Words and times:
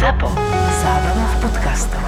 ZAPO. 0.00 0.28
Zábrná 0.82 1.26
v 1.36 1.40
podcastov. 1.40 2.00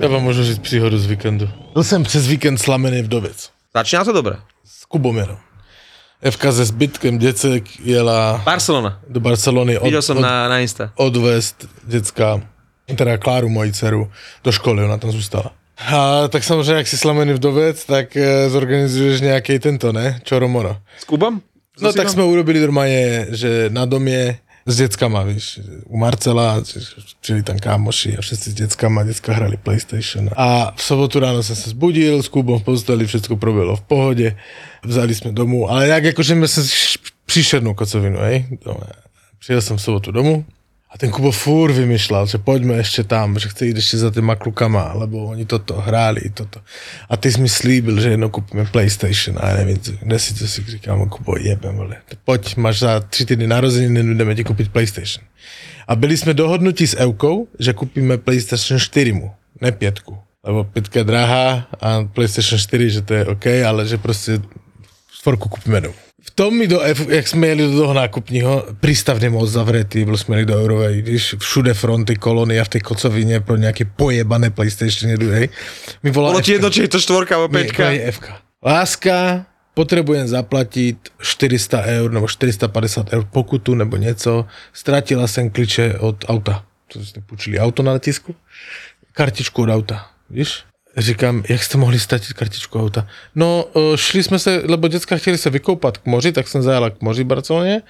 Já 0.00 0.08
vám 0.08 0.22
můžu 0.22 0.44
říct 0.44 0.58
příhodu 0.58 0.98
z 0.98 1.06
víkendu. 1.06 1.48
Byl 1.72 1.84
jsem 1.84 2.02
přes 2.02 2.26
víkend 2.26 2.58
slamený 2.58 3.02
vdovec. 3.02 3.50
Začíná 3.74 4.04
to 4.04 4.12
dobre. 4.12 4.36
S 4.64 4.84
Kuboměrem. 4.84 5.36
Evka 6.22 6.52
se 6.52 6.64
zbytkem 6.64 7.18
děcek 7.18 7.80
jela 7.80 8.42
Barcelona. 8.44 9.00
do 9.08 9.20
Barcelony 9.20 9.78
od, 9.78 9.84
Videl 9.84 10.02
som 10.02 10.16
od, 10.16 10.20
na, 10.20 10.48
na 10.48 10.58
Insta. 10.58 10.92
odvést 10.94 11.68
děcka, 11.84 12.40
teda 12.96 13.18
Kláru, 13.18 13.48
moji 13.48 13.72
dceru, 13.72 14.10
do 14.44 14.52
školy, 14.52 14.84
ona 14.84 14.96
tam 14.98 15.10
zůstala. 15.10 15.50
A 15.78 16.28
tak 16.28 16.44
samozřejmě, 16.44 16.74
jak 16.74 16.86
jsi 16.86 16.98
slamený 16.98 17.32
vdovec, 17.32 17.84
tak 17.84 18.16
e, 18.16 18.50
zorganizuješ 18.50 19.20
nějaký 19.20 19.58
tento, 19.58 19.92
ne? 19.92 20.20
Čoromoro. 20.24 20.76
S 20.98 21.04
Kubom? 21.04 21.40
No 21.80 21.92
tak 21.92 22.08
jsme 22.08 22.24
urobili 22.24 22.60
normálně, 22.60 23.26
že 23.30 23.66
na 23.68 23.84
domě 23.84 24.38
s 24.66 24.76
dětskama, 24.76 25.22
víš, 25.22 25.60
u 25.86 25.96
Marcela, 25.96 26.62
přijeli 27.20 27.42
tam 27.42 27.58
kámoši 27.58 28.16
a 28.16 28.20
všetci 28.20 28.50
s 28.50 28.54
dětskama, 28.54 29.04
děcka 29.04 29.32
hrali 29.32 29.56
Playstation. 29.56 30.30
A 30.36 30.72
v 30.76 30.82
sobotu 30.82 31.20
ráno 31.20 31.42
jsem 31.42 31.56
se 31.56 31.70
zbudil, 31.70 32.22
s 32.22 32.28
Kubom 32.28 32.58
v 32.58 32.62
posteli, 32.62 33.06
všechno 33.06 33.36
proběhlo 33.36 33.76
v 33.76 33.80
pohodě, 33.80 34.36
vzali 34.84 35.14
jsme 35.14 35.32
domů, 35.32 35.70
ale 35.70 35.88
jak 35.88 36.04
jakože 36.04 36.34
jsme 36.34 36.48
se 36.48 36.60
příšernou 37.26 37.74
kocovinu, 37.74 38.18
hej. 38.18 38.46
No, 38.66 38.76
Přijel 39.38 39.60
jsem 39.60 39.76
v 39.76 39.82
sobotu 39.82 40.12
domů, 40.12 40.44
a 40.86 40.94
ten 40.94 41.10
Kubo 41.10 41.34
furt 41.34 41.74
vymýšľal, 41.74 42.30
že 42.30 42.38
poďme 42.38 42.78
ešte 42.78 43.02
tam, 43.02 43.34
že 43.36 43.50
chce 43.50 43.74
ísť 43.74 43.78
ešte 43.82 43.96
za 44.06 44.10
tými 44.14 44.38
klukama, 44.38 44.94
lebo 44.94 45.26
oni 45.34 45.42
toto 45.42 45.82
hráli, 45.82 46.30
toto. 46.30 46.62
A 47.10 47.18
ty 47.18 47.26
si 47.26 47.42
mi 47.42 47.50
slíbil, 47.50 47.98
že 47.98 48.14
jedno 48.14 48.30
kúpime 48.30 48.62
PlayStation 48.70 49.34
a 49.42 49.50
ja 49.50 49.54
neviem, 49.60 49.82
kde 49.82 50.18
si 50.22 50.30
to 50.38 50.46
si 50.46 50.62
říkám, 50.62 51.10
Kubo, 51.10 51.34
jebem, 51.36 51.74
vole. 51.74 51.98
Poď, 52.24 52.56
máš 52.56 52.86
za 52.86 53.00
tři 53.02 53.26
týdny 53.26 53.46
narozeniny, 53.50 54.14
ideme 54.14 54.38
ti 54.38 54.46
kúpiť 54.46 54.70
PlayStation. 54.70 55.26
A 55.90 55.98
byli 55.98 56.14
sme 56.14 56.34
dohodnutí 56.34 56.86
s 56.86 56.98
Eukou, 56.98 57.50
že 57.58 57.74
kúpime 57.74 58.18
PlayStation 58.18 58.78
4 58.78 59.12
mu, 59.12 59.34
ne 59.60 59.74
pětku. 59.74 60.18
Lebo 60.46 60.64
pětka 60.64 61.02
je 61.02 61.04
drahá 61.04 61.66
a 61.82 62.06
PlayStation 62.06 62.58
4, 62.58 62.90
že 62.90 63.02
to 63.02 63.14
je 63.14 63.26
OK, 63.26 63.46
ale 63.66 63.86
že 63.86 63.98
prostě 63.98 64.38
štvorku 65.10 65.48
kúpime 65.48 65.80
domů. 65.80 66.05
V 66.26 66.30
tom 66.34 66.58
mi 66.58 66.66
do, 66.66 66.80
jak 67.08 67.28
jsme 67.28 67.46
jeli 67.46 67.62
do 67.62 67.76
toho 67.78 67.94
nákupního, 67.94 68.66
prístavne 68.80 69.30
moc 69.30 69.50
zavretý, 69.50 70.06
jsme 70.16 70.36
jeli 70.36 70.46
do 70.46 70.58
Eurovej, 70.58 71.02
víš, 71.02 71.34
všude 71.38 71.74
fronty, 71.74 72.16
kolony 72.16 72.60
a 72.60 72.64
v 72.64 72.68
tej 72.68 72.80
kocovině 72.80 73.40
pro 73.40 73.56
nějaké 73.56 73.84
pojebané 73.84 74.50
PlayStation 74.50 75.10
jedu, 75.10 75.30
hej. 75.30 75.48
Mi 76.02 76.10
volá 76.10 76.30
Bolo 76.34 76.42
ti 76.42 76.52
jedno, 76.52 76.70
či 76.70 76.82
je 76.82 76.88
to 76.88 77.00
štvorka 77.00 77.36
alebo 77.36 77.54
Nie, 77.54 77.64
peťka? 77.64 77.90
je 77.90 78.12
Fka. 78.12 78.32
Láska, 78.64 79.46
potrebujem 79.74 80.26
zaplatiť 80.28 80.96
400 81.22 81.82
eur 82.02 82.08
nebo 82.12 82.26
450 82.26 83.12
eur 83.12 83.24
pokutu 83.30 83.74
nebo 83.74 83.96
něco. 83.96 84.46
Ztratila 84.72 85.26
jsem 85.26 85.50
kliče 85.50 85.94
od 85.98 86.24
auta. 86.28 86.64
To 86.92 87.04
jsme 87.04 87.22
půjčili 87.22 87.58
auto 87.58 87.82
na 87.82 87.92
letisku. 87.92 88.34
Kartičku 89.12 89.62
od 89.62 89.70
auta, 89.70 90.06
víš? 90.30 90.64
Říkám, 90.96 91.42
jak 91.48 91.62
jste 91.62 91.78
mohli 91.78 91.98
ztratit 92.00 92.32
kartičku 92.32 92.80
auta? 92.80 93.08
No, 93.34 93.64
eh, 93.76 93.96
šli 93.96 94.22
jsme 94.22 94.38
se, 94.38 94.62
lebo 94.64 94.88
děcka 94.88 95.16
chtěli 95.16 95.38
se 95.38 95.50
vykoupat 95.50 95.98
k 95.98 96.06
moři, 96.06 96.32
tak 96.32 96.48
jsem 96.48 96.62
zajela 96.62 96.90
k 96.90 97.02
moři 97.02 97.24
v 97.24 97.26
Barceloně. 97.26 97.82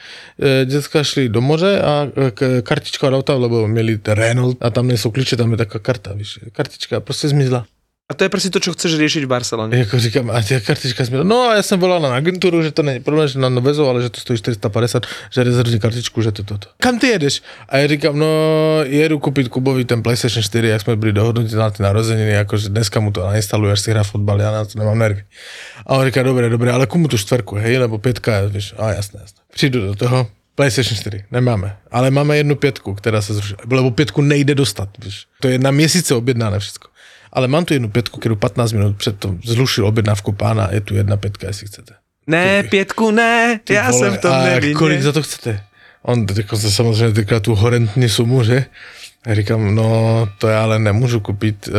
Eh, 0.63 0.65
Děcka 0.67 1.05
šli 1.05 1.29
do 1.29 1.41
moře 1.41 1.81
a 1.83 2.07
k- 2.35 2.63
kartička 2.63 3.07
od 3.09 3.15
auta, 3.17 3.35
lebo 3.35 3.69
měli 3.69 4.01
Renault 4.09 4.59
a 4.61 4.71
tam 4.71 4.87
nejsou 4.89 5.11
klíče, 5.11 5.37
tam 5.37 5.51
je 5.51 5.57
taká 5.57 5.79
karta, 5.79 6.13
víš. 6.13 6.39
Kartička 6.53 7.01
prostě 7.01 7.29
zmizla. 7.29 7.67
A 8.07 8.15
to 8.15 8.23
je 8.23 8.31
presne 8.31 8.55
to, 8.55 8.63
čo 8.63 8.71
chceš 8.71 9.03
riešiť 9.03 9.27
v 9.27 9.33
Barcelone. 9.35 9.75
Jako 9.75 9.99
říkám, 9.99 10.31
a 10.31 10.43
tě 10.43 10.61
kartička 10.61 11.05
jsme, 11.05 11.25
no 11.25 11.51
a 11.51 11.55
já 11.55 11.63
jsem 11.63 11.81
volal 11.81 12.01
na 12.01 12.15
agenturu, 12.15 12.63
že 12.63 12.71
to 12.71 12.83
není 12.83 13.01
problém, 13.01 13.29
že 13.29 13.39
nám 13.39 13.55
dovezou, 13.55 13.89
ale 13.89 14.03
že 14.03 14.11
to 14.11 14.21
stojí 14.21 14.39
450, 14.39 15.07
že 15.31 15.43
rezervní 15.43 15.81
kartičku, 15.81 16.23
že 16.23 16.33
to 16.33 16.43
toto. 16.43 16.69
Kam 16.79 16.99
ty 16.99 17.07
jedeš? 17.07 17.43
A 17.69 17.79
já 17.79 17.87
říkám, 17.87 18.19
no 18.19 18.27
jedu 18.83 19.19
koupit 19.19 19.49
Kubovi 19.49 19.85
ten 19.85 20.03
PlayStation 20.03 20.43
4, 20.43 20.69
jak 20.69 20.81
jsme 20.81 20.97
byli 20.97 21.13
dohodnutí 21.13 21.55
na 21.55 21.71
ty 21.71 21.83
narozeniny, 21.83 22.31
jakože 22.31 22.69
dneska 22.69 23.01
mu 23.01 23.11
to 23.11 23.27
nainstaluje, 23.27 23.73
až 23.73 23.81
si 23.81 23.91
hrá 23.91 24.03
fotbal, 24.03 24.41
já 24.41 24.53
na 24.53 24.65
to 24.65 24.79
nemám 24.79 24.99
nervy. 24.99 25.25
A 25.87 25.95
on 25.95 26.07
říká, 26.07 26.23
dobré, 26.23 26.49
dobré, 26.49 26.73
ale 26.73 26.87
komu 26.87 27.09
tu 27.09 27.19
čtvrku, 27.19 27.55
hej, 27.55 27.79
nebo 27.79 27.99
pětka, 27.99 28.41
víš, 28.47 28.75
a 28.79 28.93
jasné, 28.93 29.21
jasné. 29.23 29.41
Přijdu 29.55 29.81
do 29.81 29.95
toho, 29.95 30.27
PlayStation 30.55 30.97
4 30.97 31.25
nemáme, 31.31 31.77
ale 31.91 32.11
máme 32.11 32.37
jednu 32.37 32.57
pětku, 32.57 32.95
která 32.95 33.23
se 33.23 33.35
zrušila, 33.35 33.59
lebo 33.71 33.91
pětku 33.91 34.23
nejde 34.23 34.55
dostat, 34.55 34.89
víš. 35.05 35.27
To 35.41 35.49
je 35.49 35.59
na 35.59 35.71
měsíce 35.71 36.15
objednané 36.15 36.59
všechno. 36.59 36.96
Ale 37.37 37.49
mám 37.49 37.65
tu 37.65 37.77
jednu 37.77 37.89
pětku, 37.89 38.21
kterou 38.21 38.37
15 38.37 38.73
minut 38.73 38.97
před 38.97 39.19
to 39.19 39.37
zrušil 39.45 39.87
objednávku 39.87 40.33
pána, 40.33 40.69
je 40.73 40.81
tu 40.81 40.95
jedna 40.95 41.17
pětka, 41.17 41.47
jestli 41.47 41.67
chcete. 41.67 41.95
Ne, 42.27 42.63
Pietku, 42.63 43.11
ne, 43.11 43.61
Ty 43.65 43.79
ja 43.79 43.93
vole, 43.93 44.09
som 44.09 44.19
v 44.19 44.21
tom 44.25 44.33
a 44.33 44.59
kolik 44.75 44.99
za 44.99 45.13
to 45.13 45.23
chcete? 45.23 45.63
On 46.03 46.27
jako 46.27 46.57
samozřejmě 46.57 47.13
týká 47.13 47.41
tu 47.41 47.55
horentní 47.55 48.09
sumu, 48.09 48.43
že? 48.43 48.65
A 49.27 49.35
říkám, 49.35 49.75
no 49.75 50.29
to 50.39 50.49
já 50.49 50.63
ale 50.63 50.79
nemůžu 50.79 51.21
koupit 51.21 51.69
uh, 51.69 51.75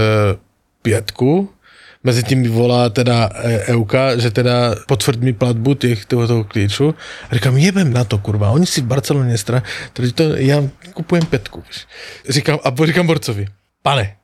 pětku, 0.81 1.49
Mezi 2.03 2.23
tím 2.23 2.41
mi 2.41 2.47
volá 2.47 2.89
teda 2.89 3.29
e, 3.35 3.73
Euka, 3.73 4.17
že 4.17 4.31
teda 4.31 4.75
potvrd 4.87 5.19
mi 5.19 5.33
platbu 5.33 5.73
těch 5.73 6.05
toho, 6.05 6.43
klíču. 6.43 6.95
A 7.29 7.35
říkám, 7.35 7.57
jebem 7.57 7.93
na 7.93 8.03
to, 8.03 8.17
kurva, 8.17 8.49
oni 8.49 8.65
si 8.65 8.81
v 8.81 8.85
Barceloně 8.85 9.37
stran, 9.37 9.61
to 10.13 10.23
já 10.23 10.63
kupujem 10.93 11.25
pětku. 11.25 11.63
Víš. 11.67 11.87
Říkám, 12.29 12.59
a 12.63 12.85
říkám 12.85 13.07
Borcovi, 13.07 13.47
pane, 13.83 14.15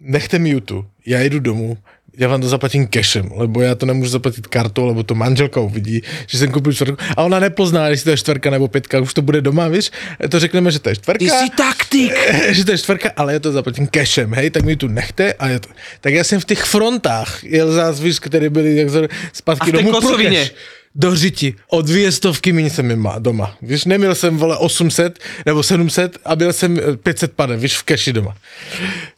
nechte 0.00 0.38
mi 0.38 0.50
ju 0.50 0.60
tu, 0.60 0.86
já 1.06 1.18
jedu 1.18 1.40
domů, 1.40 1.78
já 2.18 2.28
vám 2.28 2.40
to 2.40 2.48
zaplatím 2.48 2.88
cashem, 2.88 3.30
lebo 3.34 3.62
já 3.62 3.74
to 3.74 3.86
nemůžu 3.86 4.10
zaplatit 4.10 4.46
kartou, 4.46 4.86
lebo 4.86 5.02
to 5.02 5.14
manželka 5.14 5.60
uvidí, 5.60 6.02
že 6.26 6.38
jsem 6.38 6.50
koupil 6.50 6.72
čtvrtku 6.72 7.04
a 7.16 7.22
ona 7.22 7.40
nepozná, 7.40 7.88
jestli 7.88 8.04
to 8.04 8.10
je 8.10 8.16
čtvrka 8.16 8.50
nebo 8.50 8.68
pětka, 8.68 9.00
už 9.00 9.14
to 9.14 9.22
bude 9.22 9.40
doma, 9.40 9.68
víš, 9.68 9.90
to 10.28 10.40
řekneme, 10.40 10.70
že 10.70 10.78
to 10.78 10.88
je 10.88 10.96
čtvrka. 10.96 11.18
Ty 11.18 11.30
si 11.30 11.50
taktik. 11.56 12.12
že 12.50 12.64
to 12.64 12.70
je 12.70 12.78
čtvrka, 12.78 13.10
ale 13.16 13.32
já 13.32 13.38
to 13.38 13.52
zaplatím 13.52 13.88
cashem, 13.94 14.34
hej, 14.34 14.50
tak 14.50 14.64
mi 14.64 14.76
tu 14.76 14.88
nechte 14.88 15.32
a 15.32 15.48
je 15.48 15.60
to. 15.60 15.68
Tak 16.00 16.14
já 16.14 16.24
jsem 16.24 16.40
v 16.40 16.44
těch 16.44 16.64
frontách 16.64 17.44
jel 17.44 17.72
zás, 17.72 18.00
víš, 18.00 18.18
které 18.18 18.50
byly 18.50 18.76
jak 18.76 18.88
zpátky 19.32 19.72
A 19.72 19.78
v 19.78 19.84
té 19.84 20.50
Do 20.94 21.16
řiti. 21.16 21.54
O 21.68 21.82
dvě 21.82 22.12
stovky 22.12 22.52
méně 22.52 22.70
jsem 22.70 22.98
má 22.98 23.18
doma. 23.18 23.56
Víš, 23.62 23.84
neměl 23.84 24.14
jsem, 24.14 24.36
vole, 24.36 24.56
800 24.56 25.18
nebo 25.46 25.62
700 25.62 26.18
a 26.24 26.36
byl 26.36 26.52
jsem 26.52 26.78
eh, 26.78 26.96
500 26.96 27.32
pade, 27.32 27.56
víš, 27.56 27.78
v 27.78 27.82
keši 27.82 28.12
doma. 28.12 28.36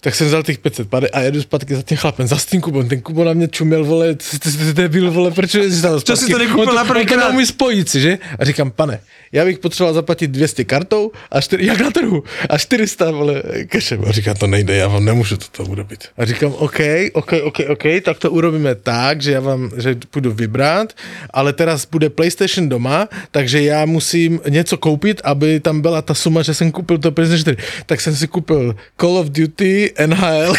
Tak 0.01 0.15
jsem 0.15 0.27
vzal 0.27 0.43
těch 0.43 0.59
500 0.59 0.89
pade 0.89 1.09
a 1.09 1.21
jedu 1.21 1.43
zpátky 1.43 1.75
za 1.75 1.83
tím 1.83 1.97
chlapem, 1.97 2.27
za 2.27 2.37
tím 2.37 2.61
Kubom. 2.61 2.89
Ten 2.89 3.01
Kubo 3.01 3.25
na 3.25 3.33
mě 3.33 3.49
čuměl, 3.49 3.85
vole, 3.85 4.15
ty 4.15 4.73
debil, 4.73 5.11
vole, 5.11 5.31
proč 5.31 5.55
jsi 5.55 5.83
tam 5.83 6.01
Čo 6.01 6.17
si 6.17 6.33
to 6.33 6.39
nekoupil 6.39 6.75
na 6.75 6.85
prvý 6.85 7.07
krát? 7.07 7.33
mi 7.33 7.47
spojíci, 7.47 8.01
že? 8.01 8.19
A 8.39 8.45
říkám, 8.45 8.71
pane, 8.71 9.01
já 9.33 9.45
bych 9.45 9.59
potřeboval 9.59 9.95
zaplatit 9.95 10.31
200 10.31 10.65
kartou 10.65 11.11
a 11.31 11.41
4, 11.41 11.67
jak 11.67 11.81
na 11.81 11.91
trhu, 11.91 12.25
a 12.49 12.59
400, 12.59 13.11
vole, 13.11 13.43
kešem. 13.67 14.05
A 14.07 14.13
říká, 14.13 14.35
to 14.35 14.47
nejde, 14.47 14.77
já 14.77 14.89
vám 14.89 15.05
nemůžu 15.05 15.37
toto 15.37 15.65
urobit. 15.71 16.09
A 16.19 16.25
říkám, 16.25 16.53
OK, 16.53 16.79
OK, 17.13 17.33
OK, 17.43 17.59
OK, 17.69 17.83
tak 18.05 18.19
to 18.19 18.31
urobíme 18.31 18.75
tak, 18.75 19.23
že 19.23 19.33
já 19.33 19.41
vám, 19.41 19.71
že 19.77 19.97
půjdu 20.11 20.33
vybrat, 20.33 20.93
ale 21.31 21.53
teraz 21.63 21.87
bude 21.87 22.11
PlayStation 22.11 22.69
doma, 22.69 23.09
takže 23.31 23.63
já 23.63 23.87
musím 23.87 24.41
něco 24.49 24.77
koupit, 24.77 25.21
aby 25.25 25.61
tam 25.61 25.81
byla 25.81 26.03
ta 26.03 26.15
suma, 26.15 26.43
že 26.43 26.55
jsem 26.55 26.73
koupil 26.73 26.99
to 26.99 27.13
PlayStation 27.13 27.55
4. 27.55 27.57
Tak 27.87 28.01
jsem 28.01 28.17
si 28.17 28.27
koupil 28.27 28.75
Call 29.01 29.17
of 29.19 29.31
Duty, 29.31 29.95
NHL, 30.07 30.55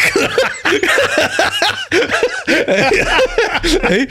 Hej. 3.82 4.06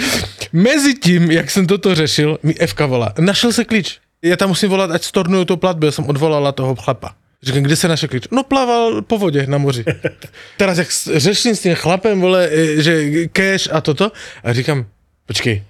Mezi 0.54 0.94
tím, 0.94 1.32
jak 1.32 1.52
jsem 1.52 1.68
toto 1.68 1.96
řešil, 1.96 2.40
mi 2.44 2.54
FK 2.54 2.80
volá. 2.80 3.14
Našel 3.20 3.52
se 3.54 3.66
klíč. 3.66 4.00
Já 4.22 4.38
tam 4.38 4.50
musím 4.50 4.70
volat, 4.70 4.92
ať 4.92 5.04
stornuju 5.04 5.46
tu 5.46 5.58
platbu, 5.58 5.86
já 5.86 5.92
jsem 5.92 6.06
odvolala 6.06 6.52
toho 6.52 6.76
chlapa. 6.76 7.16
Říkám, 7.44 7.64
kde 7.64 7.76
se 7.76 7.88
našel 7.88 8.10
klíč? 8.10 8.24
No 8.32 8.44
plaval 8.44 9.02
po 9.02 9.18
vodě 9.18 9.48
na 9.48 9.58
moři. 9.58 9.86
Teraz 10.58 10.78
jak 10.78 10.88
řeším 11.16 11.56
s 11.56 11.62
tím 11.62 11.76
chlapem, 11.76 12.22
vole, 12.22 12.50
e, 12.52 12.82
že 12.82 13.28
cash 13.28 13.70
a 13.72 13.82
toto, 13.82 14.12
a 14.44 14.54
říkám, 14.54 14.86
počkej, 15.26 15.64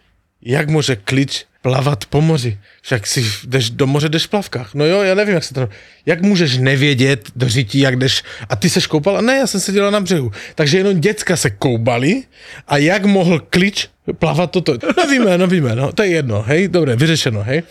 jak 0.45 0.69
může 0.69 0.95
klíč 0.95 1.45
plavat 1.61 2.05
po 2.05 2.21
moři? 2.21 2.59
Však 2.81 3.07
si 3.07 3.25
jdeš 3.43 3.69
do 3.69 3.87
moře, 3.87 4.09
jdeš 4.09 4.25
v 4.25 4.29
plavkách. 4.29 4.73
No 4.73 4.85
jo, 4.85 5.01
já 5.01 5.15
nevím, 5.15 5.33
jak 5.33 5.43
se 5.43 5.53
to... 5.53 5.69
Jak 6.05 6.21
můžeš 6.21 6.57
nevědět 6.57 7.31
do 7.35 7.49
řití, 7.49 7.79
jak 7.79 7.95
jdeš... 7.95 8.23
A 8.49 8.55
ty 8.55 8.69
seš 8.69 8.87
koupal? 8.87 9.21
Ne, 9.21 9.37
já 9.37 9.47
jsem 9.47 9.59
seděla 9.59 9.89
na 9.89 9.99
břehu. 9.99 10.31
Takže 10.55 10.77
jenom 10.77 10.99
děcka 10.99 11.37
se 11.37 11.49
koubali 11.49 12.23
a 12.67 12.77
jak 12.77 13.05
mohl 13.05 13.39
klíč 13.39 13.87
plavat 14.19 14.51
toto? 14.51 14.77
No 14.97 15.07
víme, 15.07 15.37
no 15.37 15.47
víme, 15.47 15.75
no, 15.75 15.91
to 15.91 16.03
je 16.03 16.09
jedno, 16.09 16.41
hej, 16.41 16.67
dobré, 16.67 16.95
vyřešeno, 16.95 17.43
hej. 17.43 17.63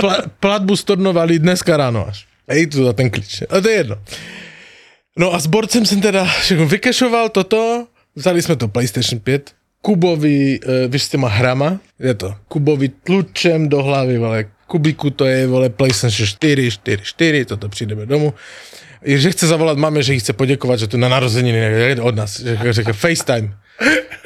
Pla, 0.00 0.16
platbu 0.40 0.76
stornovali 0.76 1.38
dneska 1.38 1.76
ráno 1.76 2.08
až. 2.08 2.26
Hej, 2.48 2.66
tu 2.66 2.84
za 2.84 2.92
ten 2.92 3.10
klíč. 3.10 3.42
A 3.48 3.60
to 3.60 3.68
je 3.68 3.74
jedno. 3.74 3.96
No 5.18 5.34
a 5.34 5.38
s 5.38 5.46
borcem 5.46 5.86
jsem 5.86 6.00
teda 6.00 6.24
všechno 6.24 6.66
vykešoval 6.66 7.28
toto, 7.28 7.86
vzali 8.16 8.42
jsme 8.42 8.56
to 8.56 8.68
PlayStation 8.68 9.20
5, 9.20 9.50
Kubovi, 9.84 10.60
e, 10.64 10.88
víš, 10.88 11.02
s 11.02 11.08
těma 11.08 11.28
hrama, 11.28 11.78
je 12.00 12.14
to, 12.14 12.34
Kubovi 12.48 12.88
tlučem 12.88 13.68
do 13.68 13.82
hlavy, 13.82 14.18
vole, 14.18 14.44
Kubiku 14.66 15.10
to 15.10 15.28
je, 15.28 15.46
vole, 15.46 15.68
PlayStation 15.68 16.26
4, 16.26 16.70
4, 16.70 17.02
4, 17.02 17.44
toto 17.44 17.68
přijdeme 17.68 18.06
domů. 18.06 18.34
Že 19.04 19.30
chce 19.30 19.46
zavolat 19.46 19.78
máme, 19.78 20.02
že 20.02 20.12
jí 20.12 20.20
chce 20.20 20.32
poděkovat, 20.32 20.78
že 20.78 20.86
tu 20.86 20.96
na 20.96 21.08
narozeniny 21.08 22.00
od 22.00 22.16
nás, 22.16 22.40
že 22.40 22.72
řekl 22.72 22.92
FaceTime. 22.92 23.52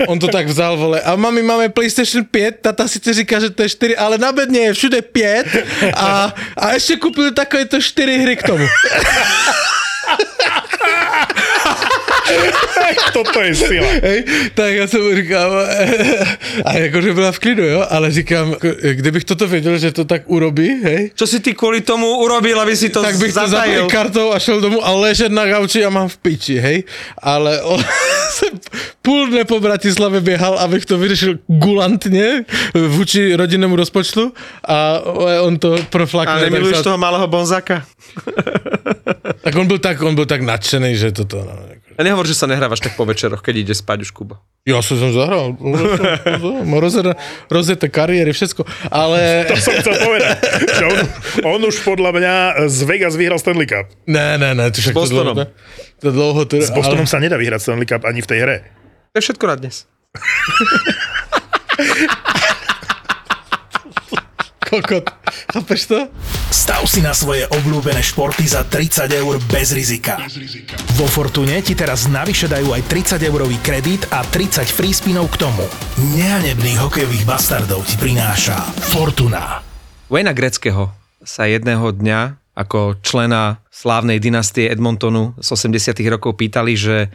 On 0.06 0.18
to 0.18 0.28
tak 0.28 0.46
vzal, 0.46 0.76
vole. 0.76 1.00
A 1.02 1.16
mami, 1.16 1.42
máme 1.42 1.68
PlayStation 1.68 2.24
5, 2.24 2.58
tata 2.62 2.88
sice 2.88 3.14
říká, 3.14 3.40
že 3.40 3.50
to 3.50 3.62
je 3.62 3.68
4, 3.68 3.96
ale 3.96 4.18
na 4.18 4.32
bedne 4.32 4.58
je 4.58 4.72
všude 4.72 5.02
5 5.02 5.46
a, 5.94 6.34
a 6.56 6.64
ešte 6.78 7.02
kúpil 7.02 7.34
takéto 7.34 7.82
4 7.82 8.22
hry 8.22 8.36
k 8.38 8.46
tomu. 8.46 8.66
Toto 13.16 13.38
je 13.42 13.54
sila. 13.54 13.90
Hej, 14.02 14.18
tak 14.54 14.70
ja 14.74 14.84
som 14.86 15.00
mu 15.00 15.10
říkal, 15.14 15.50
a 16.68 16.70
akože 16.88 17.10
byla 17.14 17.30
v 17.32 17.38
klidu, 17.38 17.64
jo, 17.64 17.80
ale 17.90 18.10
říkám, 18.10 18.54
kdybych 18.92 19.24
toto 19.24 19.48
věděl, 19.48 19.78
že 19.78 19.92
to 19.92 20.04
tak 20.04 20.22
urobí, 20.26 20.68
hej, 20.82 21.10
Čo 21.14 21.26
si 21.26 21.40
ty 21.40 21.54
kvôli 21.54 21.80
tomu 21.80 22.22
urobil, 22.22 22.60
aby 22.60 22.76
si 22.76 22.88
to 22.88 23.02
tak 23.02 23.16
bych 23.16 23.32
to 23.32 23.48
zaplil 23.48 23.50
zatajil? 23.50 23.86
kartou 23.88 24.32
a 24.32 24.38
šel 24.38 24.60
domů 24.60 24.84
a 24.84 24.90
ležet 24.92 25.32
na 25.32 25.46
gauči 25.46 25.84
a 25.84 25.90
mám 25.90 26.08
v 26.08 26.16
piči, 26.16 26.56
hej. 26.58 26.78
Ale 27.22 27.62
on 27.72 27.80
půl 29.02 29.26
dne 29.26 29.44
po 29.44 29.60
Bratislave 29.60 30.20
běhal, 30.20 30.58
abych 30.58 30.86
to 30.86 30.98
vyřešil 30.98 31.38
gulantně 31.46 32.44
vůči 32.74 33.34
rodinnému 33.34 33.76
rozpočtu 33.76 34.32
a 34.68 35.00
on 35.40 35.58
to 35.58 35.76
proflakne. 35.90 36.34
A 36.34 36.38
nemiluješ 36.38 36.76
tak, 36.76 36.84
toho 36.84 36.98
malého 36.98 37.26
bonzáka? 37.26 37.84
tak 39.40 39.56
on 39.56 39.66
byl 39.66 39.78
tak, 39.78 40.02
on 40.02 40.14
byl 40.14 40.26
tak 40.26 40.42
nadšený, 40.42 40.96
že 40.96 41.12
toto, 41.12 41.36
no, 41.36 41.77
jako- 41.98 41.98
A 41.98 42.06
nehovor, 42.06 42.30
že 42.30 42.38
sa 42.38 42.46
nehrávaš 42.46 42.78
tak 42.78 42.94
po 42.94 43.02
večeroch, 43.02 43.42
keď 43.42 43.54
ide 43.66 43.74
spať 43.74 44.06
už 44.06 44.14
Kuba. 44.14 44.38
Ja 44.62 44.78
som 44.78 45.02
som 45.02 45.10
zahral. 45.10 45.58
Rozjete, 47.50 47.90
kariéry, 47.90 48.30
všetko. 48.30 48.62
Ale... 48.94 49.18
To 49.50 49.58
som 49.58 49.74
chcel 49.82 49.98
povedať. 49.98 50.38
Že 50.78 50.84
on, 50.86 50.98
on 51.58 51.60
už 51.66 51.82
podľa 51.82 52.10
mňa 52.14 52.34
z 52.70 52.78
Vegas 52.86 53.18
vyhral 53.18 53.42
Stanley 53.42 53.66
Cup. 53.66 53.90
Ne, 54.06 54.38
ne, 54.38 54.54
ne. 54.54 54.70
To 54.70 54.78
však 54.78 54.94
S 54.94 54.96
Bostonom. 54.96 55.34
To 55.34 55.42
dlouho, 55.42 55.58
to 55.98 56.08
dlouho 56.14 56.42
to, 56.46 56.54
S 56.62 56.70
Bostonom 56.70 57.10
sa 57.10 57.18
nedá 57.18 57.34
vyhrať 57.34 57.66
Stanley 57.66 57.88
Cup 57.88 58.06
ani 58.06 58.22
v 58.22 58.28
tej 58.30 58.38
hre. 58.46 58.56
To 59.12 59.16
je 59.18 59.24
všetko 59.26 59.44
na 59.50 59.54
dnes. 59.58 59.76
Kokot. 64.68 65.08
Chápeš 65.48 65.88
to? 65.88 66.12
Stav 66.52 66.84
si 66.84 67.00
na 67.00 67.16
svoje 67.16 67.48
obľúbené 67.48 68.04
športy 68.04 68.44
za 68.44 68.68
30 68.68 69.08
eur 69.16 69.40
bez 69.48 69.72
rizika. 69.72 70.20
Vo 71.00 71.08
Fortune 71.08 71.56
ti 71.64 71.72
teraz 71.72 72.04
navyše 72.04 72.52
dajú 72.52 72.76
aj 72.76 72.84
30 72.84 73.24
eurový 73.32 73.56
kredit 73.64 74.04
a 74.12 74.20
30 74.20 74.68
free 74.68 74.92
spinov 74.92 75.32
k 75.32 75.48
tomu. 75.48 75.64
Nehanebných 76.12 76.84
hokejových 76.84 77.24
bastardov 77.24 77.88
ti 77.88 77.96
prináša 77.96 78.60
Fortuna. 78.92 79.64
Wayna 80.12 80.36
Greckého 80.36 80.92
sa 81.24 81.48
jedného 81.48 81.88
dňa 81.88 82.36
ako 82.52 83.00
člena 83.00 83.64
slávnej 83.72 84.20
dynastie 84.20 84.68
Edmontonu 84.68 85.32
z 85.40 85.48
80 85.48 85.96
rokov 86.12 86.36
pýtali, 86.36 86.76
že 86.76 87.08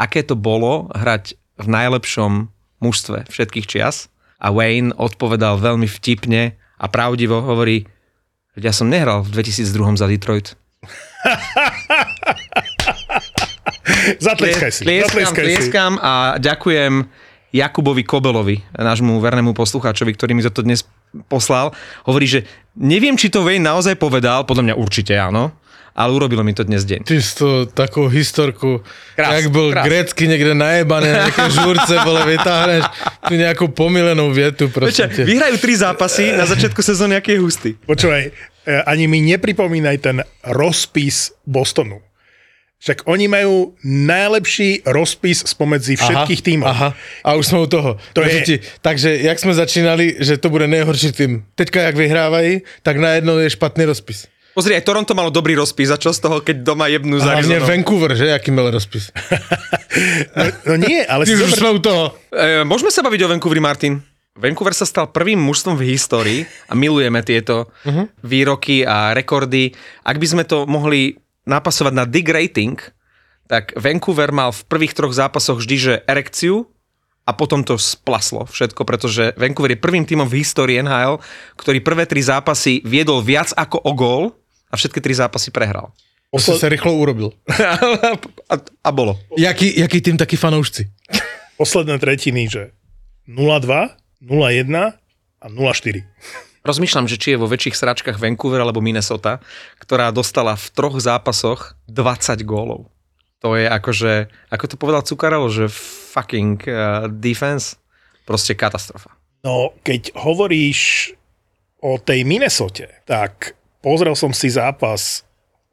aké 0.00 0.24
to 0.24 0.32
bolo 0.32 0.88
hrať 0.96 1.36
v 1.60 1.66
najlepšom 1.68 2.48
mužstve 2.80 3.28
všetkých 3.28 3.68
čias. 3.68 4.08
A 4.40 4.48
Wayne 4.48 4.96
odpovedal 4.96 5.60
veľmi 5.60 5.88
vtipne 5.88 6.56
a 6.76 6.86
pravdivo 6.88 7.40
hovorí, 7.40 7.88
že 8.56 8.64
ja 8.64 8.72
som 8.72 8.88
nehral 8.88 9.24
v 9.24 9.42
2002 9.42 10.00
za 10.00 10.06
Detroit. 10.08 10.46
Zatleskaj 14.22 14.70
si. 14.72 14.84
Tlieskam, 14.86 15.34
tlieskam 15.34 15.92
a 15.98 16.38
ďakujem 16.38 17.08
Jakubovi 17.54 18.02
Kobelovi, 18.04 18.60
nášmu 18.76 19.18
vernému 19.22 19.56
poslucháčovi, 19.56 20.12
ktorý 20.14 20.36
mi 20.36 20.42
to 20.44 20.62
dnes 20.62 20.84
poslal. 21.26 21.72
Hovorí, 22.04 22.28
že 22.28 22.44
neviem, 22.76 23.16
či 23.16 23.32
to 23.32 23.42
Wayne 23.46 23.64
naozaj 23.64 23.96
povedal, 23.96 24.44
podľa 24.44 24.72
mňa 24.72 24.74
určite 24.76 25.16
áno, 25.16 25.56
ale 25.96 26.10
urobilo 26.12 26.44
mi 26.44 26.52
to 26.52 26.60
dnes 26.60 26.84
deň. 26.84 27.02
Ty 27.02 27.16
s 27.16 27.32
to 27.34 27.64
takú 27.64 28.04
historku, 28.06 28.84
Krás, 29.14 29.32
jak 29.34 29.48
bol 29.48 29.72
krás. 29.72 29.82
grecky 29.82 30.28
niekde 30.28 30.52
najebaný 30.52 31.08
na 31.08 31.18
nejaké 31.24 31.48
žúrce, 31.50 31.96
vole, 32.04 32.20
vytáhneš 32.28 32.84
tu 33.24 33.34
nejakú 33.34 33.72
pomilenú 33.72 34.28
vietu, 34.28 34.68
prosím 34.68 35.08
te. 35.08 35.24
vyhrajú 35.24 35.56
tri 35.56 35.72
zápasy 35.74 36.36
na 36.36 36.44
začiatku 36.44 36.78
sezóny, 36.78 37.16
aký 37.16 37.34
je 37.34 37.40
hustý. 37.40 37.70
Počúvaj, 37.80 38.22
e, 38.22 38.30
ani 38.84 39.08
mi 39.08 39.24
nepripomínaj 39.24 39.96
ten 39.98 40.16
rozpis 40.44 41.32
Bostonu. 41.42 42.04
Však 42.76 43.08
oni 43.08 43.24
majú 43.24 43.72
najlepší 43.82 44.84
rozpis 44.84 45.48
spomedzi 45.48 45.96
všetkých 45.96 46.40
tímov. 46.44 46.68
Aha, 46.68 46.92
a 47.24 47.30
už 47.32 47.48
sme 47.48 47.64
u 47.64 47.66
toho. 47.66 47.96
To 48.12 48.20
takže, 48.20 48.36
je- 48.36 48.44
ti, 48.44 48.56
takže 48.78 49.10
jak 49.16 49.40
sme 49.40 49.56
začínali, 49.56 50.20
že 50.20 50.36
to 50.36 50.52
bude 50.52 50.68
nejhorší 50.68 51.10
tým. 51.10 51.48
Teďka, 51.56 51.88
jak 51.88 51.96
vyhrávají, 51.96 52.60
tak 52.84 53.00
najednou 53.00 53.40
je 53.40 53.48
špatný 53.48 53.88
rozpis. 53.88 54.28
Pozri, 54.56 54.72
aj 54.72 54.88
Toronto 54.88 55.12
malo 55.12 55.28
dobrý 55.28 55.52
rozpis, 55.52 55.92
a 55.92 56.00
čo 56.00 56.16
z 56.16 56.24
toho, 56.24 56.40
keď 56.40 56.64
doma 56.64 56.88
jebnú 56.88 57.20
za 57.20 57.36
Hlavne? 57.36 57.60
Vancouver, 57.60 58.16
že? 58.16 58.32
Aký 58.32 58.48
mal 58.48 58.72
rozpis. 58.72 59.12
No 60.64 60.80
nie, 60.80 61.04
ale 61.04 61.28
si 61.28 61.36
Ty 61.36 61.44
už 61.44 61.56
sme 61.56 61.76
u 61.76 61.80
toho. 61.80 62.16
E, 62.28 62.60
môžeme 62.64 62.92
sa 62.92 63.00
baviť 63.00 63.20
o 63.24 63.30
Vancouveri, 63.32 63.60
Martin? 63.60 64.00
Vancouver 64.36 64.76
sa 64.76 64.84
stal 64.84 65.08
prvým 65.08 65.40
mužstvom 65.40 65.76
v 65.76 65.92
histórii 65.92 66.40
a 66.68 66.76
milujeme 66.76 67.20
tieto 67.24 67.72
uh-huh. 67.84 68.08
výroky 68.20 68.84
a 68.84 69.16
rekordy. 69.16 69.72
Ak 70.04 70.20
by 70.20 70.26
sme 70.28 70.44
to 70.44 70.68
mohli 70.68 71.16
napasovať 71.48 71.92
na 71.96 72.04
dig 72.04 72.28
rating, 72.28 72.76
tak 73.48 73.72
Vancouver 73.76 74.32
mal 74.32 74.52
v 74.52 74.64
prvých 74.68 74.92
troch 74.92 75.12
zápasoch 75.12 75.60
vždy, 75.60 75.76
že 75.76 75.94
erekciu 76.04 76.68
a 77.24 77.32
potom 77.32 77.64
to 77.64 77.80
splaslo 77.80 78.44
všetko, 78.44 78.84
pretože 78.84 79.32
Vancouver 79.40 79.76
je 79.76 79.84
prvým 79.84 80.04
tímom 80.04 80.28
v 80.28 80.44
histórii 80.44 80.80
NHL, 80.80 81.20
ktorý 81.56 81.80
prvé 81.80 82.04
tri 82.04 82.20
zápasy 82.20 82.84
viedol 82.84 83.24
viac 83.24 83.56
ako 83.56 83.80
o 83.80 83.92
gól 83.96 84.24
a 84.70 84.74
všetky 84.74 84.98
tri 85.00 85.14
zápasy 85.14 85.54
prehral. 85.54 85.94
To 86.34 86.42
si 86.42 86.52
sa 86.58 86.68
rýchlo 86.68 86.92
urobil. 86.92 87.32
a, 88.52 88.54
a 88.60 88.90
bolo. 88.92 89.16
Jaký, 89.38 89.72
jaký 89.78 90.04
tým 90.04 90.18
takí 90.20 90.36
fanoušci? 90.36 90.84
posledné 91.56 91.96
tretiny, 91.98 92.46
že 92.46 92.62
0-2, 93.26 93.96
0-1 94.22 94.92
a 95.40 95.46
0-4. 95.48 96.04
Rozmýšľam, 96.62 97.06
že 97.08 97.16
či 97.16 97.34
je 97.34 97.40
vo 97.40 97.50
väčších 97.50 97.78
sračkách 97.78 98.20
Vancouver 98.20 98.60
alebo 98.60 98.84
Minnesota, 98.84 99.40
ktorá 99.80 100.12
dostala 100.12 100.54
v 100.54 100.66
troch 100.74 100.96
zápasoch 101.00 101.74
20 101.88 102.42
gólov. 102.44 102.92
To 103.44 103.54
je 103.54 103.68
akože, 103.68 104.32
ako 104.50 104.64
to 104.66 104.76
povedal 104.80 105.02
Cukarelo, 105.04 105.48
že 105.52 105.70
fucking 105.70 106.58
uh, 106.66 107.06
defense, 107.06 107.78
proste 108.26 108.56
katastrofa. 108.58 109.14
No, 109.46 109.76
keď 109.86 110.10
hovoríš 110.18 111.12
o 111.78 112.02
tej 112.02 112.26
Minnesote, 112.26 113.06
tak 113.06 113.54
pozrel 113.86 114.18
som 114.18 114.34
si 114.34 114.50
zápas 114.50 115.22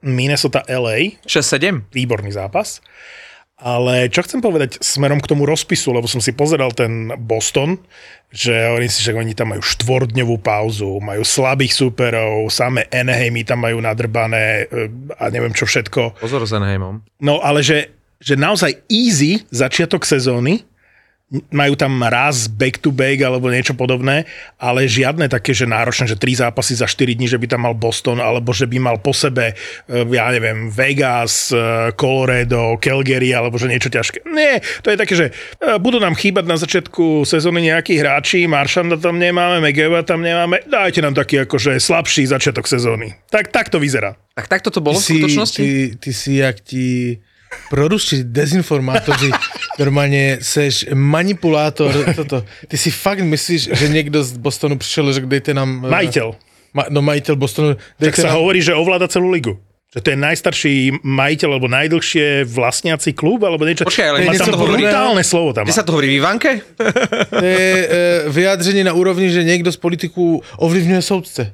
Minnesota 0.06 0.62
LA, 0.70 1.18
6-7? 1.26 1.90
výborný 1.90 2.30
zápas. 2.30 2.78
Ale 3.64 4.12
čo 4.12 4.26
chcem 4.26 4.44
povedať 4.44 4.82
smerom 4.84 5.24
k 5.24 5.30
tomu 5.30 5.48
rozpisu, 5.48 5.96
lebo 5.96 6.04
som 6.04 6.20
si 6.20 6.36
pozeral 6.36 6.76
ten 6.76 7.16
Boston, 7.16 7.80
že 8.28 8.52
hovorím 8.52 8.92
si, 8.92 9.00
že 9.00 9.16
oni 9.16 9.32
tam 9.32 9.56
majú 9.56 9.64
štvordňovú 9.64 10.36
pauzu, 10.44 11.00
majú 11.00 11.24
slabých 11.24 11.72
súperov, 11.72 12.52
samé 12.52 12.92
Anaheimy 12.92 13.48
tam 13.48 13.64
majú 13.64 13.80
nadrbané 13.80 14.68
e, 14.68 14.90
a 15.16 15.32
neviem 15.32 15.56
čo 15.56 15.64
všetko. 15.64 16.20
Pozor 16.20 16.44
s 16.44 16.52
Anaheimom. 16.52 17.08
No 17.24 17.40
ale 17.40 17.64
že, 17.64 17.94
že 18.20 18.36
naozaj 18.36 18.84
easy 18.92 19.48
začiatok 19.48 20.04
sezóny, 20.04 20.66
majú 21.50 21.74
tam 21.74 21.98
raz 22.06 22.46
back 22.46 22.78
to 22.78 22.94
back 22.94 23.18
alebo 23.26 23.50
niečo 23.50 23.74
podobné, 23.74 24.30
ale 24.62 24.86
žiadne 24.86 25.26
také, 25.26 25.50
že 25.50 25.66
náročné, 25.66 26.06
že 26.06 26.18
tri 26.20 26.38
zápasy 26.38 26.78
za 26.78 26.86
4 26.86 27.18
dní, 27.18 27.26
že 27.26 27.42
by 27.42 27.50
tam 27.50 27.66
mal 27.66 27.74
Boston, 27.74 28.22
alebo 28.22 28.54
že 28.54 28.70
by 28.70 28.78
mal 28.78 29.02
po 29.02 29.18
sebe, 29.18 29.58
eh, 29.58 30.06
ja 30.14 30.30
neviem, 30.30 30.70
Vegas, 30.70 31.50
eh, 31.50 31.90
Colorado, 31.98 32.78
Calgary, 32.78 33.34
alebo 33.34 33.58
že 33.58 33.66
niečo 33.66 33.90
ťažké. 33.90 34.30
Nie, 34.30 34.62
to 34.86 34.94
je 34.94 34.98
také, 34.98 35.14
že 35.18 35.26
eh, 35.34 35.78
budú 35.82 35.98
nám 35.98 36.14
chýbať 36.14 36.46
na 36.46 36.58
začiatku 36.58 37.26
sezóny 37.26 37.74
nejakí 37.74 37.98
hráči, 37.98 38.46
Maršanda 38.46 39.02
tam 39.02 39.18
nemáme, 39.18 39.58
Megeva 39.58 40.06
tam 40.06 40.22
nemáme, 40.22 40.62
dajte 40.70 41.02
nám 41.02 41.18
taký 41.18 41.50
akože 41.50 41.82
slabší 41.82 42.30
začiatok 42.30 42.70
sezóny. 42.70 43.18
Tak, 43.34 43.50
tak 43.50 43.74
to 43.74 43.82
vyzerá. 43.82 44.14
Tak 44.38 44.50
takto 44.50 44.70
to 44.70 44.82
bolo 44.86 45.02
v 45.02 45.06
si, 45.06 45.18
skutočnosti? 45.18 45.58
ty, 45.58 45.70
ty 45.98 46.10
si 46.14 46.42
jak 46.42 46.62
ti 46.62 47.18
prorusči 47.70 48.24
dezinformátoři, 48.24 49.30
normálně 49.80 50.38
seš 50.42 50.86
manipulátor, 50.94 52.14
toto. 52.16 52.44
Ty 52.68 52.78
si 52.78 52.92
fakt 52.92 53.20
myslíš, 53.22 53.70
že 53.74 53.88
někdo 53.88 54.24
z 54.24 54.38
Bostonu 54.38 54.78
přišel, 54.78 55.14
že 55.14 55.22
dejte 55.22 55.54
nám... 55.54 55.86
eh, 55.86 55.90
Majiteľ. 55.90 56.34
Ma, 56.74 56.86
no 56.90 57.02
majitel 57.02 57.36
Bostonu, 57.36 57.78
Tak 58.02 58.18
sa 58.18 58.34
nám, 58.34 58.42
hovorí, 58.42 58.58
že 58.62 58.74
ovláda 58.74 59.06
celú 59.06 59.30
ligu. 59.30 59.62
Že 59.94 60.00
to 60.02 60.10
je 60.10 60.18
najstarší 60.18 60.74
majiteľ 61.06 61.50
alebo 61.54 61.70
najdlhšie 61.70 62.50
vlastniaci 62.50 63.14
klub 63.14 63.46
alebo 63.46 63.62
niečo. 63.62 63.86
Počkaj, 63.86 64.08
ale 64.10 64.26
má 64.26 64.34
tam 64.34 64.50
to 64.50 64.58
podobné? 64.58 64.90
brutálne 64.90 65.22
slovo 65.22 65.54
tam. 65.54 65.70
Kde 65.70 65.78
sa 65.78 65.86
to 65.86 65.94
hovorí, 65.94 66.10
v 66.10 66.18
Ivanke? 66.18 66.66
to 67.30 67.46
je 67.46 67.62
e, 67.62 68.30
vyjádření 68.30 68.82
na 68.84 68.94
úrovni, 68.98 69.30
že 69.30 69.46
někdo 69.46 69.70
z 69.70 69.78
politiků 69.78 70.42
ovlivňuje 70.58 71.02
soudce. 71.02 71.54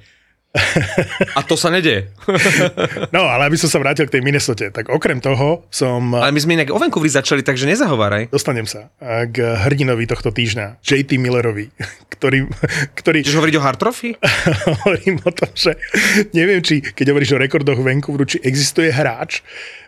A 1.37 1.45
to 1.45 1.53
sa 1.53 1.69
nedeje. 1.69 2.09
No, 3.13 3.25
ale 3.25 3.49
aby 3.49 3.57
som 3.57 3.69
sa 3.69 3.81
vrátil 3.81 4.05
k 4.05 4.17
tej 4.17 4.21
Minnesote, 4.25 4.69
tak 4.69 4.89
okrem 4.89 5.17
toho 5.21 5.65
som... 5.73 6.13
Ale 6.13 6.33
my 6.33 6.41
sme 6.41 6.57
inak 6.57 6.69
o 6.69 6.77
Vancouveri 6.77 7.09
začali, 7.09 7.41
takže 7.41 7.65
nezahováraj. 7.65 8.29
Dostanem 8.29 8.69
sa 8.69 8.93
a, 9.01 9.25
k 9.25 9.41
hrdinovi 9.41 10.05
tohto 10.05 10.29
týždňa, 10.29 10.81
JT 10.81 11.17
Millerovi, 11.17 11.73
ktorý, 12.13 12.49
ktorý 12.97 13.19
Chceš 13.25 13.37
hovoriť 13.37 13.55
o 13.57 13.65
Hartrofy? 13.65 14.09
hovorím 14.69 15.21
o 15.25 15.31
tom, 15.33 15.49
že 15.53 15.77
neviem, 16.33 16.61
či 16.61 16.81
keď 16.81 17.13
hovoríš 17.13 17.33
o 17.37 17.41
rekordoch 17.41 17.81
Vancouveru, 17.81 18.25
či 18.25 18.41
existuje 18.45 18.93
hráč 18.93 19.41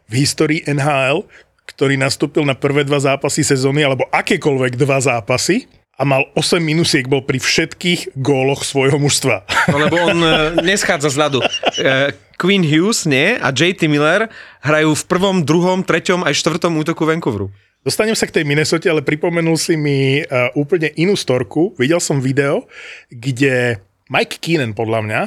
v 0.10 0.25
histórii 0.25 0.65
NHL, 0.65 1.25
ktorý 1.70 1.96
nastúpil 1.96 2.44
na 2.44 2.58
prvé 2.58 2.84
dva 2.84 3.00
zápasy 3.00 3.46
sezóny, 3.46 3.86
alebo 3.86 4.10
akékoľvek 4.10 4.75
dva 4.77 4.98
zápasy 4.98 5.70
a 6.00 6.03
mal 6.07 6.27
8 6.33 6.63
minusiek, 6.63 7.05
bol 7.05 7.21
pri 7.21 7.38
všetkých 7.38 8.17
góloch 8.17 8.65
svojho 8.65 8.98
mužstva. 8.98 9.43
No, 9.69 9.77
lebo 9.77 9.95
on 10.01 10.17
e, 10.17 10.31
neschádza 10.65 11.12
z 11.13 11.17
ľadu. 11.19 11.39
E, 11.77 12.15
Queen 12.41 12.65
Hughes, 12.65 13.05
nie? 13.05 13.38
A 13.38 13.53
JT 13.53 13.86
Miller 13.86 14.31
hrajú 14.65 14.98
v 14.98 15.03
prvom, 15.05 15.45
druhom, 15.45 15.86
treťom 15.86 16.25
aj 16.25 16.33
štvrtom 16.41 16.74
útoku 16.81 17.05
Vancouveru. 17.05 17.53
Dostanem 17.86 18.17
sa 18.17 18.25
k 18.29 18.41
tej 18.41 18.45
Minnesota, 18.45 18.89
ale 18.93 19.05
pripomenul 19.05 19.57
si 19.57 19.74
mi 19.74 20.21
uh, 20.21 20.53
úplne 20.53 20.93
inú 21.01 21.17
storku. 21.17 21.74
Videl 21.81 21.98
som 21.98 22.21
video, 22.21 22.69
kde 23.10 23.81
Mike 24.10 24.38
Keenan, 24.38 24.77
podľa 24.77 25.00
mňa, 25.01 25.21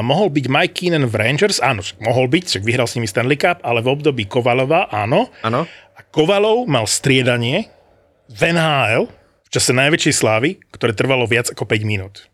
mohol 0.00 0.32
byť 0.32 0.46
Mike 0.48 0.74
Keenan 0.80 1.04
v 1.04 1.14
Rangers, 1.18 1.60
áno, 1.60 1.84
mohol 2.00 2.30
byť, 2.32 2.44
však 2.56 2.64
vyhral 2.64 2.88
s 2.88 2.96
nimi 2.96 3.04
Stanley 3.04 3.36
Cup, 3.36 3.60
ale 3.60 3.84
v 3.84 3.92
období 3.92 4.24
Kovalova, 4.24 4.88
áno. 4.88 5.28
Áno. 5.44 5.68
A 5.68 6.00
Kovalov 6.08 6.64
mal 6.64 6.88
striedanie 6.88 7.68
v 8.32 8.40
NHL 8.56 9.12
čase 9.54 9.70
najväčšej 9.70 10.14
slávy, 10.14 10.58
ktoré 10.74 10.90
trvalo 10.90 11.24
viac 11.30 11.54
ako 11.54 11.62
5 11.62 11.86
minút. 11.86 12.26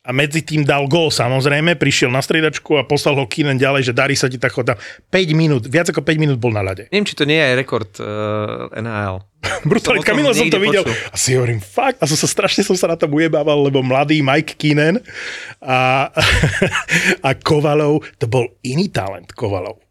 A 0.00 0.16
medzi 0.16 0.40
tým 0.40 0.64
dal 0.64 0.88
gól 0.88 1.12
samozrejme, 1.12 1.76
prišiel 1.76 2.08
na 2.08 2.24
striedačku 2.24 2.72
a 2.80 2.88
poslal 2.88 3.20
ho 3.20 3.28
Keenan 3.28 3.60
ďalej, 3.60 3.92
že 3.92 3.92
darí 3.92 4.16
sa 4.16 4.32
ti 4.32 4.40
tak 4.40 4.56
tam 4.56 4.80
5 4.80 5.12
minút, 5.36 5.68
viac 5.68 5.92
ako 5.92 6.00
5 6.00 6.16
minút 6.16 6.40
bol 6.40 6.48
na 6.48 6.64
ľade. 6.64 6.88
Neviem, 6.88 7.04
či 7.04 7.14
to 7.20 7.28
nie 7.28 7.36
je 7.36 7.52
rekord 7.52 7.92
uh, 8.00 8.72
NHL. 8.72 9.20
Som 9.60 10.00
o 10.00 10.00
tom 10.00 10.00
Kamilo 10.00 10.32
som 10.32 10.48
to 10.48 10.56
videl 10.56 10.84
počul. 10.88 10.96
a 11.12 11.16
si 11.20 11.36
hovorím, 11.36 11.60
fakt, 11.60 12.00
a 12.00 12.08
som 12.08 12.16
sa 12.16 12.28
strašne 12.28 12.64
som 12.64 12.76
sa 12.76 12.88
na 12.88 12.96
tom 12.96 13.12
ujebával, 13.12 13.60
lebo 13.60 13.84
mladý 13.84 14.24
Mike 14.24 14.56
Keenan 14.56 15.04
a, 15.60 16.08
a 17.28 17.30
Kovalov, 17.36 18.04
to 18.16 18.24
bol 18.24 18.48
iný 18.64 18.88
talent 18.88 19.32
Kovalov. 19.36 19.84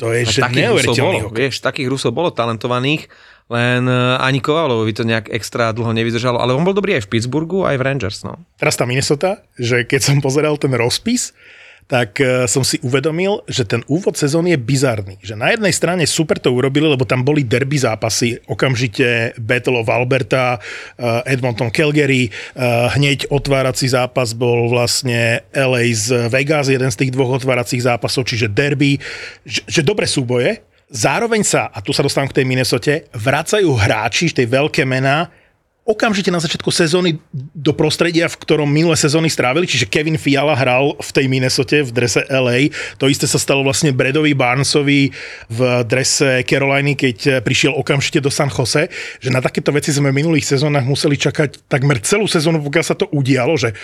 To 0.00 0.16
je, 0.16 0.24
že 0.24 0.40
Rusov 0.40 0.56
bolo, 0.56 0.64
neuveriteľný 0.64 1.18
vieš, 1.36 1.60
takých 1.60 1.88
Rusov 1.92 2.16
bolo 2.16 2.32
talentovaných, 2.32 3.12
len 3.50 3.90
uh, 3.90 4.22
ani 4.22 4.38
Kovalovi 4.38 4.94
to 4.94 5.02
nejak 5.02 5.26
extra 5.34 5.74
dlho 5.74 5.90
nevydržalo, 5.90 6.38
ale 6.38 6.54
on 6.54 6.62
bol 6.62 6.72
dobrý 6.72 6.94
aj 6.94 7.10
v 7.10 7.10
Pittsburghu, 7.18 7.66
aj 7.66 7.76
v 7.76 7.84
Rangers, 7.84 8.22
no. 8.22 8.38
Teraz 8.56 8.78
tá 8.78 8.86
Minnesota, 8.86 9.42
že 9.58 9.82
keď 9.82 10.00
som 10.06 10.22
pozeral 10.22 10.54
ten 10.54 10.70
rozpis, 10.70 11.34
tak 11.90 12.22
eh, 12.22 12.46
som 12.46 12.62
si 12.62 12.78
uvedomil, 12.86 13.42
že 13.50 13.66
ten 13.66 13.82
úvod 13.90 14.14
sezóny 14.14 14.54
je 14.54 14.62
bizarný. 14.62 15.18
Že 15.18 15.34
na 15.34 15.50
jednej 15.50 15.74
strane 15.74 16.06
super 16.06 16.38
to 16.38 16.54
urobili, 16.54 16.86
lebo 16.86 17.02
tam 17.02 17.26
boli 17.26 17.42
derby 17.42 17.82
zápasy, 17.82 18.38
okamžite 18.46 19.34
Battle 19.42 19.82
of 19.82 19.90
Alberta, 19.90 20.62
eh, 20.62 21.34
Edmonton 21.34 21.74
Calgary, 21.74 22.30
hneď 22.94 23.32
otvárací 23.34 23.90
zápas 23.90 24.36
bol 24.36 24.70
vlastne 24.70 25.42
LA 25.50 25.90
z 25.96 26.30
Vegas, 26.30 26.70
jeden 26.70 26.92
z 26.92 26.98
tých 27.02 27.10
dvoch 27.10 27.40
otváracích 27.42 27.82
zápasov, 27.82 28.28
čiže 28.28 28.46
derby, 28.46 29.00
že, 29.42 29.66
že 29.66 29.80
dobre 29.82 30.06
súboje. 30.06 30.69
Zároveň 30.90 31.46
sa, 31.46 31.70
a 31.70 31.78
tu 31.78 31.94
sa 31.94 32.02
dostávam 32.02 32.26
k 32.26 32.42
tej 32.42 32.46
Minnesote, 32.50 33.06
vracajú 33.14 33.70
hráči, 33.78 34.34
tej 34.34 34.50
veľké 34.50 34.82
mená, 34.82 35.30
okamžite 35.86 36.34
na 36.34 36.42
začiatku 36.42 36.66
sezóny 36.70 37.18
do 37.54 37.70
prostredia, 37.74 38.26
v 38.26 38.38
ktorom 38.42 38.66
minulé 38.66 38.98
sezóny 38.98 39.30
strávili, 39.30 39.70
čiže 39.70 39.86
Kevin 39.86 40.18
Fiala 40.18 40.54
hral 40.58 40.98
v 40.98 41.10
tej 41.14 41.26
Minnesote 41.30 41.86
v 41.86 41.90
drese 41.94 42.26
LA. 42.26 42.74
To 42.98 43.06
isté 43.06 43.30
sa 43.30 43.38
stalo 43.38 43.62
vlastne 43.62 43.94
Bredovi 43.94 44.34
Barnesovi 44.34 45.14
v 45.46 45.60
drese 45.86 46.42
Caroliny, 46.42 46.98
keď 46.98 47.42
prišiel 47.42 47.74
okamžite 47.74 48.18
do 48.18 48.30
San 48.30 48.50
Jose, 48.50 48.90
že 49.22 49.30
na 49.30 49.38
takéto 49.38 49.70
veci 49.70 49.94
sme 49.94 50.10
v 50.10 50.26
minulých 50.26 50.46
sezónach 50.46 50.86
museli 50.86 51.14
čakať 51.14 51.70
takmer 51.70 52.02
celú 52.02 52.26
sezónu, 52.26 52.62
pokiaľ 52.66 52.84
sa 52.86 52.98
to 52.98 53.06
udialo, 53.10 53.54
že 53.54 53.74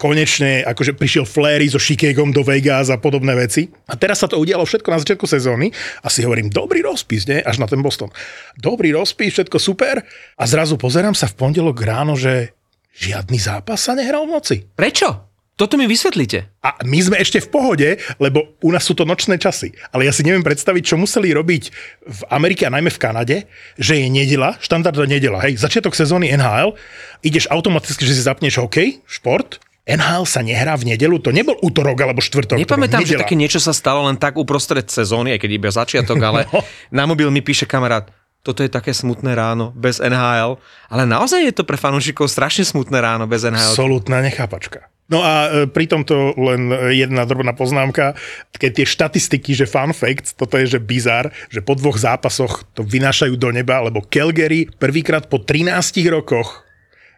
konečne 0.00 0.66
akože 0.66 0.98
prišiel 0.98 1.22
Flery 1.22 1.70
so 1.70 1.78
Chicagom 1.78 2.34
do 2.34 2.42
Vegas 2.42 2.90
a 2.90 2.98
podobné 2.98 3.38
veci. 3.38 3.70
A 3.86 3.94
teraz 3.94 4.22
sa 4.22 4.26
to 4.26 4.40
udialo 4.42 4.66
všetko 4.66 4.88
na 4.90 4.98
začiatku 4.98 5.26
sezóny 5.30 5.70
a 6.02 6.10
si 6.10 6.26
hovorím, 6.26 6.50
dobrý 6.50 6.82
rozpis, 6.82 7.30
nie? 7.30 7.38
Až 7.38 7.62
na 7.62 7.70
ten 7.70 7.78
Boston. 7.80 8.10
Dobrý 8.58 8.90
rozpis, 8.90 9.38
všetko 9.38 9.62
super. 9.62 10.02
A 10.34 10.44
zrazu 10.50 10.74
pozerám 10.74 11.14
sa 11.14 11.30
v 11.30 11.38
pondelok 11.38 11.78
ráno, 11.86 12.18
že 12.18 12.50
žiadny 12.98 13.38
zápas 13.38 13.78
sa 13.78 13.94
nehral 13.94 14.26
v 14.26 14.34
noci. 14.34 14.56
Prečo? 14.74 15.32
Toto 15.52 15.76
mi 15.76 15.84
vysvetlíte. 15.84 16.64
A 16.64 16.80
my 16.82 16.98
sme 16.98 17.20
ešte 17.20 17.38
v 17.38 17.52
pohode, 17.52 17.88
lebo 18.16 18.56
u 18.64 18.72
nás 18.72 18.82
sú 18.82 18.96
to 18.96 19.04
nočné 19.04 19.36
časy. 19.36 19.70
Ale 19.92 20.08
ja 20.08 20.12
si 20.12 20.24
neviem 20.24 20.42
predstaviť, 20.42 20.82
čo 20.82 20.96
museli 20.98 21.28
robiť 21.30 21.62
v 22.08 22.20
Amerike 22.32 22.64
a 22.66 22.72
najmä 22.72 22.88
v 22.88 22.98
Kanade, 22.98 23.36
že 23.76 24.00
je 24.00 24.08
nedela, 24.08 24.56
štandardná 24.58 25.06
nedela. 25.06 25.44
Hej, 25.44 25.60
začiatok 25.60 25.92
sezóny 25.92 26.32
NHL, 26.32 26.72
ideš 27.20 27.46
automaticky, 27.52 28.02
že 28.02 28.16
si 28.16 28.26
zapneš 28.26 28.58
hokej, 28.64 29.04
šport, 29.04 29.60
NHL 29.82 30.22
sa 30.30 30.46
nehrá 30.46 30.78
v 30.78 30.94
nedelu, 30.94 31.18
to 31.18 31.34
nebol 31.34 31.58
útorok 31.58 31.98
alebo 31.98 32.22
štvrtok. 32.22 32.54
Nepamätám, 32.54 33.02
že 33.02 33.18
také 33.18 33.34
niečo 33.34 33.58
sa 33.58 33.74
stalo 33.74 34.06
len 34.06 34.14
tak 34.14 34.38
uprostred 34.38 34.86
sezóny, 34.86 35.34
aj 35.34 35.42
keď 35.42 35.50
iba 35.50 35.70
začiatok, 35.74 36.18
ale 36.22 36.46
No. 36.46 36.62
na 36.94 37.02
mobil 37.02 37.26
mi 37.34 37.42
píše 37.42 37.66
kamarát, 37.66 38.06
toto 38.42 38.62
je 38.62 38.70
také 38.70 38.94
smutné 38.94 39.34
ráno 39.34 39.74
bez 39.74 39.98
NHL, 39.98 40.58
ale 40.86 41.02
naozaj 41.02 41.46
je 41.46 41.54
to 41.54 41.66
pre 41.66 41.78
fanúšikov 41.78 42.30
strašne 42.30 42.62
smutné 42.62 42.98
ráno 42.98 43.26
bez 43.26 43.42
NHL. 43.42 43.58
Absolútna 43.74 44.22
nechápačka. 44.22 44.86
No 45.10 45.18
a 45.22 45.50
e, 45.50 45.66
pri 45.66 45.90
tomto 45.90 46.34
len 46.38 46.70
e, 46.70 47.02
jedna 47.02 47.26
drobná 47.26 47.52
poznámka. 47.52 48.14
Keď 48.54 48.70
tie 48.82 48.86
štatistiky, 48.86 49.50
že 49.52 49.66
fun 49.66 49.90
fact, 49.90 50.38
toto 50.38 50.56
je 50.58 50.78
že 50.78 50.80
bizar, 50.80 51.34
že 51.50 51.58
po 51.58 51.74
dvoch 51.74 51.98
zápasoch 51.98 52.62
to 52.72 52.86
vynášajú 52.86 53.34
do 53.34 53.50
neba, 53.50 53.82
lebo 53.82 54.00
Calgary 54.06 54.70
prvýkrát 54.70 55.26
po 55.26 55.42
13 55.42 55.74
rokoch 56.08 56.62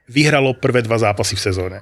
vyhralo 0.08 0.56
prvé 0.56 0.80
dva 0.80 0.96
zápasy 0.96 1.36
v 1.36 1.44
sezóne. 1.44 1.78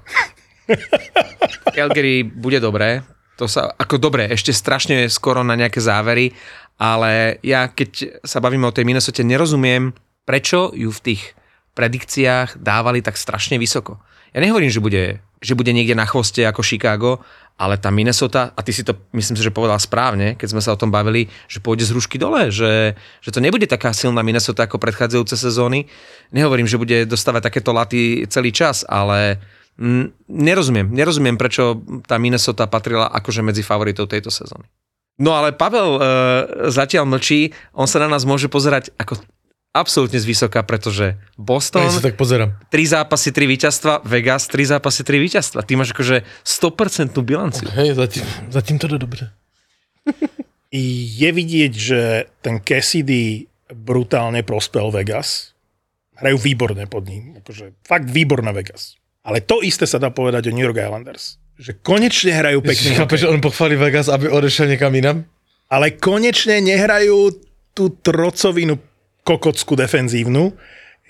Calgary 1.77 2.23
bude 2.23 2.61
dobré, 2.63 3.03
to 3.37 3.49
sa, 3.49 3.73
ako 3.75 3.99
dobre, 3.99 4.29
ešte 4.29 4.53
strašne 4.53 5.09
skoro 5.09 5.43
na 5.43 5.57
nejaké 5.57 5.81
závery, 5.83 6.31
ale 6.79 7.43
ja 7.43 7.67
keď 7.71 8.23
sa 8.23 8.39
bavíme 8.39 8.69
o 8.69 8.75
tej 8.75 8.87
Minnesota, 8.87 9.25
nerozumiem, 9.25 9.91
prečo 10.23 10.71
ju 10.77 10.93
v 10.93 11.03
tých 11.13 11.23
predikciách 11.73 12.61
dávali 12.61 13.01
tak 13.01 13.17
strašne 13.17 13.57
vysoko. 13.57 13.99
Ja 14.33 14.41
nehovorím, 14.41 14.73
že 14.73 14.81
bude, 14.81 15.21
že 15.45 15.57
bude 15.57 15.73
niekde 15.73 15.97
na 15.97 16.09
chvoste 16.09 16.45
ako 16.45 16.65
Chicago, 16.65 17.21
ale 17.61 17.77
tá 17.77 17.93
Minnesota, 17.93 18.57
a 18.57 18.61
ty 18.65 18.73
si 18.73 18.81
to 18.81 18.97
myslím 19.13 19.37
si, 19.37 19.45
že 19.45 19.53
povedal 19.53 19.77
správne, 19.77 20.41
keď 20.41 20.49
sme 20.57 20.65
sa 20.65 20.73
o 20.73 20.81
tom 20.81 20.89
bavili, 20.89 21.29
že 21.47 21.61
pôjde 21.61 21.85
z 21.85 21.93
hrušky 21.93 22.17
dole, 22.17 22.49
že, 22.49 22.97
že 23.21 23.31
to 23.31 23.45
nebude 23.45 23.69
taká 23.69 23.93
silná 23.93 24.25
Minnesota 24.25 24.65
ako 24.65 24.81
predchádzajúce 24.81 25.37
sezóny. 25.37 25.85
Nehovorím, 26.33 26.65
že 26.65 26.81
bude 26.81 27.05
dostávať 27.05 27.53
takéto 27.53 27.77
laty 27.77 28.25
celý 28.33 28.57
čas, 28.57 28.89
ale 28.89 29.37
nerozumiem, 30.29 30.89
nerozumiem, 30.93 31.37
prečo 31.41 31.81
tá 32.05 32.21
Minnesota 32.21 32.69
patrila 32.69 33.09
akože 33.09 33.41
medzi 33.41 33.65
favoritov 33.65 34.09
tejto 34.09 34.29
sezóny. 34.29 34.69
No 35.21 35.37
ale 35.37 35.53
Pavel 35.53 35.97
e, 35.97 36.01
zatiaľ 36.73 37.05
mlčí, 37.09 37.53
on 37.77 37.85
sa 37.85 38.01
na 38.01 38.09
nás 38.09 38.25
môže 38.25 38.49
pozerať 38.49 38.93
ako 38.97 39.21
absolútne 39.73 40.21
zvysoka, 40.21 40.61
pretože 40.65 41.17
Boston, 41.41 41.89
Ja 41.89 41.93
sa 41.93 42.05
tak 42.05 42.21
pozerám. 42.21 42.57
3 42.69 42.97
zápasy, 43.01 43.33
3 43.33 43.49
víťazstva, 43.49 43.93
Vegas, 44.05 44.45
3 44.49 44.77
zápasy, 44.77 45.01
3 45.05 45.25
víťazstva. 45.29 45.61
Ty 45.65 45.73
máš 45.81 45.97
akože 45.97 46.25
100% 46.45 47.17
bilanciu. 47.25 47.67
Hej, 47.73 47.97
zatím, 47.97 48.25
zatím 48.53 48.77
to 48.79 48.87
jde 48.89 48.99
dobře. 48.99 49.25
Je 50.73 51.29
vidieť, 51.29 51.73
že 51.77 52.01
ten 52.41 52.57
Cassidy 52.65 53.45
brutálne 53.77 54.41
prospel 54.41 54.89
Vegas. 54.89 55.53
Hrajú 56.17 56.41
výborne 56.41 56.89
pod 56.89 57.05
ním. 57.05 57.37
Akože, 57.45 57.77
fakt 57.85 58.09
výborná 58.09 58.57
Vegas. 58.57 58.97
Ale 59.23 59.39
to 59.39 59.63
isté 59.63 59.87
sa 59.87 60.03
dá 60.03 60.11
povedať 60.11 60.51
o 60.51 60.55
New 60.55 60.67
York 60.67 60.83
Islanders. 60.83 61.39
Že 61.63 61.79
konečne 61.79 62.35
hrajú 62.35 62.59
pekný 62.59 62.99
Chápeš, 62.99 63.23
že 63.23 63.31
on 63.31 63.39
pochválí 63.39 63.79
Vegas, 63.79 64.11
aby 64.11 64.27
odešel 64.27 64.67
někam 64.67 64.91
jinam? 64.95 65.23
Ale 65.71 65.95
konečne 65.95 66.59
nehrajú 66.59 67.33
tú 67.73 67.95
trocovinu 68.03 68.77
kokockú 69.23 69.79
defenzívnu. 69.79 70.53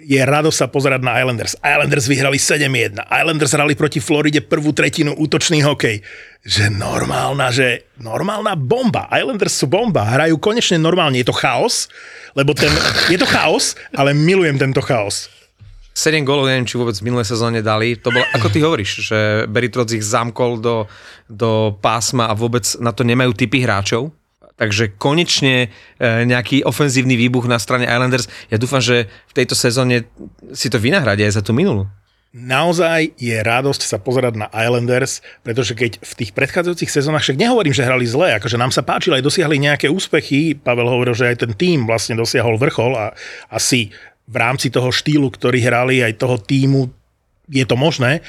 Je 0.02 0.18
rado 0.18 0.50
sa 0.50 0.66
pozerať 0.66 1.00
na 1.00 1.14
Islanders. 1.22 1.54
Islanders 1.62 2.06
vyhrali 2.10 2.36
7-1. 2.36 3.00
Islanders 3.06 3.54
hrali 3.54 3.74
proti 3.78 4.02
Floride 4.02 4.42
prvú 4.42 4.74
tretinu 4.74 5.14
útočný 5.14 5.62
hokej. 5.62 6.02
Že 6.42 6.74
normálna, 6.74 7.54
že 7.54 7.86
normálna 8.02 8.58
bomba. 8.58 9.06
Islanders 9.14 9.56
sú 9.56 9.70
bomba. 9.70 10.04
Hrajú 10.04 10.36
konečne 10.42 10.76
normálne. 10.76 11.22
Je 11.22 11.28
to 11.28 11.36
chaos, 11.36 11.86
lebo 12.34 12.52
ten, 12.52 12.72
je 13.08 13.16
to 13.16 13.28
chaos, 13.30 13.78
ale 13.94 14.10
milujem 14.12 14.58
tento 14.58 14.82
chaos. 14.82 15.30
7 15.92 16.24
gólov, 16.24 16.48
neviem, 16.48 16.64
či 16.64 16.80
vôbec 16.80 16.96
v 16.96 17.04
minulé 17.04 17.24
sezóne 17.24 17.60
dali. 17.60 18.00
To 18.00 18.08
bolo, 18.08 18.24
ako 18.32 18.48
ty 18.48 18.64
hovoríš, 18.64 19.12
že 19.12 19.18
Beritroc 19.44 19.92
ich 19.92 20.00
zamkol 20.00 20.56
do, 20.56 20.88
do 21.28 21.76
pásma 21.84 22.32
a 22.32 22.34
vôbec 22.34 22.64
na 22.80 22.96
to 22.96 23.04
nemajú 23.04 23.36
typy 23.36 23.60
hráčov. 23.60 24.08
Takže 24.56 24.96
konečne 24.96 25.68
e, 25.68 25.68
nejaký 26.28 26.64
ofenzívny 26.64 27.16
výbuch 27.16 27.44
na 27.44 27.60
strane 27.60 27.88
Islanders. 27.88 28.28
Ja 28.48 28.56
dúfam, 28.56 28.80
že 28.80 29.08
v 29.28 29.36
tejto 29.36 29.52
sezóne 29.52 30.08
si 30.56 30.72
to 30.72 30.80
vynahradia 30.80 31.28
aj 31.28 31.40
za 31.40 31.42
tú 31.44 31.52
minulú. 31.52 31.88
naozaj 32.32 33.12
je 33.20 33.36
radosť 33.36 33.82
sa 33.84 34.00
pozerať 34.00 34.40
na 34.40 34.48
Islanders, 34.48 35.20
pretože 35.44 35.76
keď 35.76 36.00
v 36.00 36.12
tých 36.16 36.32
predchádzajúcich 36.32 36.88
sezónach, 36.88 37.20
však 37.20 37.36
nehovorím, 37.36 37.76
že 37.76 37.84
hrali 37.84 38.08
zle, 38.08 38.32
akože 38.40 38.56
nám 38.56 38.72
sa 38.72 38.80
páčilo, 38.80 39.20
aj 39.20 39.24
dosiahli 39.28 39.60
nejaké 39.60 39.92
úspechy, 39.92 40.56
Pavel 40.56 40.88
hovoril, 40.88 41.12
že 41.12 41.28
aj 41.28 41.44
ten 41.44 41.52
tým 41.52 41.84
vlastne 41.84 42.16
dosiahol 42.16 42.56
vrchol 42.56 42.96
a 42.96 43.12
asi 43.52 43.92
v 44.26 44.36
rámci 44.36 44.70
toho 44.70 44.88
štýlu, 44.94 45.28
ktorý 45.28 45.58
hrali, 45.62 46.00
aj 46.02 46.20
toho 46.20 46.38
týmu, 46.38 46.88
je 47.50 47.64
to 47.66 47.76
možné, 47.76 48.22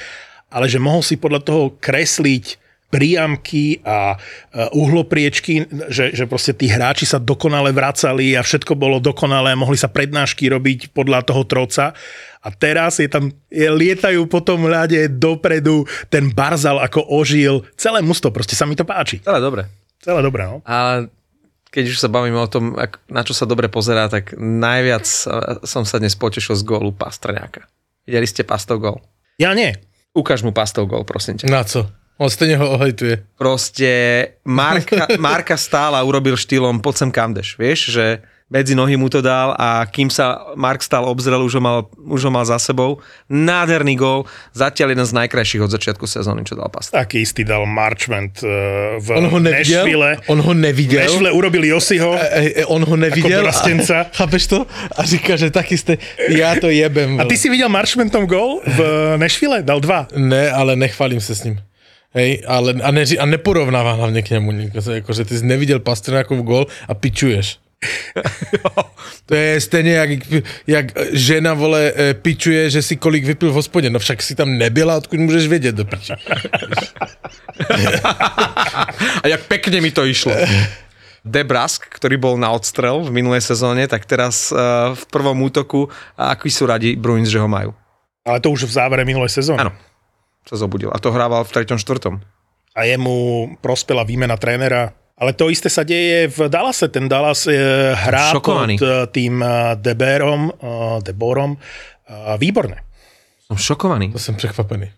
ale 0.50 0.66
že 0.66 0.82
mohol 0.82 1.02
si 1.02 1.18
podľa 1.18 1.40
toho 1.42 1.64
kresliť 1.78 2.62
priamky 2.94 3.82
a 3.82 4.14
e, 4.14 4.16
uhlopriečky, 4.70 5.66
že, 5.90 6.14
že 6.14 6.30
proste 6.30 6.54
tí 6.54 6.70
hráči 6.70 7.02
sa 7.02 7.18
dokonale 7.18 7.74
vracali 7.74 8.38
a 8.38 8.46
všetko 8.46 8.78
bolo 8.78 9.02
dokonalé, 9.02 9.58
mohli 9.58 9.74
sa 9.74 9.90
prednášky 9.90 10.46
robiť 10.46 10.94
podľa 10.94 11.26
toho 11.26 11.42
troca. 11.42 11.90
A 12.38 12.48
teraz 12.54 13.02
je 13.02 13.10
tam, 13.10 13.34
je, 13.50 13.66
lietajú 13.66 14.30
po 14.30 14.38
tom 14.46 14.70
ľade 14.70 15.10
dopredu, 15.10 15.82
ten 16.06 16.30
Barzal 16.30 16.78
ako 16.78 17.02
ožil, 17.10 17.66
celé 17.74 17.98
musto, 17.98 18.30
proste 18.30 18.54
sa 18.54 18.62
mi 18.62 18.78
to 18.78 18.86
páči. 18.86 19.18
Ale 19.26 19.42
dobre. 19.42 19.66
Celé 19.98 20.22
dobré, 20.22 20.46
no. 20.46 20.62
A 20.62 21.02
keď 21.74 21.90
už 21.90 21.98
sa 21.98 22.06
bavíme 22.06 22.38
o 22.38 22.46
tom, 22.46 22.78
na 23.10 23.22
čo 23.26 23.34
sa 23.34 23.50
dobre 23.50 23.66
pozerá, 23.66 24.06
tak 24.06 24.38
najviac 24.38 25.02
som 25.66 25.82
sa 25.82 25.98
dnes 25.98 26.14
potešil 26.14 26.54
z 26.54 26.62
gólu 26.62 26.94
Pastrňáka. 26.94 27.66
Videli 28.06 28.30
ste 28.30 28.46
Pastov 28.46 28.78
gól? 28.78 29.02
Ja 29.42 29.50
nie. 29.58 29.74
Ukáž 30.14 30.46
mu 30.46 30.54
Pastov 30.54 30.86
gól, 30.86 31.02
prosím 31.02 31.42
ťa. 31.42 31.50
Na 31.50 31.66
co? 31.66 31.90
On 32.22 32.30
stejne 32.30 32.62
ho 32.62 32.78
ohejtuje. 32.78 33.26
Proste 33.34 33.90
Marka, 34.46 35.10
Marka 35.18 35.58
stála 35.58 35.98
urobil 36.06 36.38
štýlom 36.38 36.78
poď 36.78 36.94
sem 36.94 37.10
kamdeš, 37.10 37.58
vieš, 37.58 37.90
že 37.90 38.22
medzi 38.54 38.78
nohy 38.78 38.94
mu 38.94 39.10
to 39.10 39.18
dal 39.18 39.58
a 39.58 39.82
kým 39.90 40.06
sa 40.06 40.54
Mark 40.54 40.78
stál 40.78 41.10
obzrel, 41.10 41.42
už 41.42 41.58
ho 41.58 41.62
mal, 41.62 41.90
už 42.06 42.22
ho 42.22 42.30
mal 42.30 42.46
za 42.46 42.54
sebou. 42.62 43.02
Nádherný 43.26 43.98
gól, 43.98 44.30
zatiaľ 44.54 44.94
jeden 44.94 45.02
z 45.02 45.12
najkrajších 45.18 45.66
od 45.66 45.74
začiatku 45.74 46.06
sezóny, 46.06 46.46
čo 46.46 46.54
dal 46.54 46.70
Pastov. 46.70 46.94
Taký 46.94 47.26
istý 47.26 47.42
dal 47.42 47.66
Marchment 47.66 48.38
e, 48.46 49.02
v 49.02 49.06
On 49.10 49.26
ho 49.26 49.38
nevidel? 49.42 49.82
Nashville. 49.82 50.10
On 50.30 50.38
ho 50.38 50.52
nevidel? 50.54 51.02
Nashville 51.02 51.34
urobili 51.34 51.66
Josiho. 51.74 52.14
E, 52.14 52.62
e, 52.62 52.64
on 52.70 52.86
ho 52.86 52.94
nevidel. 52.94 53.42
Ako 53.42 53.50
dorastenca. 53.50 53.96
A, 54.06 54.14
chápeš 54.14 54.46
to? 54.46 54.58
A 54.94 55.02
říká, 55.02 55.34
že 55.34 55.50
tak 55.50 55.66
isté, 55.74 55.98
ja 56.30 56.54
to 56.54 56.70
jebem. 56.70 57.18
A 57.18 57.26
ty 57.26 57.34
si 57.34 57.50
videl 57.50 57.66
Marchmentom 57.66 58.30
gol 58.30 58.62
v 58.62 58.78
Nashville? 59.18 59.66
Dal 59.66 59.82
dva. 59.82 60.06
Ne, 60.14 60.54
ale 60.54 60.78
nechválím 60.78 61.18
se 61.18 61.34
s 61.34 61.42
ním. 61.42 61.58
Hej, 62.14 62.46
ale 62.46 62.78
a, 62.78 62.90
neři, 62.94 63.18
a 63.18 63.26
neporovnává 63.26 63.92
hlavně 63.92 64.22
k 64.22 64.30
němu. 64.30 64.70
Jakože 64.70 65.24
ty 65.24 65.38
jsi 65.38 65.44
neviděl 65.44 65.82
Pastrňákov 65.82 66.38
gol 66.38 66.66
a 66.88 66.94
pičuješ. 66.94 67.63
to 69.26 69.34
je 69.34 69.60
stejně 69.60 69.92
jak, 69.94 70.10
jak 70.66 70.86
žena 71.12 71.54
vole 71.54 71.92
e, 71.96 72.14
pičuje, 72.14 72.70
že 72.70 72.82
si 72.82 72.96
kolik 72.96 73.24
vypil 73.24 73.50
v 73.50 73.54
hospodě. 73.54 73.90
No 73.90 73.98
však 73.98 74.22
si 74.22 74.34
tam 74.34 74.58
nebyla, 74.58 74.96
odkud 74.96 75.20
můžeš 75.20 75.48
vědět 75.48 75.74
do 75.74 75.84
piči. 75.84 76.12
A 79.22 79.28
jak 79.28 79.40
pekne 79.46 79.80
mi 79.80 79.90
to 79.90 80.04
išlo. 80.04 80.34
Debrask, 81.24 81.80
ktorý 81.88 82.20
bol 82.20 82.34
na 82.36 82.52
odstrel 82.52 83.00
v 83.00 83.08
minulej 83.08 83.40
sezóne, 83.40 83.88
tak 83.88 84.04
teraz 84.04 84.52
uh, 84.52 84.92
v 84.92 85.04
prvom 85.08 85.40
útoku, 85.40 85.88
a 86.20 86.36
aký 86.36 86.52
sú 86.52 86.68
radi 86.68 87.00
Bruins, 87.00 87.32
že 87.32 87.40
ho 87.40 87.48
majú. 87.48 87.72
Ale 88.28 88.44
to 88.44 88.52
už 88.52 88.68
v 88.68 88.76
závere 88.76 89.08
minulej 89.08 89.32
sezóny. 89.32 89.64
Áno. 89.64 89.72
Sa 90.44 90.60
zobudil. 90.60 90.92
A 90.92 91.00
to 91.00 91.08
hrával 91.08 91.40
v 91.48 91.64
3. 91.64 91.80
4. 91.80 92.20
A 92.76 92.80
jemu 92.84 93.48
prospela 93.64 94.04
výmena 94.04 94.36
trénera. 94.36 94.92
Ale 95.14 95.30
to 95.32 95.46
isté 95.46 95.70
sa 95.70 95.82
deje 95.82 96.26
v 96.28 96.50
Dallase. 96.50 96.88
Ten 96.88 97.06
Dallas 97.06 97.46
e, 97.46 97.54
hrá 97.94 98.34
Šokovaný. 98.34 98.74
pod 98.74 98.82
e, 98.82 98.90
tým 99.08 99.38
e, 99.38 99.46
Deberom, 99.76 100.50
e, 100.50 100.54
Deborom. 101.00 101.54
E, 101.54 101.58
výborné. 102.34 102.82
Som 103.44 103.54
šokovaný. 103.56 104.10
To 104.10 104.18
jsem 104.18 104.34
překvapený. 104.34 104.90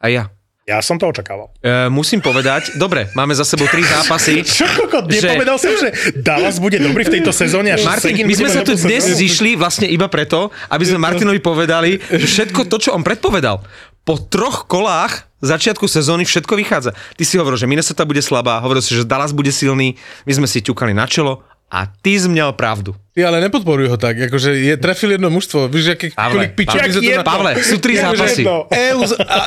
A 0.00 0.08
ja. 0.08 0.24
Ja 0.68 0.78
som 0.78 0.94
to 0.96 1.10
očakával. 1.10 1.50
E, 1.58 1.90
musím 1.90 2.20
povedať, 2.20 2.78
dobre, 2.78 3.10
máme 3.14 3.34
za 3.34 3.42
sebou 3.42 3.66
tri 3.66 3.82
zápasy. 3.82 4.42
Čo 4.46 4.70
kokot, 4.70 5.06
Že- 5.06 5.18
nepovedal 5.34 5.58
som, 5.58 5.72
že 5.72 5.88
Dallas 6.16 6.58
bude 6.58 6.78
dobrý 6.78 7.02
v 7.04 7.18
tejto 7.18 7.30
sezóne. 7.30 7.74
Až 7.74 7.82
Martin, 7.82 8.22
my 8.22 8.34
sme 8.34 8.48
sa 8.48 8.62
tu 8.62 8.74
dnes 8.74 9.02
sezónu. 9.02 9.18
zišli 9.18 9.50
vlastne 9.54 9.86
iba 9.86 10.06
preto, 10.06 10.48
aby 10.66 10.84
sme 10.86 11.02
Martinovi 11.06 11.38
povedali, 11.38 11.98
že 11.98 12.22
všetko 12.22 12.70
to, 12.70 12.76
čo 12.78 12.90
on 12.92 13.02
predpovedal, 13.02 13.66
po 14.10 14.18
troch 14.18 14.66
kolách 14.66 15.30
začiatku 15.38 15.86
sezóny 15.86 16.26
všetko 16.26 16.58
vychádza. 16.58 16.98
Ty 17.14 17.22
si 17.22 17.38
hovoril, 17.38 17.62
že 17.62 17.70
Minnesota 17.70 18.02
bude 18.02 18.18
slabá, 18.18 18.58
hovoril 18.58 18.82
si, 18.82 18.98
že 18.98 19.06
Dallas 19.06 19.30
bude 19.30 19.54
silný, 19.54 19.94
my 20.26 20.32
sme 20.34 20.50
si 20.50 20.58
ťukali 20.66 20.90
na 20.90 21.06
čelo 21.06 21.46
a 21.70 21.86
ty 21.86 22.18
měl 22.18 22.50
pravdu. 22.58 22.98
Ty 23.14 23.30
ale 23.30 23.38
nepodporuj 23.46 23.86
ho 23.86 23.94
tak, 23.94 24.18
jakože 24.18 24.58
je 24.58 24.74
trefil 24.74 25.14
jedno 25.14 25.30
mužstvo, 25.30 25.70
víš, 25.70 25.94
jaký, 25.94 26.10
Pavle, 26.10 26.34
kolik 26.34 26.50
pičovin 26.58 26.90
Pavle, 26.90 26.90
se 26.90 27.00
to 27.00 27.16
na... 27.16 27.22
Pavle, 27.22 27.50
sú 27.62 27.76
tri 27.78 27.94
zápasy. 27.94 28.42
Eus, 28.74 29.14
a, 29.14 29.38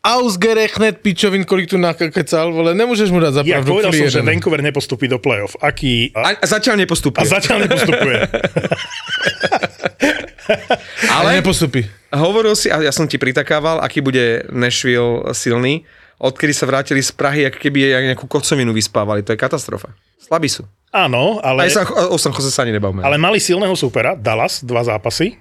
Ausgerechnet 0.00 1.04
pičovin, 1.04 1.44
kolik 1.44 1.68
tu 1.68 1.76
nakecal, 1.76 2.48
vole, 2.48 2.72
nemôžeš 2.72 3.12
mu 3.12 3.20
dať 3.20 3.32
za 3.36 3.42
Ja 3.44 3.60
povedal 3.60 3.92
som, 3.92 4.08
že. 4.08 4.24
Vancouver 4.24 4.64
nepostupí 4.64 5.04
do 5.04 5.20
play-off. 5.20 5.52
Aký... 5.60 6.16
A, 6.16 6.32
A, 6.32 6.40
a 6.40 6.46
zatiaľ 6.48 6.80
nepostupuje. 6.80 7.20
a 7.20 7.28
zatiaľ 7.28 7.68
nepostupuje. 7.68 8.16
Ale 11.18 11.38
nepostupí. 11.38 11.84
hovoril 12.12 12.56
si, 12.56 12.72
a 12.72 12.80
ja 12.80 12.92
som 12.92 13.04
ti 13.04 13.20
pritakával, 13.20 13.80
aký 13.84 14.00
bude 14.00 14.48
Nashville 14.48 15.32
silný, 15.36 15.84
odkedy 16.18 16.52
sa 16.52 16.66
vrátili 16.66 17.00
z 17.04 17.12
Prahy, 17.14 17.46
ako 17.46 17.58
keby 17.60 17.78
jak 17.88 18.04
nejakú 18.14 18.26
kocovinu 18.26 18.74
vyspávali. 18.74 19.22
To 19.22 19.32
je 19.34 19.38
katastrofa. 19.38 19.94
Slabí 20.18 20.50
sú. 20.50 20.66
Áno, 20.90 21.38
ale... 21.44 21.68
Aj 21.68 21.72
sa, 21.78 21.82
o 22.10 22.16
San 22.16 22.34
Jose 22.34 22.50
sa 22.50 22.64
ani 22.64 22.74
nebavme. 22.74 23.04
Ale 23.04 23.20
mali 23.20 23.38
silného 23.38 23.76
supera, 23.76 24.16
Dallas, 24.16 24.64
dva 24.64 24.82
zápasy. 24.82 25.36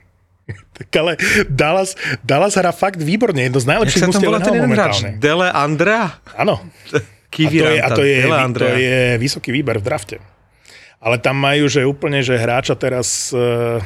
tak 0.78 0.88
ale 0.96 1.20
Dallas, 1.52 1.96
Dallas 2.24 2.56
hrá 2.56 2.72
fakt 2.72 3.00
výborne, 3.04 3.52
jedno 3.52 3.60
z 3.60 3.68
najlepších 3.68 4.02
tam 4.08 4.10
mústiev 4.16 4.32
jeden 4.32 4.44
hráč? 4.48 4.64
momentálne. 4.64 5.10
Dele 5.20 5.48
Andrea? 5.52 6.20
Áno. 6.36 6.64
A 7.28 7.38
to, 7.38 7.44
Kiviranta, 7.44 7.76
je, 7.76 7.82
a 7.84 7.90
to, 7.92 8.04
je, 8.08 8.18
Dele 8.24 8.34
to 8.34 8.46
Andrea. 8.50 8.74
je 8.80 9.00
vysoký 9.22 9.52
výber 9.52 9.78
v 9.78 9.86
drafte. 9.86 10.18
Ale 10.98 11.22
tam 11.22 11.38
majú, 11.38 11.70
že 11.70 11.86
úplne, 11.86 12.24
že 12.26 12.34
hráča 12.34 12.74
teraz 12.74 13.30
uh, 13.30 13.78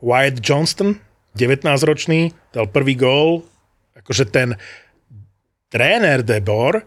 Wyatt 0.00 0.40
Johnston, 0.40 0.96
19-ročný, 1.36 2.34
dal 2.50 2.66
prvý 2.68 2.96
gól. 2.96 3.44
Akože 3.96 4.28
ten 4.28 4.56
tréner 5.70 6.24
Debor 6.26 6.82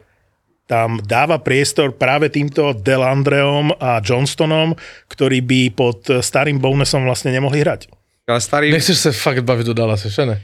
tam 0.63 0.97
dáva 1.03 1.43
priestor 1.43 1.93
práve 1.93 2.31
týmto 2.31 2.71
Delandreom 2.73 3.75
a 3.77 3.99
Johnstonom, 3.99 4.73
ktorí 5.11 5.43
by 5.43 5.61
pod 5.75 6.07
starým 6.23 6.57
Bownesom 6.57 7.03
vlastne 7.03 7.35
nemohli 7.35 7.61
hrať. 7.61 7.91
Ale 8.23 8.39
starý... 8.39 8.71
Nechceš 8.71 8.97
sa 8.97 9.11
fakt 9.11 9.43
baviť 9.43 9.65
do 9.67 9.75
Dallase, 9.75 10.07
že 10.07 10.23
ne? 10.23 10.39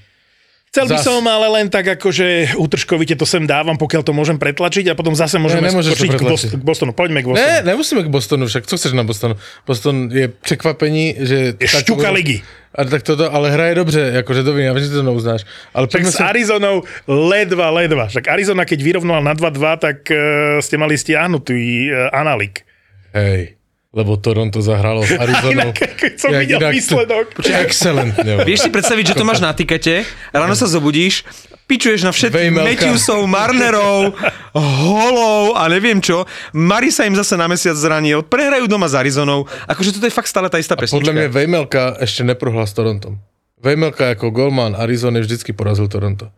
Chcel 0.70 0.86
by 0.86 0.98
Zas. 1.02 1.06
som, 1.10 1.26
ale 1.26 1.50
len 1.50 1.66
tak 1.66 1.98
akože 1.98 2.54
utržkovite 2.54 3.18
to 3.18 3.26
sem 3.26 3.50
dávam, 3.50 3.74
pokiaľ 3.74 4.06
to 4.06 4.14
môžem 4.14 4.38
pretlačiť 4.38 4.86
a 4.90 4.94
potom 4.94 5.18
zase 5.18 5.42
môžeme 5.42 5.66
Ne, 5.66 5.74
skočiť 5.74 6.14
k. 6.14 6.22
Boston, 6.22 6.62
k 6.62 6.64
Bostonu. 6.64 6.92
Poďme 6.94 7.26
k 7.26 7.34
Bostonu. 7.34 7.50
Ne, 7.50 7.66
nemusíme 7.66 8.02
k 8.06 8.10
Bostonu, 8.14 8.46
však 8.46 8.70
co 8.70 8.76
chceš 8.78 8.94
na 8.94 9.02
Bostonu? 9.02 9.34
Boston 9.66 10.14
je 10.14 10.30
překvapení, 10.30 11.18
že... 11.26 11.58
Je 11.58 11.68
šťuka 11.68 12.14
ligy. 12.14 12.46
A 12.70 12.86
tak 12.86 13.02
toto, 13.02 13.26
ale 13.34 13.50
hraje 13.50 13.76
dobře, 13.76 14.02
jakože 14.22 14.44
to 14.44 14.58
já 14.58 14.74
vím, 14.74 14.84
že 14.84 14.90
to 14.90 15.04
neuznáš. 15.04 15.42
Ale 15.74 15.88
Však 15.90 16.02
pojďme 16.06 16.12
s. 16.12 16.20
Arizonou 16.22 16.76
ledva, 17.10 17.70
ledva. 17.70 18.06
Však 18.08 18.30
Arizona, 18.30 18.62
keď 18.62 18.80
vyrovnala 18.86 19.26
na 19.26 19.34
2-2, 19.34 19.78
tak 19.82 19.98
uh, 20.14 20.62
ste 20.62 20.78
mali 20.78 20.94
stiahnutý 20.94 21.90
uh, 21.90 22.14
analik. 22.14 22.62
Hej, 23.10 23.59
lebo 23.90 24.22
Toronto 24.22 24.62
zahrálo 24.62 25.02
s 25.02 25.18
Arizonou. 25.22 25.74
Inak, 25.74 25.78
keď 25.98 26.14
som 26.22 26.30
videl 26.38 26.60
výsledok. 26.70 27.26
Excelentne. 27.42 28.46
Vieš 28.46 28.60
si 28.66 28.70
predstaviť, 28.70 29.14
že 29.14 29.16
to 29.18 29.26
máš 29.26 29.42
na 29.42 29.50
tikete, 29.50 30.06
ráno 30.30 30.54
sa 30.54 30.70
zobudíš, 30.70 31.26
pičuješ 31.66 32.06
na 32.06 32.14
všetkých. 32.14 32.54
Matthewsov, 32.54 33.26
Marnerov, 33.26 34.14
holov 34.54 35.58
a 35.58 35.66
neviem 35.70 35.98
čo. 35.98 36.30
Mari 36.54 36.94
sa 36.94 37.10
im 37.10 37.18
zase 37.18 37.34
na 37.34 37.50
mesiac 37.50 37.74
zranil, 37.74 38.22
prehrajú 38.22 38.70
doma 38.70 38.86
s 38.86 38.94
Arizonou. 38.94 39.50
Akože 39.66 39.98
toto 39.98 40.06
je 40.06 40.14
fakt 40.14 40.30
stále 40.30 40.54
tá 40.54 40.62
istá 40.62 40.78
pesnička. 40.78 41.10
Podľa 41.10 41.14
mňa 41.14 41.28
Vejmelka 41.34 41.98
ešte 41.98 42.22
neprohral 42.22 42.70
s 42.70 42.74
Torontom. 42.78 43.18
Vejmelka 43.60 44.14
ako 44.14 44.32
golman 44.32 44.78
Arizony 44.78 45.20
vždycky 45.20 45.52
porazil 45.52 45.90
Toronto. 45.90 46.32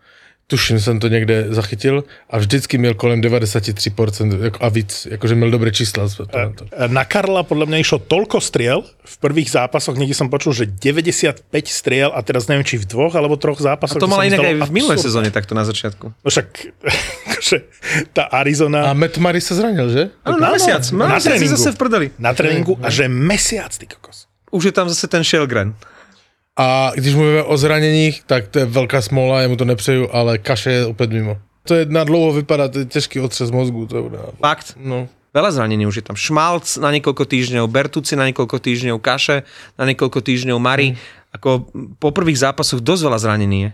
Tuším, 0.52 0.80
jsem 0.80 1.00
to 1.00 1.08
někde 1.08 1.46
zachytil 1.50 2.04
a 2.30 2.38
vždycky 2.38 2.78
měl 2.78 2.94
kolem 2.94 3.22
93% 3.22 4.44
jako- 4.44 4.60
a 4.64 4.70
víc, 4.70 5.08
jakože 5.12 5.36
měl 5.36 5.52
dobré 5.52 5.72
čísla 5.72 6.12
Toronto. 6.12 6.66
Na 6.92 7.08
Karla 7.08 7.48
podľa 7.48 7.72
mňa 7.72 7.78
išlo 7.80 8.04
toľko 8.04 8.44
striel 8.44 8.84
v 8.84 9.16
prvých 9.24 9.48
zápasoch, 9.48 9.96
niekde 9.96 10.12
som 10.12 10.28
počul, 10.28 10.52
že 10.52 10.68
95 10.68 11.48
striel 11.72 12.12
a 12.12 12.20
teraz 12.20 12.52
neviem, 12.52 12.68
či 12.68 12.76
v 12.76 12.84
dvoch 12.84 13.16
alebo 13.16 13.40
troch 13.40 13.64
zápasoch. 13.64 13.96
A 13.96 14.04
to 14.04 14.12
sa 14.12 14.12
mala 14.12 14.28
mi 14.28 14.36
inak 14.36 14.40
zdalo 14.44 14.50
aj 14.52 14.56
v 14.60 14.74
minulej 14.76 14.98
absurdné. 15.00 15.08
sezóne 15.08 15.30
takto 15.32 15.56
na 15.56 15.64
začiatku. 15.64 16.06
No 16.20 16.28
však, 16.28 16.48
že 17.48 17.58
tá 18.12 18.28
Arizona... 18.36 18.92
A 18.92 18.94
Matt 18.94 19.24
Murray 19.24 19.40
sa 19.40 19.56
zranil, 19.56 19.88
že? 19.88 20.04
Áno, 20.28 20.36
na 20.36 20.52
mesiac. 20.52 20.84
Na, 20.92 21.16
na 21.16 21.16
mesiac 21.16 21.40
si 21.40 21.48
tréningu. 21.48 21.56
zase 21.56 21.70
v 21.72 21.78
prdeli. 21.80 22.08
na 22.20 22.36
tréningu 22.36 22.76
a 22.84 22.92
že 22.92 23.08
mesiac, 23.08 23.72
ty 23.72 23.88
kokos. 23.88 24.28
Už 24.52 24.68
je 24.68 24.74
tam 24.76 24.92
zase 24.92 25.08
ten 25.08 25.24
Shelgren. 25.24 25.72
A 26.60 26.92
když 26.96 27.16
mluvíme 27.16 27.44
o 27.44 27.58
zraněních, 27.58 28.24
tak 28.24 28.48
to 28.48 28.60
je 28.60 28.66
velká 28.66 29.02
smola, 29.02 29.42
jemu 29.42 29.56
to 29.56 29.66
nepřeju, 29.66 30.10
ale 30.12 30.38
kaše 30.38 30.72
je 30.72 30.86
opět 30.86 31.12
mimo. 31.12 31.38
To 31.64 31.76
je 31.76 31.86
na 31.86 32.04
dlouho 32.04 32.34
vypadá, 32.34 32.68
to 32.68 32.80
je 32.80 32.86
těžký 32.86 33.20
otřes 33.20 33.52
mozgu. 33.52 33.86
To 33.86 33.98
je, 33.98 34.04
Fakt. 34.40 34.76
no. 34.82 35.08
Veľa 35.32 35.56
zranení 35.56 35.88
už 35.88 36.04
je 36.04 36.06
tam. 36.12 36.20
Šmalc 36.20 36.68
na 36.84 36.92
niekoľko 36.92 37.24
týždňov, 37.24 37.72
Bertuci 37.72 38.20
na 38.20 38.28
niekoľko 38.28 38.60
týždňov, 38.60 39.00
Kaše 39.00 39.48
na 39.80 39.88
niekoľko 39.88 40.20
týždňov, 40.20 40.60
Mari. 40.60 41.00
Ako 41.32 41.72
po 41.96 42.12
prvých 42.12 42.44
zápasoch 42.44 42.84
dosť 42.84 43.02
veľa 43.08 43.20
zranení 43.24 43.60
je. 43.64 43.70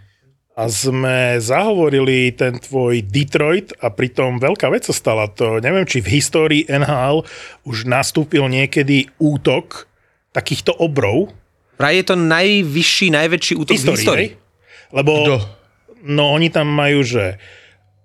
A 0.54 0.70
sme 0.70 1.38
zahovorili 1.42 2.30
ten 2.34 2.62
tvoj 2.62 3.02
Detroit 3.02 3.74
a 3.82 3.90
pritom 3.90 4.38
veľká 4.38 4.70
vec 4.70 4.86
sa 4.86 4.94
stala. 4.94 5.26
To 5.42 5.58
neviem, 5.58 5.86
či 5.90 6.02
v 6.02 6.22
histórii 6.22 6.62
NHL 6.70 7.26
už 7.66 7.90
nastúpil 7.90 8.46
niekedy 8.46 9.10
útok 9.18 9.90
takýchto 10.34 10.78
obrov. 10.78 11.34
Vraj 11.78 11.94
je 11.96 12.06
to 12.06 12.16
najvyšší, 12.16 13.08
najväčší 13.10 13.54
útok 13.56 13.72
v 13.72 13.78
Histórii, 13.78 14.02
histórii. 14.02 14.30
hej? 14.34 14.90
Lebo 14.90 15.12
Kto? 15.22 15.36
no 16.04 16.32
oni 16.32 16.50
tam 16.50 16.68
majú, 16.68 17.02
že 17.02 17.38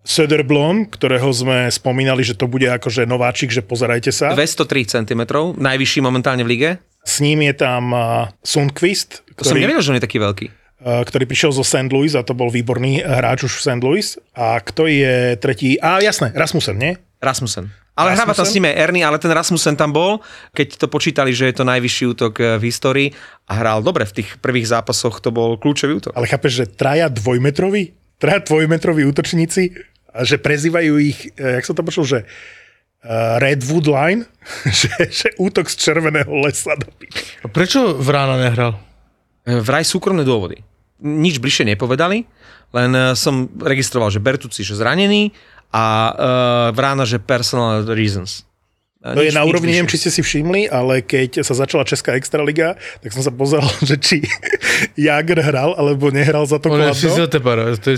Söderblom, 0.03 0.91
ktorého 0.91 1.31
sme 1.31 1.71
spomínali, 1.71 2.21
že 2.21 2.35
to 2.35 2.45
bude 2.45 2.67
akože 2.67 3.07
nováčik, 3.07 3.49
že 3.49 3.63
pozerajte 3.63 4.11
sa. 4.11 4.35
203 4.35 4.67
cm, 4.99 5.23
najvyšší 5.55 6.01
momentálne 6.01 6.43
v 6.43 6.51
lige. 6.51 6.71
S 7.01 7.19
ním 7.19 7.43
je 7.43 7.55
tam 7.57 7.91
uh, 7.91 8.03
Sundqvist, 8.41 9.23
To 9.33 9.43
som 9.43 9.55
ktorý, 9.55 9.63
nevedel, 9.63 9.79
že 9.81 9.91
on 9.91 9.99
je 9.99 10.05
taký 10.05 10.19
veľký. 10.19 10.47
uh, 10.83 11.03
ktorý 11.03 11.25
prišiel 11.25 11.51
zo 11.53 11.63
St. 11.63 11.87
Louis 11.89 12.13
a 12.13 12.23
to 12.23 12.35
bol 12.35 12.51
výborný 12.51 12.99
hráč 12.99 13.47
už 13.47 13.59
v 13.59 13.65
St. 13.65 13.81
Louis. 13.81 14.07
A 14.35 14.59
kto 14.59 14.85
je 14.85 15.39
tretí? 15.39 15.79
A 15.79 15.99
jasné, 15.99 16.35
Rasmussen, 16.35 16.75
nie? 16.75 16.99
Rasmussen. 17.19 17.71
Ale 17.93 18.17
hráva 18.17 18.33
tam 18.33 18.49
s 18.49 18.57
aj 18.57 18.73
Ernie, 18.73 19.05
ale 19.05 19.21
ten 19.21 19.29
Rasmussen 19.29 19.77
tam 19.77 19.93
bol, 19.93 20.25
keď 20.57 20.81
to 20.81 20.87
počítali, 20.89 21.37
že 21.37 21.53
je 21.53 21.61
to 21.61 21.65
najvyšší 21.69 22.05
útok 22.17 22.33
eh, 22.41 22.57
v 22.57 22.73
histórii 22.73 23.09
a 23.45 23.53
hral 23.61 23.85
dobre 23.85 24.09
v 24.09 24.23
tých 24.23 24.41
prvých 24.41 24.73
zápasoch, 24.73 25.21
to 25.21 25.29
bol 25.29 25.61
kľúčový 25.61 26.01
útok. 26.01 26.17
Ale 26.17 26.25
chápeš, 26.25 26.65
že 26.65 26.67
traja 26.73 27.13
dvojmetroví? 27.13 27.93
Traja 28.17 28.41
dvojmetroví 28.49 29.05
útočníci? 29.05 29.77
A 30.13 30.25
že 30.25 30.41
prezývajú 30.41 30.93
ich, 31.05 31.37
eh, 31.37 31.61
jak 31.61 31.69
som 31.69 31.77
to 31.77 31.85
počul, 31.85 32.05
že 32.09 32.25
uh, 32.25 33.37
Redwood 33.41 33.85
Line? 33.89 34.25
že, 34.81 34.89
že 35.13 35.29
útok 35.37 35.69
z 35.69 35.77
červeného 35.77 36.33
lesa. 36.41 36.73
A 37.45 37.47
prečo 37.53 37.93
Vrána 38.01 38.41
nehral? 38.41 38.81
Eh, 39.45 39.61
Vraj 39.61 39.85
súkromné 39.85 40.25
dôvody. 40.25 40.65
Nič 41.03 41.43
bližšie 41.43 41.75
nepovedali, 41.75 42.25
len 42.73 42.91
eh, 42.97 43.13
som 43.19 43.53
registroval, 43.61 44.09
že 44.09 44.23
Bertucci, 44.23 44.65
že 44.65 44.79
zranený 44.79 45.35
a 45.73 45.85
uh, 46.09 46.17
Vrána, 46.71 47.03
že 47.03 47.19
personal 47.19 47.83
reasons. 47.89 48.45
Eh, 49.01 49.13
To 49.13 49.21
je 49.21 49.29
nič- 49.29 49.35
na 49.35 49.43
nič 49.43 49.49
úrovni, 49.49 49.73
neviem, 49.73 49.89
či 49.89 49.99
ste 49.99 50.11
si 50.11 50.21
všimli, 50.21 50.71
ale 50.71 51.03
keď 51.03 51.43
sa 51.43 51.57
začala 51.57 51.83
Česká 51.83 52.15
extraliga, 52.15 52.75
tak 53.01 53.11
som 53.11 53.19
sa 53.19 53.31
pozeral, 53.31 53.67
že 53.83 53.97
či 53.97 54.17
Jager 54.95 55.41
hral, 55.41 55.75
alebo 55.75 56.09
nehral 56.09 56.45
za 56.45 56.57
to 56.57 56.69
On 56.69 56.79
je 56.79 56.87
kladno. 56.87 56.95
je- 56.95 57.11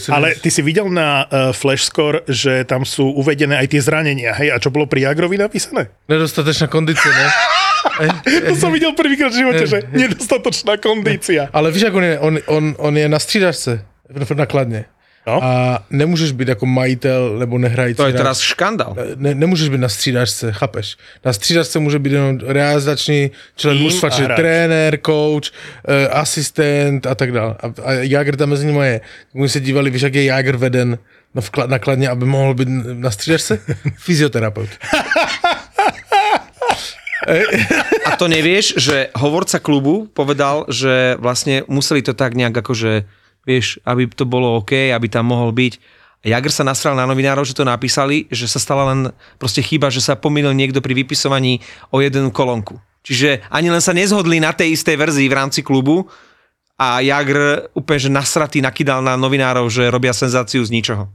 Ale 0.09 0.33
ty 0.35 0.49
si 0.49 0.61
videl 0.61 0.89
na 0.89 1.25
uh, 1.25 1.53
Flashscore, 1.53 2.25
že 2.25 2.65
tam 2.65 2.83
sú 2.83 3.05
uvedené 3.11 3.53
aj 3.55 3.69
tie 3.69 3.81
zranenia, 3.81 4.33
hej? 4.35 4.49
A 4.49 4.57
čo 4.57 4.71
bolo 4.71 4.87
pri 4.87 5.05
Jagrovi 5.05 5.37
napísané? 5.37 5.93
Nedostatečná 6.09 6.67
kondícia, 6.67 7.11
ne? 7.11 7.27
To 8.49 8.57
som 8.57 8.73
videl 8.73 8.97
prvýkrát 8.97 9.29
v 9.29 9.45
živote, 9.45 9.65
že 9.67 9.85
nedostatočná 9.87 10.81
kondícia. 10.81 11.53
Ale 11.53 11.69
víš, 11.69 11.83
jak 11.83 11.95
on 11.95 12.03
je, 12.03 12.15
on, 12.19 12.35
on, 12.47 12.65
on 12.81 12.95
je 12.97 13.05
na 13.05 13.19
střídačce, 13.19 13.85
na 14.35 14.47
kladně. 14.47 14.89
No. 15.27 15.45
A 15.45 15.83
nemůžeš 15.91 16.33
být 16.33 16.49
jako 16.49 16.67
majitel 16.67 17.39
nebo 17.39 17.59
nehrající. 17.59 17.97
To 17.97 18.07
je 18.07 18.13
teraz 18.13 18.41
škandál. 18.41 18.97
ne, 19.17 19.35
nemůžeš 19.35 19.69
být 19.69 19.81
na 19.81 19.89
střídačce, 19.89 20.53
chápeš? 20.53 20.97
Na 21.25 21.33
střídačce 21.33 21.79
může 21.79 21.99
být 21.99 22.13
jenom 22.13 22.39
realizační 22.47 23.31
člen 23.57 23.77
mužstva, 23.79 24.11
čiže 24.11 24.29
trenér, 24.37 24.99
coach, 25.07 25.49
eh, 25.89 26.09
asistent 26.09 27.07
a 27.07 27.15
tak 27.15 27.33
dále. 27.33 27.55
A, 27.61 27.83
a 27.85 27.93
Jager 27.93 28.37
tam 28.37 28.49
mezi 28.49 28.67
nimi 28.67 28.87
je. 28.87 29.01
My 29.35 29.49
se 29.49 29.61
dívali, 29.61 29.91
víš, 29.91 30.03
jak 30.03 30.15
je 30.15 30.25
Jager 30.25 30.57
veden 30.57 30.99
na, 31.35 31.43
vkla- 31.43 31.69
na 31.69 31.79
kladně, 31.79 32.09
aby 32.09 32.25
mohl 32.25 32.55
být 32.55 32.69
na 32.93 33.11
střídačce? 33.11 33.59
Fyzioterapeut. 33.99 34.69
A 38.05 38.17
to 38.21 38.29
nevieš, 38.29 38.75
že 38.77 39.09
hovorca 39.17 39.57
klubu 39.59 40.07
povedal, 40.13 40.69
že 40.69 41.17
vlastne 41.17 41.65
museli 41.73 42.05
to 42.05 42.13
tak 42.13 42.37
nejak 42.37 42.53
akože, 42.53 43.09
vieš, 43.45 43.79
aby 43.85 44.09
to 44.11 44.25
bolo 44.25 44.61
OK, 44.61 44.93
aby 44.93 45.07
tam 45.09 45.31
mohol 45.31 45.53
byť. 45.53 46.03
A 46.25 46.33
Jagr 46.33 46.49
sa 46.49 46.65
nasral 46.65 46.97
na 46.97 47.05
novinárov, 47.05 47.45
že 47.45 47.53
to 47.53 47.69
napísali, 47.69 48.25
že 48.33 48.49
sa 48.49 48.57
stala 48.57 48.89
len 48.89 49.13
proste 49.37 49.61
chyba, 49.61 49.93
že 49.93 50.01
sa 50.01 50.17
pomýlil 50.17 50.57
niekto 50.57 50.81
pri 50.81 50.97
vypisovaní 50.97 51.61
o 51.93 52.01
jeden 52.01 52.33
kolónku. 52.33 52.81
Čiže 53.05 53.45
ani 53.53 53.69
len 53.69 53.85
sa 53.85 53.93
nezhodli 53.93 54.41
na 54.41 54.57
tej 54.57 54.73
istej 54.73 54.97
verzii 54.97 55.29
v 55.29 55.37
rámci 55.37 55.61
klubu 55.61 56.09
a 56.81 57.05
Jagr 57.05 57.69
úplne, 57.77 58.01
že 58.01 58.11
nasratý 58.11 58.65
nakydal 58.65 59.05
na 59.05 59.21
novinárov, 59.21 59.69
že 59.69 59.93
robia 59.93 60.17
senzáciu 60.17 60.65
z 60.65 60.73
ničoho. 60.73 61.13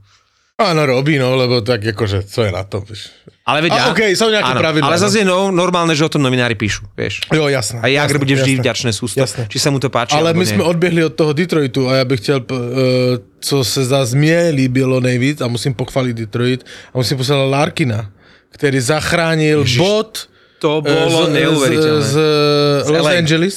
Áno, 0.60 0.84
robí, 0.84 1.16
no, 1.16 1.32
lebo 1.34 1.64
tak 1.64 1.80
akože, 1.80 2.28
co 2.28 2.44
je 2.44 2.52
na 2.52 2.60
to, 2.62 2.84
vieš. 2.84 3.08
Ale 3.48 3.64
veď, 3.64 3.70
A, 3.72 3.76
ja- 3.80 3.86
okej, 3.90 4.12
sú 4.12 4.28
nejaké 4.28 4.52
pravidlá, 4.52 4.92
Ale 4.92 5.00
no. 5.00 5.04
zase 5.08 5.16
je 5.20 5.26
no, 5.26 5.48
normálne, 5.48 5.96
že 5.96 6.04
o 6.04 6.12
tom 6.12 6.20
novinári 6.20 6.52
píšu, 6.52 6.84
vieš. 6.92 7.24
Jo, 7.32 7.48
jasné. 7.48 7.80
A 7.80 7.88
Jagr 7.88 8.20
bude 8.20 8.36
vždy 8.36 8.52
jasné. 8.54 8.62
vďačné 8.62 8.90
sústo, 8.92 9.18
Jasné. 9.18 9.48
či 9.48 9.56
sa 9.56 9.72
mu 9.72 9.80
to 9.80 9.88
páči. 9.88 10.12
Ale 10.14 10.36
my 10.36 10.44
nie. 10.44 10.50
jsme 10.52 10.62
odběhli 10.62 11.00
od 11.08 11.16
toho 11.16 11.32
Detroitu 11.32 11.88
a 11.88 11.96
já 11.96 12.04
bych 12.04 12.20
chtěl, 12.20 12.40
p- 12.44 12.54
eh, 12.54 13.18
co 13.40 13.56
se 13.64 13.80
zase 13.84 14.12
mě 14.16 14.52
líbilo 14.52 15.00
nejvíc 15.00 15.40
a 15.40 15.48
musím 15.48 15.72
pochválit 15.74 16.12
Detroit 16.12 16.60
a 16.92 16.98
musím 17.00 17.16
poslat 17.16 17.48
Larkina, 17.48 18.10
který 18.52 18.80
zachránil 18.80 19.58
Ježiš, 19.64 19.78
bod 19.80 20.28
To 20.60 20.82
eh, 20.84 20.92
bolo 20.92 21.26
z, 21.26 21.28
neuveriteľné. 21.32 22.04
z, 22.04 22.14
z 22.84 22.88
Los 22.92 23.06
LA. 23.08 23.10
Angeles. 23.16 23.56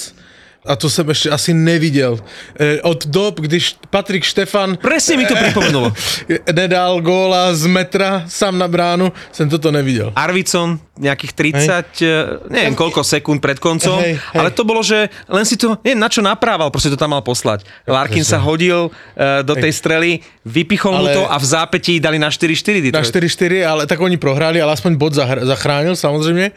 A 0.66 0.76
to 0.76 0.90
jsem 0.90 1.10
ještě 1.10 1.30
asi 1.30 1.54
neviděl. 1.54 2.20
Eh, 2.60 2.82
Od 2.82 3.06
dob, 3.08 3.40
když 3.40 3.76
Patrik 3.90 4.24
Štefan 4.24 4.78
Presne 4.78 5.18
mi 5.18 5.26
to 5.26 5.36
pripomenulo. 5.36 5.94
nedal 6.56 7.02
góla 7.02 7.52
z 7.56 7.66
metra 7.68 8.24
sám 8.28 8.58
na 8.58 8.68
bránu, 8.68 9.12
jsem 9.32 9.50
toto 9.50 9.72
neviděl. 9.72 10.12
Arvidsson 10.16 10.80
nejakých 10.94 11.34
30, 11.34 12.06
hej. 12.06 12.54
neviem 12.54 12.78
koľko 12.78 13.02
sekúnd 13.02 13.42
pred 13.42 13.58
koncom, 13.58 13.98
Hej, 13.98 14.14
hej. 14.14 14.38
ale 14.38 14.54
to 14.54 14.62
bolo, 14.62 14.86
že 14.86 15.10
len 15.26 15.42
si 15.42 15.58
to, 15.58 15.74
neviem 15.82 15.98
na 15.98 16.06
čo 16.06 16.22
naprával, 16.22 16.70
proste 16.70 16.94
to 16.94 16.98
tam 17.02 17.18
mal 17.18 17.26
poslať. 17.26 17.66
Larkin 17.90 18.22
sa 18.22 18.38
hodil 18.38 18.94
uh, 18.94 19.42
do 19.42 19.58
tej 19.58 19.74
strely, 19.74 20.22
vypichol 20.46 20.94
mu 20.94 21.10
Ale- 21.10 21.18
to 21.18 21.24
a 21.26 21.34
v 21.42 21.46
zápätí 21.50 21.98
dali 21.98 22.22
na 22.22 22.30
4-4 22.30 22.94
Na 22.94 23.02
Detroit. 23.02 23.26
4-4, 23.26 23.66
ale 23.66 23.82
tak 23.90 23.98
oni 24.00 24.22
prohráli, 24.22 24.62
ale 24.62 24.70
aspoň 24.78 24.94
bod 24.96 25.18
zahr- 25.18 25.42
zachránil 25.42 25.96
samozřejmě. 25.98 26.52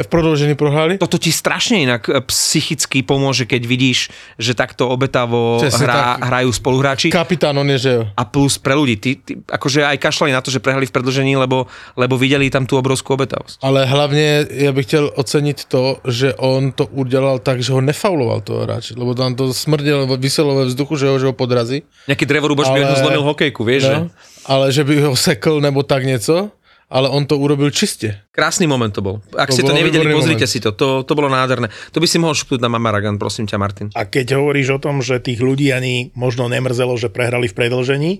V 0.00 0.08
prodloužení 0.08 0.56
prohráli. 0.56 0.96
Toto 0.96 1.20
ti 1.20 1.28
strašne 1.28 1.84
inak 1.84 2.08
e, 2.08 2.20
psychicky 2.24 3.04
pomôže, 3.04 3.44
keď 3.44 3.62
vidíš, 3.68 4.08
že 4.40 4.56
takto 4.56 4.88
obetavo 4.88 5.60
hrá, 5.60 6.16
tak. 6.16 6.28
hrajú 6.28 6.50
spoluhráči. 6.56 7.08
Kapitán 7.12 7.56
on 7.60 7.68
je, 7.76 7.78
že 7.78 7.92
jo. 8.00 8.02
a 8.16 8.22
plus 8.24 8.56
pre 8.56 8.72
ľudí. 8.72 8.96
Ty, 8.96 9.10
ty, 9.20 9.32
akože 9.44 9.84
aj 9.84 9.96
kašľali 10.00 10.32
na 10.32 10.40
to, 10.40 10.48
že 10.48 10.60
prehrali 10.64 10.88
v 10.88 10.94
predlžení, 10.94 11.36
lebo, 11.36 11.68
lebo 11.96 12.14
videli 12.16 12.48
tam 12.48 12.64
tú 12.64 12.80
obrovskú 12.80 13.14
obetavosť. 13.14 13.60
Ale 13.62 13.84
hlavně 13.84 14.46
já 14.50 14.72
bych 14.72 14.86
chtěl 14.86 15.10
ocenit 15.14 15.64
to, 15.64 15.96
že 16.08 16.34
on 16.34 16.72
to 16.72 16.86
udělal 16.86 17.38
tak, 17.38 17.62
že 17.62 17.72
ho 17.72 17.80
nefauloval 17.80 18.40
toho 18.40 18.62
hráče, 18.62 18.94
lebo 18.96 19.14
tam 19.14 19.34
to 19.34 19.54
smrdělo, 19.54 20.16
vyselo 20.16 20.54
ve 20.54 20.64
vzduchu, 20.64 20.96
že 20.96 21.06
ho, 21.08 21.18
že 21.18 21.26
ho 21.26 21.32
podrazí. 21.32 21.82
Nejaký 22.08 22.26
Drevorubaš 22.26 22.68
by 22.68 22.70
Ale- 22.70 22.80
jedno 22.80 22.96
zlomil 22.96 23.22
hokejku, 23.22 23.62
vieš, 23.64 23.82
že? 23.82 23.94
No, 23.94 24.10
ale 24.46 24.72
že 24.72 24.84
by 24.84 24.94
ho 25.00 25.16
sekl 25.16 25.60
nebo 25.60 25.82
tak 25.82 26.04
něco, 26.04 26.50
ale 26.90 27.08
on 27.08 27.26
to 27.26 27.38
urobil 27.38 27.70
čistě. 27.70 28.18
Krásny 28.34 28.66
moment 28.66 28.90
to 28.90 29.00
bol. 29.02 29.22
Ak 29.38 29.48
To 29.48 29.54
ste 29.54 29.62
to 29.62 29.72
nevideli, 29.72 30.10
pozrite 30.10 30.42
moment. 30.42 30.50
si 30.50 30.58
to. 30.60 30.72
to. 30.74 31.02
To 31.06 31.12
bolo 31.14 31.30
nádherné. 31.30 31.70
To 31.94 32.02
by 32.02 32.06
si 32.10 32.18
mohol 32.18 32.34
šupnúť 32.34 32.60
na 32.60 32.68
Mamaragan, 32.68 33.14
prosím 33.18 33.46
ťa, 33.46 33.56
Martin. 33.58 33.86
A 33.94 34.02
keď 34.04 34.34
hovoríš 34.42 34.74
o 34.74 34.82
tom, 34.82 34.98
že 34.98 35.22
tých 35.22 35.38
ľudí 35.38 35.70
ani 35.70 36.10
možno 36.18 36.50
nemrzelo, 36.50 36.98
že 36.98 37.06
prehrali 37.06 37.46
v 37.46 37.54
predlžení, 37.54 38.12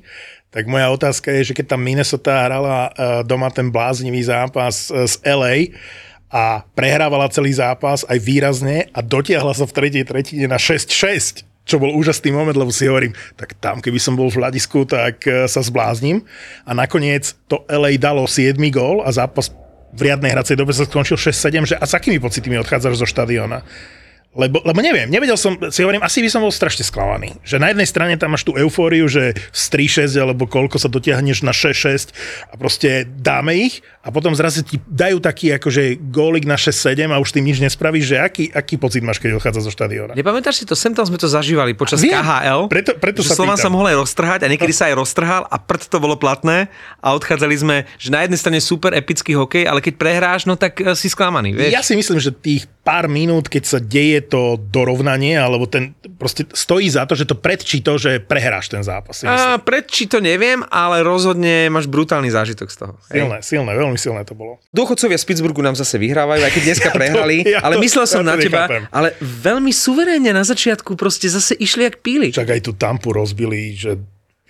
tak 0.54 0.70
moja 0.70 0.90
otázka 0.94 1.34
je, 1.34 1.50
že 1.50 1.56
keď 1.58 1.74
tam 1.74 1.82
Minnesota 1.82 2.46
hrala 2.46 2.90
eh, 2.90 3.22
doma 3.26 3.50
ten 3.50 3.74
bláznivý 3.74 4.22
zápas 4.22 4.86
z 4.90 5.14
LA 5.26 5.74
a 6.30 6.62
prehrávala 6.78 7.26
celý 7.26 7.50
zápas 7.50 8.06
aj 8.06 8.18
výrazne 8.22 8.86
a 8.94 9.02
dotiahla 9.02 9.50
sa 9.50 9.66
v 9.66 9.74
tretej 9.74 10.06
tretine 10.06 10.46
na 10.46 10.62
6-6, 10.62 11.42
čo 11.70 11.78
bol 11.78 11.94
úžasný 11.94 12.34
moment, 12.34 12.58
lebo 12.58 12.74
si 12.74 12.90
hovorím, 12.90 13.14
tak 13.38 13.54
tam 13.62 13.78
keby 13.78 14.02
som 14.02 14.18
bol 14.18 14.26
v 14.26 14.42
hľadisku, 14.42 14.90
tak 14.90 15.22
eh, 15.30 15.46
sa 15.46 15.62
zblázním. 15.62 16.26
A 16.66 16.74
nakoniec 16.74 17.38
to 17.46 17.62
LA 17.70 17.94
dalo 17.94 18.26
7 18.26 18.58
gól 18.74 19.06
a 19.06 19.14
zápas 19.14 19.54
v 19.90 20.00
riadnej 20.06 20.34
hracej 20.34 20.58
dobe 20.58 20.74
sa 20.74 20.86
skončil 20.86 21.18
6-7, 21.18 21.74
že 21.74 21.76
a 21.78 21.84
s 21.86 21.94
akými 21.94 22.18
pocitmi 22.22 22.58
odchádzaš 22.62 23.02
zo 23.02 23.06
štadiona? 23.06 23.62
Lebo, 24.30 24.62
lebo 24.62 24.78
neviem, 24.78 25.10
nevedel 25.10 25.34
som, 25.34 25.58
si 25.74 25.82
hovorím, 25.82 26.06
asi 26.06 26.22
by 26.22 26.30
som 26.30 26.46
bol 26.46 26.54
strašne 26.54 26.86
sklamaný. 26.86 27.34
Že 27.42 27.56
na 27.58 27.74
jednej 27.74 27.88
strane 27.90 28.14
tam 28.14 28.30
máš 28.30 28.46
tú 28.46 28.54
eufóriu, 28.54 29.10
že 29.10 29.34
z 29.50 29.62
3-6 30.06 30.22
alebo 30.22 30.46
koľko 30.46 30.78
sa 30.78 30.86
dotiahneš 30.86 31.42
na 31.42 31.50
6-6 31.50 32.14
a 32.46 32.54
proste 32.54 33.10
dáme 33.10 33.58
ich 33.58 33.82
a 34.06 34.14
potom 34.14 34.30
zrazu 34.38 34.62
ti 34.62 34.78
dajú 34.86 35.18
taký 35.18 35.58
akože 35.58 35.98
gólik 36.14 36.46
na 36.46 36.54
6-7 36.54 37.10
a 37.10 37.18
už 37.18 37.34
tým 37.34 37.42
nič 37.42 37.58
nespravíš, 37.58 38.06
že 38.06 38.16
aký, 38.22 38.44
aký 38.54 38.78
pocit 38.78 39.02
máš, 39.02 39.18
keď 39.18 39.42
odchádza 39.42 39.66
zo 39.66 39.74
štadióna? 39.74 40.14
Nepamätáš 40.14 40.62
si 40.62 40.64
to? 40.64 40.78
Sem 40.78 40.94
tam 40.94 41.10
sme 41.10 41.18
to 41.18 41.26
zažívali 41.26 41.74
počas 41.74 41.98
Viem, 41.98 42.14
KHL. 42.14 42.70
preto- 42.70 42.94
preto 43.02 43.26
že 43.26 43.34
sa 43.34 43.42
Slovan 43.42 43.58
sa 43.58 43.66
mohol 43.66 43.90
aj 43.90 43.98
roztrhať 43.98 44.46
a 44.46 44.48
niekedy 44.48 44.70
sa 44.70 44.86
aj 44.86 44.94
roztrhal 44.94 45.42
a 45.50 45.58
prd 45.58 45.90
to 45.90 45.98
bolo 45.98 46.14
platné 46.14 46.70
a 47.02 47.18
odchádzali 47.18 47.54
sme, 47.58 47.76
že 47.98 48.14
na 48.14 48.22
jednej 48.22 48.38
strane 48.38 48.62
super 48.62 48.94
epický 48.94 49.34
hokej, 49.34 49.66
ale 49.66 49.82
keď 49.82 49.98
prehráš, 49.98 50.46
no 50.46 50.54
tak 50.54 50.78
eh, 50.78 50.94
si 50.94 51.10
sklamaný, 51.10 51.50
vieš? 51.50 51.74
Ja 51.74 51.82
si 51.82 51.98
myslím, 51.98 52.22
že 52.22 52.30
tých 52.30 52.70
pár 52.86 53.10
minút, 53.10 53.50
keď 53.50 53.64
sa 53.66 53.78
deje 53.82 54.19
to 54.22 54.56
dorovnanie, 54.58 55.36
alebo 55.36 55.64
ten 55.64 55.92
proste 56.16 56.44
stojí 56.46 56.86
za 56.86 57.04
to, 57.04 57.14
že 57.14 57.24
to 57.24 57.34
predčí 57.34 57.80
to, 57.80 57.96
že 57.96 58.20
prehráš 58.20 58.68
ten 58.68 58.80
zápas. 58.80 59.24
A 59.24 59.56
pred 59.56 59.86
či 59.86 60.04
to 60.04 60.18
neviem, 60.18 60.60
ale 60.68 61.00
rozhodne 61.00 61.68
máš 61.68 61.88
brutálny 61.88 62.28
zážitok 62.28 62.68
z 62.68 62.76
toho. 62.76 62.92
Hej. 63.08 63.24
Silné, 63.24 63.38
silné, 63.40 63.70
veľmi 63.72 63.96
silné 63.96 64.22
to 64.22 64.34
bolo. 64.34 64.60
Dôchodcovia 64.70 65.16
z 65.16 65.24
Pittsburghu 65.24 65.60
nám 65.60 65.74
zase 65.74 65.96
vyhrávajú, 65.96 66.44
aj 66.44 66.52
keď 66.52 66.62
dneska 66.64 66.88
prehrali, 66.98 67.42
ja 67.44 67.64
ale 67.64 67.76
to- 67.76 67.82
myslel 67.82 68.04
som 68.04 68.20
ja 68.20 68.24
to 68.24 68.30
na 68.30 68.36
teba, 68.36 68.60
nechápem. 68.66 68.82
ale 68.92 69.08
veľmi 69.20 69.72
suverénne 69.72 70.30
na 70.30 70.44
začiatku 70.44 70.94
proste 70.94 71.26
zase 71.26 71.56
išli 71.56 71.86
jak 71.86 72.04
píli. 72.04 72.30
Však 72.30 72.50
aj 72.50 72.60
tú 72.60 72.72
Tampu 72.76 73.10
rozbili, 73.10 73.72
že 73.72 73.96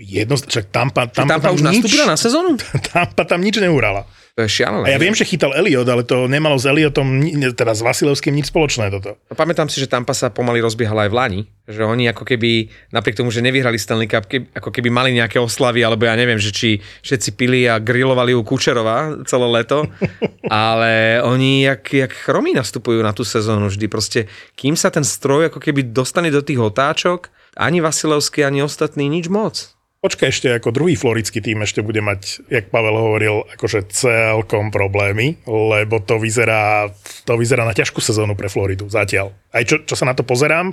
jedno, 0.01 0.35
však 0.35 0.73
Tampa, 0.73 1.07
Tampa, 1.13 1.37
Tampa 1.37 1.49
tam 1.49 1.55
už 1.55 1.61
nič, 1.61 1.85
nastúpila 1.85 2.05
na 2.09 2.17
sezónu? 2.17 2.57
Tampa 2.93 3.23
tam 3.29 3.41
nič 3.45 3.61
neurala. 3.61 4.09
To 4.41 4.49
je 4.49 4.57
šialené. 4.65 4.89
A 4.89 4.97
ja 4.97 5.01
viem, 5.05 5.13
že 5.13 5.29
chytal 5.29 5.53
Eliot, 5.53 5.85
ale 5.85 6.01
to 6.01 6.25
nemalo 6.25 6.57
s 6.57 6.65
Eliotom, 6.65 7.21
teda 7.53 7.77
s 7.77 7.85
Vasilovským 7.85 8.33
nič 8.33 8.49
spoločné 8.49 8.89
toto. 8.89 9.21
Pamätám 9.37 9.69
si, 9.69 9.85
že 9.85 9.85
Tampa 9.85 10.17
sa 10.17 10.33
pomaly 10.33 10.65
rozbiehala 10.65 11.05
aj 11.05 11.11
v 11.13 11.17
Lani, 11.21 11.41
že 11.69 11.85
oni 11.85 12.09
ako 12.09 12.25
keby, 12.25 12.73
napriek 12.89 13.21
tomu, 13.21 13.29
že 13.29 13.45
nevyhrali 13.45 13.77
Stanley 13.77 14.09
Cup, 14.09 14.25
keby, 14.25 14.57
ako 14.57 14.73
keby 14.73 14.89
mali 14.89 15.13
nejaké 15.13 15.37
oslavy, 15.37 15.85
alebo 15.85 16.09
ja 16.09 16.17
neviem, 16.17 16.41
že 16.41 16.57
či 16.57 16.81
všetci 16.81 17.37
pili 17.37 17.69
a 17.69 17.77
grilovali 17.77 18.33
u 18.33 18.41
Kučerova 18.41 19.29
celé 19.29 19.47
leto, 19.61 19.85
ale 20.49 21.21
oni 21.21 21.69
jak, 21.69 21.85
jak 21.93 22.13
chromí 22.17 22.57
nastupujú 22.57 23.05
na 23.05 23.13
tú 23.13 23.29
sezónu 23.29 23.69
vždy. 23.69 23.93
Proste, 23.93 24.25
kým 24.57 24.73
sa 24.73 24.89
ten 24.89 25.05
stroj 25.05 25.53
ako 25.53 25.61
keby 25.61 25.93
dostane 25.93 26.33
do 26.33 26.41
tých 26.41 26.65
otáčok, 26.65 27.29
ani 27.61 27.85
Vasilovský, 27.85 28.41
ani 28.41 28.65
ostatní 28.65 29.05
nič 29.05 29.29
moc. 29.29 29.77
Počkaj 30.01 30.33
ešte, 30.33 30.49
ako 30.49 30.73
druhý 30.73 30.97
florický 30.97 31.45
tým 31.45 31.61
ešte 31.61 31.85
bude 31.85 32.01
mať, 32.01 32.49
jak 32.49 32.73
Pavel 32.73 32.97
hovoril, 32.97 33.45
akože 33.53 33.93
celkom 33.93 34.73
problémy, 34.73 35.37
lebo 35.45 36.01
to 36.01 36.17
vyzerá, 36.17 36.89
to 37.29 37.37
vyzerá 37.37 37.69
na 37.69 37.77
ťažkú 37.77 38.01
sezónu 38.01 38.33
pre 38.33 38.49
Floridu 38.49 38.89
zatiaľ. 38.89 39.37
Aj 39.53 39.61
čo, 39.61 39.85
čo 39.85 39.93
sa 40.01 40.09
na 40.09 40.17
to 40.17 40.25
pozerám, 40.25 40.73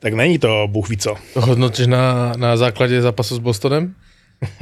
tak 0.00 0.16
není 0.16 0.40
to 0.40 0.64
buchvico. 0.72 1.20
Hodnotíš 1.36 1.92
na, 1.92 2.32
na 2.40 2.56
základe 2.56 2.96
zápasu 3.04 3.36
s 3.36 3.44
Bostonem? 3.44 3.92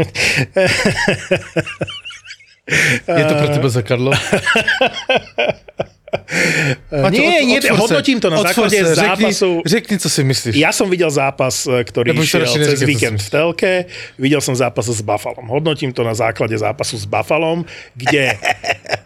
Je 3.07 3.23
to 3.23 3.35
pre 3.39 3.49
teba 3.55 3.71
zakadlo? 3.71 4.11
Maťo, 7.05 7.17
nie, 7.17 7.41
od- 7.41 7.49
nie, 7.49 7.59
sa. 7.63 7.73
hodnotím 7.73 8.21
to 8.21 8.29
na 8.29 8.45
základe 8.45 8.77
sa, 8.77 9.17
zápasu. 9.17 9.65
Řekni, 9.65 9.71
řekni, 9.71 9.97
co 9.99 10.09
si 10.13 10.23
myslíš. 10.25 10.55
Ja 10.61 10.71
som 10.73 10.93
videl 10.93 11.09
zápas, 11.09 11.65
e, 11.65 11.81
ktorý 11.81 12.13
ešte 12.13 12.45
išiel 12.45 12.45
cez 12.45 12.81
neříkaj, 12.85 12.89
víkend 12.89 13.19
v 13.25 13.29
telke, 13.33 13.73
videl 14.21 14.41
som 14.45 14.53
zápas 14.53 14.85
s 14.93 15.01
Buffalom. 15.01 15.49
Hodnotím 15.49 15.97
to 15.97 16.05
na 16.05 16.13
základe 16.13 16.53
zápasu 16.53 17.01
s 17.01 17.09
Buffalom, 17.09 17.65
kde, 17.97 18.37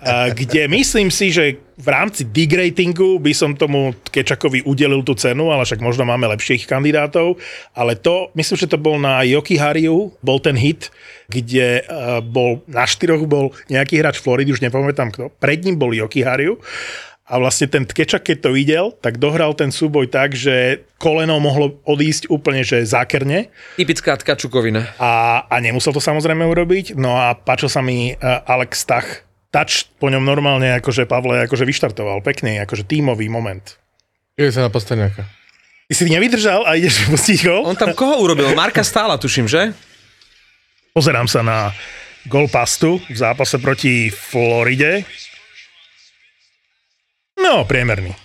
a, 0.03 0.29
kde 0.39 0.67
myslím 0.67 1.11
si, 1.15 1.31
že 1.31 1.63
v 1.77 1.89
rámci 1.93 2.25
dig 2.25 2.49
ratingu 2.57 3.21
by 3.21 3.33
som 3.37 3.53
tomu 3.53 3.93
Kečakovi 4.09 4.65
udelil 4.65 5.05
tú 5.05 5.13
cenu, 5.13 5.53
ale 5.53 5.69
však 5.69 5.85
možno 5.85 6.09
máme 6.09 6.25
lepších 6.33 6.65
kandidátov. 6.65 7.37
Ale 7.77 8.01
to, 8.01 8.33
myslím, 8.33 8.57
že 8.57 8.71
to 8.73 8.81
bol 8.81 8.97
na 8.97 9.21
Yoki 9.29 9.61
Hariu, 9.61 10.17
bol 10.25 10.41
ten 10.41 10.57
hit, 10.57 10.89
kde 11.29 11.85
a, 11.85 12.25
bol, 12.25 12.65
na 12.65 12.89
štyroch 12.89 13.29
bol 13.29 13.53
nejaký 13.69 14.01
hráč 14.01 14.25
Floridy, 14.25 14.57
už 14.57 14.65
nepamätám 14.65 15.13
kto, 15.13 15.29
pred 15.37 15.61
ním 15.61 15.77
bol 15.77 15.93
Yoki 15.93 16.25
Hariu 16.25 16.57
a 17.27 17.43
vlastne 17.43 17.67
ten 17.67 17.83
Tkečak, 17.83 18.23
keď 18.23 18.37
to 18.39 18.51
videl, 18.55 18.95
tak 19.03 19.19
dohral 19.19 19.51
ten 19.59 19.75
súboj 19.75 20.07
tak, 20.07 20.39
že 20.39 20.87
koleno 21.03 21.43
mohlo 21.43 21.83
odísť 21.83 22.31
úplne, 22.31 22.63
že 22.63 22.87
zákerne 22.87 23.51
Typická 23.75 24.15
tkačukovina. 24.15 24.95
a, 25.03 25.43
a 25.51 25.55
nemusel 25.59 25.91
to 25.91 25.99
samozrejme 25.99 26.47
urobiť. 26.47 26.95
No 26.95 27.19
a 27.19 27.35
páčil 27.35 27.67
sa 27.67 27.83
mi 27.83 28.15
uh, 28.15 28.47
Alex 28.47 28.79
Stach. 28.79 29.26
Touch 29.57 29.89
po 29.97 30.13
ňom 30.13 30.21
normálne, 30.21 30.77
akože 30.77 31.09
Pavle 31.09 31.41
akože 31.49 31.65
vyštartoval. 31.65 32.21
Pekný, 32.21 32.61
akože 32.61 32.85
tímový 32.85 33.33
moment. 33.33 33.65
Je 34.37 34.53
sa 34.53 34.61
na 34.61 34.69
Pasterňáka. 34.69 35.25
Ty 35.89 35.93
si 35.97 36.13
nevydržal 36.13 36.69
a 36.69 36.77
ideš 36.77 37.09
pustiť 37.09 37.49
gol? 37.49 37.65
On 37.65 37.73
tam 37.73 37.97
koho 37.97 38.21
urobil? 38.21 38.53
Marka 38.53 38.85
Stála, 38.85 39.17
tuším, 39.17 39.49
že? 39.49 39.73
Pozerám 40.93 41.25
sa 41.25 41.41
na 41.41 41.73
gol 42.29 42.53
pastu 42.53 43.01
v 43.09 43.17
zápase 43.17 43.57
proti 43.57 44.13
Floride. 44.13 45.09
No, 47.41 47.65
priemerný. 47.65 48.13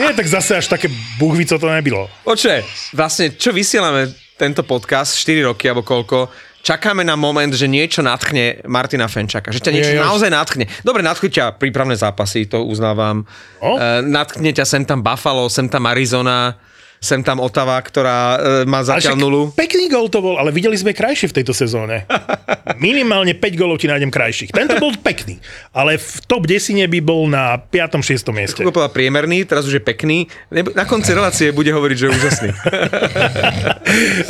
Nie, 0.00 0.16
tak 0.16 0.30
zase 0.30 0.64
až 0.64 0.66
také 0.70 0.88
buchvico 1.20 1.60
to 1.60 1.68
nebylo. 1.68 2.08
Oče, 2.24 2.64
vlastne, 2.96 3.36
čo 3.36 3.52
vysielame 3.52 4.08
tento 4.38 4.62
podcast, 4.62 5.18
4 5.18 5.50
roky 5.50 5.66
alebo 5.66 5.82
koľko, 5.82 6.30
čakáme 6.62 7.02
na 7.06 7.16
moment, 7.16 7.50
že 7.54 7.66
niečo 7.70 8.04
natchne 8.04 8.62
Martina 8.68 9.08
Fenčaka. 9.08 9.50
Že 9.50 9.64
ťa 9.64 9.72
niečo 9.72 9.92
Je, 9.94 10.02
naozaj 10.02 10.30
natchne. 10.30 10.64
Dobre, 10.84 11.00
natchne 11.00 11.30
ťa 11.32 11.56
prípravné 11.56 11.96
zápasy, 11.96 12.44
to 12.46 12.62
uznávam. 12.62 13.24
O. 13.62 13.76
Uh, 13.76 14.04
natchne 14.04 14.52
ťa 14.52 14.64
sem 14.68 14.82
tam 14.84 15.00
Buffalo, 15.00 15.48
sem 15.48 15.66
tam 15.66 15.88
Arizona, 15.88 16.58
sem 16.98 17.22
tam 17.22 17.38
Ottawa, 17.38 17.78
ktorá 17.78 18.18
uh, 18.18 18.38
má 18.66 18.82
zatiaľ 18.82 19.16
nulu. 19.18 19.54
Pekný 19.54 19.86
gol 19.90 20.10
to 20.10 20.18
bol, 20.18 20.36
ale 20.36 20.50
videli 20.50 20.74
sme 20.74 20.94
krajšie 20.94 21.30
v 21.30 21.34
tejto 21.42 21.54
sezóne. 21.54 22.04
Minimálne 22.82 23.38
5 23.38 23.60
golov 23.60 23.78
ti 23.78 23.86
nájdem 23.86 24.10
krajších. 24.10 24.50
Tento 24.50 24.76
bol 24.82 24.94
pekný, 24.98 25.38
ale 25.70 25.96
v 25.96 26.16
top 26.26 26.46
10 26.46 26.74
by 26.90 27.00
bol 27.02 27.30
na 27.30 27.58
5. 27.58 28.02
6. 28.02 28.34
mieste. 28.34 28.60
Kuko 28.60 28.74
povedal 28.74 28.94
priemerný, 28.94 29.46
teraz 29.46 29.66
už 29.66 29.78
je 29.78 29.82
pekný. 29.82 30.26
Na 30.50 30.84
konci 30.84 31.14
relácie 31.14 31.54
bude 31.54 31.70
hovoriť, 31.70 31.96
že 31.96 32.04
je 32.06 32.12
úžasný. 32.12 32.50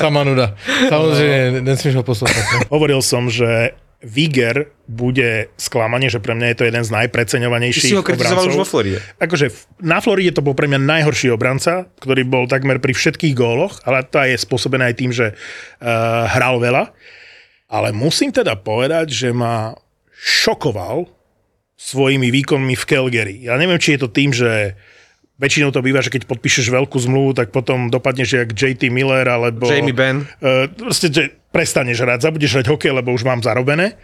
Sama 0.01 0.23
nuda. 0.25 0.55
Samozrejme, 0.89 1.65
nesmieš 1.65 2.01
ho 2.01 2.05
poslúchať. 2.05 2.69
Hovoril 2.69 3.01
som, 3.01 3.33
že 3.33 3.77
Viger 3.99 4.71
bude 4.87 5.51
sklamanie, 5.59 6.07
že 6.07 6.23
pre 6.23 6.39
mňa 6.39 6.55
je 6.55 6.57
to 6.63 6.69
jeden 6.71 6.85
z 6.87 6.91
Ty 6.95 6.97
najpreceňovanejších 7.03 7.91
si 7.91 7.99
ho 7.99 8.07
obrancov. 8.07 8.47
už 8.47 8.55
vo 8.55 8.67
Floride. 8.67 9.03
Akože 9.19 9.51
na 9.83 9.99
Floride 9.99 10.39
to 10.39 10.43
bol 10.47 10.55
pre 10.55 10.71
mňa 10.71 10.79
najhorší 10.79 11.35
obranca, 11.35 11.91
ktorý 11.99 12.23
bol 12.23 12.47
takmer 12.47 12.79
pri 12.79 12.95
všetkých 12.95 13.35
góloch, 13.35 13.83
ale 13.83 14.07
to 14.07 14.23
je 14.23 14.39
spôsobené 14.39 14.95
aj 14.95 14.95
tým, 14.95 15.11
že 15.11 15.35
uh, 15.35 16.31
hral 16.31 16.63
veľa. 16.63 16.95
Ale 17.69 17.91
musím 17.91 18.31
teda 18.31 18.55
povedať, 18.55 19.11
že 19.11 19.29
ma 19.35 19.75
šokoval 20.15 21.11
svojimi 21.75 22.31
výkonmi 22.31 22.75
v 22.79 22.85
Calgary. 22.87 23.37
Ja 23.51 23.59
neviem, 23.59 23.83
či 23.83 23.99
je 23.99 24.07
to 24.07 24.15
tým, 24.15 24.31
že 24.31 24.79
väčšinou 25.39 25.71
to 25.71 25.83
býva, 25.83 26.03
že 26.03 26.11
keď 26.11 26.27
podpíšeš 26.27 26.71
veľkú 26.75 26.99
zmluvu, 26.99 27.39
tak 27.39 27.55
potom 27.55 27.91
dopadneš 27.91 28.43
jak 28.43 28.49
JT 28.51 28.91
Miller 28.91 29.27
alebo... 29.27 29.71
Jamie 29.71 29.95
Benn. 29.95 30.27
Uh, 30.43 30.67
proste, 30.75 31.11
že 31.11 31.38
prestaneš 31.51 32.05
hrať, 32.05 32.29
zabudeš 32.29 32.61
hrať 32.61 32.67
hokej, 32.69 32.93
lebo 32.93 33.13
už 33.13 33.25
mám 33.25 33.41
zarobené. 33.41 33.97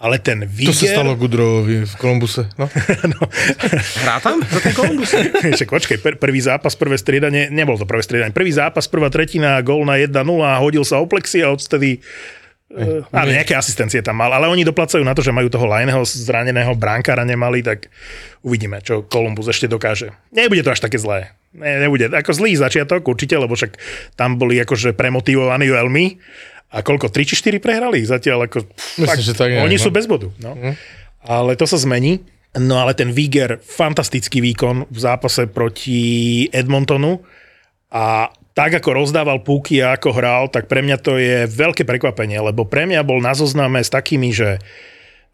Ale 0.00 0.16
ten 0.16 0.40
To 0.40 0.48
Viger... 0.48 0.72
sa 0.72 0.96
stalo 0.96 1.12
Gudrovovi 1.12 1.84
v 1.84 1.94
Kolumbuse. 2.00 2.48
No. 2.56 3.20
Hrá 4.00 4.16
tam 4.24 4.40
za 4.40 4.60
ten 4.64 4.72
Columbus? 4.72 5.12
Však 5.12 5.68
počkej, 5.76 5.98
per, 6.00 6.16
prvý 6.16 6.40
zápas, 6.40 6.72
prvé 6.72 6.96
striedanie, 6.96 7.52
nebol 7.52 7.76
to 7.76 7.84
prvé 7.84 8.00
striedanie, 8.00 8.32
prvý 8.32 8.48
zápas, 8.48 8.88
prvá 8.88 9.12
tretina, 9.12 9.60
gól 9.60 9.84
na 9.84 10.00
1-0 10.00 10.16
a 10.40 10.56
hodil 10.56 10.88
sa 10.88 11.04
o 11.04 11.04
plexi 11.04 11.44
a 11.44 11.52
odtedy 11.52 12.00
Uh, 12.70 13.02
áno, 13.10 13.34
nejaké 13.34 13.58
asistencie 13.58 13.98
tam 13.98 14.14
mal, 14.14 14.30
ale 14.30 14.46
oni 14.46 14.62
doplacajú 14.62 15.02
na 15.02 15.10
to, 15.10 15.26
že 15.26 15.34
majú 15.34 15.50
toho 15.50 15.66
lajného 15.66 16.06
zraneného 16.06 16.70
bránkára 16.78 17.26
nemali, 17.26 17.66
tak 17.66 17.90
uvidíme, 18.46 18.78
čo 18.78 19.02
Columbus 19.10 19.50
ešte 19.50 19.66
dokáže. 19.66 20.14
Nebude 20.30 20.62
to 20.62 20.70
až 20.70 20.78
také 20.78 20.94
zlé. 20.94 21.34
Ne, 21.50 21.82
nebude. 21.82 22.06
Ako 22.06 22.30
zlý 22.30 22.54
začiatok 22.54 23.02
určite, 23.02 23.34
lebo 23.34 23.58
však 23.58 23.74
tam 24.14 24.38
boli 24.38 24.62
akože 24.62 24.94
premotivovaní 24.94 25.66
veľmi. 25.66 26.04
A 26.70 26.86
koľko? 26.86 27.10
3 27.10 27.26
či 27.26 27.34
4 27.34 27.58
prehrali? 27.58 28.06
Zatiaľ 28.06 28.46
ako... 28.46 28.62
Myslím, 29.02 29.24
že 29.26 29.34
tak 29.34 29.50
Oni 29.58 29.74
no. 29.74 29.82
sú 29.82 29.90
bez 29.90 30.06
bodu. 30.06 30.30
No. 30.38 30.54
Ale 31.26 31.58
to 31.58 31.66
sa 31.66 31.74
zmení. 31.74 32.22
No 32.54 32.82
ale 32.82 32.94
ten 32.98 33.10
Viger, 33.14 33.58
fantastický 33.62 34.42
výkon 34.42 34.90
v 34.90 34.98
zápase 34.98 35.46
proti 35.50 36.46
Edmontonu 36.50 37.22
a 37.90 38.30
tak 38.54 38.82
ako 38.82 38.90
rozdával 39.02 39.46
púky 39.46 39.78
a 39.78 39.94
ako 39.94 40.10
hral, 40.10 40.42
tak 40.50 40.66
pre 40.66 40.82
mňa 40.82 40.98
to 40.98 41.14
je 41.14 41.46
veľké 41.46 41.86
prekvapenie, 41.86 42.42
lebo 42.42 42.66
pre 42.66 42.90
mňa 42.90 43.06
bol 43.06 43.22
na 43.22 43.38
zozname 43.38 43.78
s 43.78 43.90
takými, 43.90 44.34
že 44.34 44.58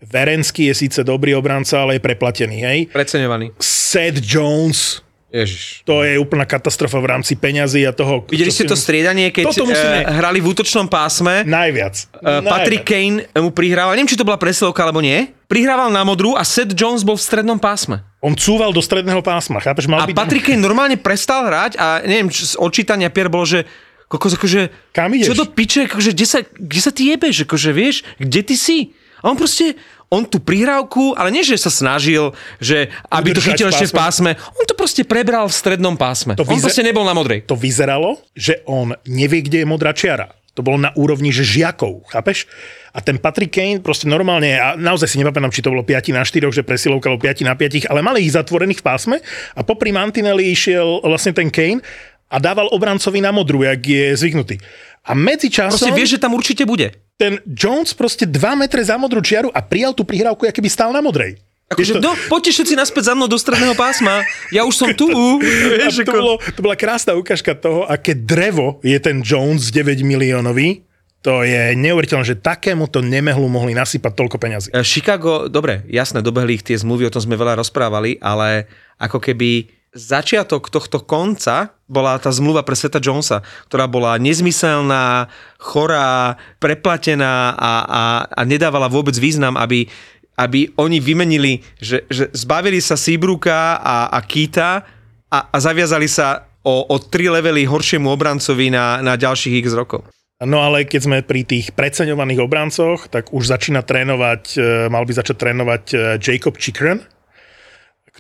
Verenský 0.04 0.68
je 0.68 0.74
síce 0.76 1.00
dobrý 1.00 1.32
obranca, 1.32 1.80
ale 1.80 1.96
je 1.96 2.04
preplatený, 2.04 2.58
hej. 2.60 2.78
Preceňovaný. 2.92 3.56
Seth 3.56 4.20
Jones, 4.20 5.00
Ježiš. 5.26 5.82
to 5.82 6.06
je 6.06 6.16
úplná 6.16 6.46
katastrofa 6.46 7.02
v 7.02 7.06
rámci 7.10 7.34
peňazí 7.34 7.82
a 7.82 7.90
toho... 7.90 8.22
Videli 8.30 8.54
ste 8.54 8.62
to 8.62 8.78
striedanie, 8.78 9.34
keď 9.34 9.50
Toto 9.50 9.66
musíme- 9.66 10.06
eh, 10.06 10.16
hrali 10.16 10.38
v 10.38 10.46
útočnom 10.54 10.86
pásme? 10.86 11.42
Najviac. 11.42 11.94
Uh, 12.22 12.40
Patrick 12.46 12.86
Kane 12.86 13.26
mu 13.34 13.50
prihrával, 13.50 13.98
neviem, 13.98 14.06
či 14.06 14.16
to 14.16 14.22
bola 14.22 14.38
presilovka 14.38 14.86
alebo 14.86 15.02
nie, 15.02 15.34
prihrával 15.50 15.90
na 15.90 16.06
modrú 16.06 16.38
a 16.38 16.46
Seth 16.46 16.72
Jones 16.78 17.02
bol 17.02 17.18
v 17.18 17.26
strednom 17.26 17.58
pásme. 17.58 18.06
On 18.22 18.38
cúval 18.38 18.70
do 18.70 18.78
stredného 18.78 19.18
pásma, 19.20 19.58
chápeš? 19.58 19.90
Mal 19.90 20.02
A 20.02 20.06
byť... 20.06 20.14
Patrick 20.14 20.46
Kane 20.46 20.62
normálne 20.62 20.94
prestal 20.94 21.46
hrať 21.50 21.74
a 21.78 22.06
neviem, 22.06 22.30
z 22.30 22.54
odčítania 22.56 23.10
pier 23.10 23.26
bolo, 23.26 23.46
že 23.46 23.66
kokos, 24.06 24.38
akože, 24.38 24.94
Kam 24.94 25.10
ideš? 25.14 25.34
čo 25.34 25.38
do 25.38 25.46
piče, 25.50 25.90
akože, 25.90 26.10
kde 26.14 26.26
sa, 26.26 26.38
kde 26.46 26.80
sa 26.80 26.90
ty 26.94 27.10
jebeš, 27.10 27.42
akože, 27.42 27.70
vieš, 27.74 28.06
kde 28.22 28.40
ty 28.46 28.54
si? 28.54 28.78
A 29.26 29.34
on 29.34 29.36
proste, 29.36 29.74
on 30.06 30.22
tú 30.22 30.38
prihrávku, 30.38 31.18
ale 31.18 31.34
nie, 31.34 31.42
že 31.42 31.58
sa 31.58 31.66
snažil, 31.66 32.30
že 32.62 32.86
aby 33.10 33.34
to 33.34 33.42
chytil 33.42 33.66
ešte 33.66 33.90
v 33.90 33.94
pásme, 33.98 34.30
on 34.38 34.62
to 34.62 34.78
proste 34.78 35.02
prebral 35.02 35.50
v 35.50 35.54
strednom 35.58 35.98
pásme. 35.98 36.38
To 36.38 36.46
on 36.46 36.54
vyze- 36.54 36.70
proste 36.70 36.86
nebol 36.86 37.02
na 37.02 37.10
modrej. 37.10 37.42
to 37.42 37.58
vyzeralo, 37.58 38.22
že 38.38 38.62
on 38.70 38.94
nevie, 39.02 39.42
kde 39.42 39.62
je 39.62 39.66
modrá 39.66 39.90
čiara. 39.90 40.30
To 40.54 40.64
bolo 40.64 40.80
na 40.80 40.88
úrovni, 40.96 41.34
že 41.34 41.44
žiakov, 41.44 42.06
chápeš? 42.08 42.48
A 42.96 43.04
ten 43.04 43.20
Patrick 43.20 43.52
Kane 43.52 43.84
proste 43.84 44.08
normálne, 44.08 44.56
a 44.56 44.72
naozaj 44.72 45.10
si 45.10 45.20
nepamätám, 45.20 45.52
či 45.52 45.60
to 45.60 45.68
bolo 45.68 45.84
5 45.84 46.16
na 46.16 46.24
4, 46.24 46.48
že 46.48 46.64
presilovka 46.64 47.12
bolo 47.12 47.20
5 47.20 47.44
na 47.44 47.52
5, 47.52 47.90
ale 47.92 48.00
mali 48.00 48.24
ich 48.24 48.32
zatvorených 48.32 48.80
v 48.80 48.86
pásme 48.86 49.16
a 49.52 49.60
popri 49.60 49.92
Mantinelli 49.92 50.48
išiel 50.48 51.04
vlastne 51.04 51.36
ten 51.36 51.52
Kane 51.52 51.84
a 52.32 52.40
dával 52.40 52.72
obrancovi 52.72 53.20
na 53.20 53.36
modru, 53.36 53.68
jak 53.68 53.84
je 53.84 54.16
zvyknutý. 54.16 54.56
A 55.04 55.12
medzi 55.12 55.52
Proste 55.52 55.92
časom 55.92 55.92
vieš, 55.92 56.16
že 56.16 56.22
tam 56.24 56.32
určite 56.32 56.64
bude. 56.64 56.96
Ten 57.16 57.40
Jones 57.48 57.96
proste 57.96 58.28
2 58.28 58.36
metre 58.60 58.80
za 58.84 59.00
modrú 59.00 59.24
čiaru 59.24 59.48
a 59.52 59.64
prijal 59.64 59.96
tú 59.96 60.04
prihrávku, 60.04 60.44
aký 60.44 60.60
by 60.60 60.70
stál 60.70 60.92
na 60.92 61.00
modrej. 61.00 61.40
Akože, 61.66 61.98
to- 61.98 62.04
no, 62.04 62.14
poďte 62.30 62.62
všetci 62.62 62.74
naspäť 62.78 63.10
za 63.10 63.14
mnou 63.18 63.26
do 63.26 63.34
stredného 63.34 63.74
pásma. 63.74 64.22
Ja 64.54 64.62
už 64.62 64.74
som 64.78 64.90
tu. 64.94 65.10
Vieš, 65.82 66.06
to, 66.06 66.14
bolo, 66.14 66.38
to 66.38 66.60
bola 66.62 66.78
krásna 66.78 67.18
ukážka 67.18 67.58
toho, 67.58 67.82
aké 67.90 68.14
drevo 68.14 68.78
je 68.86 68.94
ten 69.02 69.18
Jones 69.18 69.74
9 69.74 69.98
miliónový. 70.06 70.86
To 71.26 71.42
je 71.42 71.74
neuveriteľné, 71.74 72.22
že 72.22 72.38
takémuto 72.38 73.02
nemehlu 73.02 73.50
mohli 73.50 73.74
nasypať 73.74 74.12
toľko 74.14 74.36
peňazí. 74.38 74.68
E, 74.70 74.78
Chicago, 74.86 75.50
dobre, 75.50 75.82
jasné, 75.90 76.22
dobehli 76.22 76.54
ich 76.54 76.62
tie 76.62 76.78
zmluvy, 76.78 77.10
o 77.10 77.10
tom 77.10 77.18
sme 77.18 77.34
veľa 77.34 77.58
rozprávali, 77.58 78.22
ale 78.22 78.70
ako 79.02 79.18
keby 79.18 79.66
začiatok 79.96 80.68
tohto 80.68 81.00
konca 81.00 81.72
bola 81.88 82.20
tá 82.20 82.28
zmluva 82.28 82.60
pre 82.60 82.76
Sveta 82.76 83.00
Jonesa, 83.00 83.40
ktorá 83.72 83.88
bola 83.88 84.20
nezmyselná, 84.20 85.32
chorá, 85.56 86.36
preplatená 86.60 87.56
a, 87.56 87.72
a, 87.82 88.02
a 88.28 88.40
nedávala 88.44 88.92
vôbec 88.92 89.16
význam, 89.16 89.56
aby, 89.56 89.88
aby 90.36 90.68
oni 90.76 91.00
vymenili, 91.00 91.64
že, 91.80 92.04
že 92.12 92.28
zbavili 92.36 92.78
sa 92.84 93.00
Seabrooka 93.00 93.80
a, 93.80 94.12
a 94.12 94.20
Kita 94.20 94.84
a, 95.32 95.38
a 95.48 95.56
zaviazali 95.56 96.06
sa 96.06 96.44
o, 96.60 96.84
o 96.92 96.96
tri 97.00 97.32
levely 97.32 97.64
horšiemu 97.64 98.12
obrancovi 98.12 98.68
na, 98.68 99.00
na 99.00 99.16
ďalších 99.16 99.64
x 99.64 99.72
rokov. 99.72 100.04
No 100.44 100.60
ale 100.60 100.84
keď 100.84 101.00
sme 101.00 101.18
pri 101.24 101.48
tých 101.48 101.72
preceňovaných 101.72 102.44
obrancoch, 102.44 103.08
tak 103.08 103.32
už 103.32 103.48
začína 103.48 103.80
trénovať, 103.80 104.42
e, 104.52 104.58
mal 104.92 105.08
by 105.08 105.12
začať 105.16 105.36
trénovať 105.40 105.84
e, 105.88 105.96
Jacob 106.20 106.60
Chikren, 106.60 107.00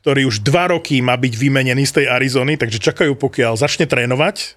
ktorý 0.06 0.30
už 0.30 0.46
dva 0.46 0.70
roky 0.70 1.02
má 1.02 1.18
byť 1.18 1.34
vymenený 1.34 1.82
z 1.82 1.98
tej 1.98 2.06
Arizony, 2.06 2.54
takže 2.54 2.78
čakajú, 2.78 3.18
pokiaľ 3.18 3.58
začne 3.58 3.90
trénovať 3.90 4.54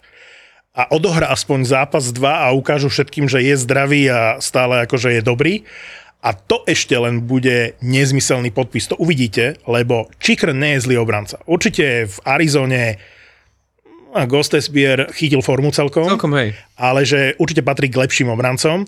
a 0.77 0.85
odohrá 0.93 1.33
aspoň 1.33 1.65
zápas 1.65 2.13
dva 2.13 2.45
a 2.45 2.53
ukážu 2.53 2.85
všetkým, 2.85 3.25
že 3.25 3.41
je 3.41 3.57
zdravý 3.57 4.13
a 4.13 4.37
stále 4.37 4.85
akože 4.85 5.17
je 5.17 5.21
dobrý. 5.25 5.65
A 6.21 6.37
to 6.37 6.61
ešte 6.69 6.93
len 6.93 7.25
bude 7.25 7.73
nezmyselný 7.81 8.53
podpis. 8.53 8.93
To 8.93 8.95
uvidíte, 9.01 9.57
lebo 9.65 10.13
Chikren 10.21 10.61
nie 10.61 10.77
je 10.77 10.85
zlý 10.85 11.01
obranca. 11.01 11.41
Určite 11.49 12.05
v 12.05 12.17
Arizone 12.29 13.01
a 14.13 14.29
Gostesbier 14.29 15.09
chytil 15.17 15.41
formu 15.41 15.73
celkom. 15.73 16.13
Celkom, 16.13 16.29
hej. 16.37 16.53
Ale 16.77 17.09
že 17.09 17.33
určite 17.41 17.65
patrí 17.65 17.89
k 17.89 18.05
lepším 18.05 18.29
obrancom. 18.29 18.85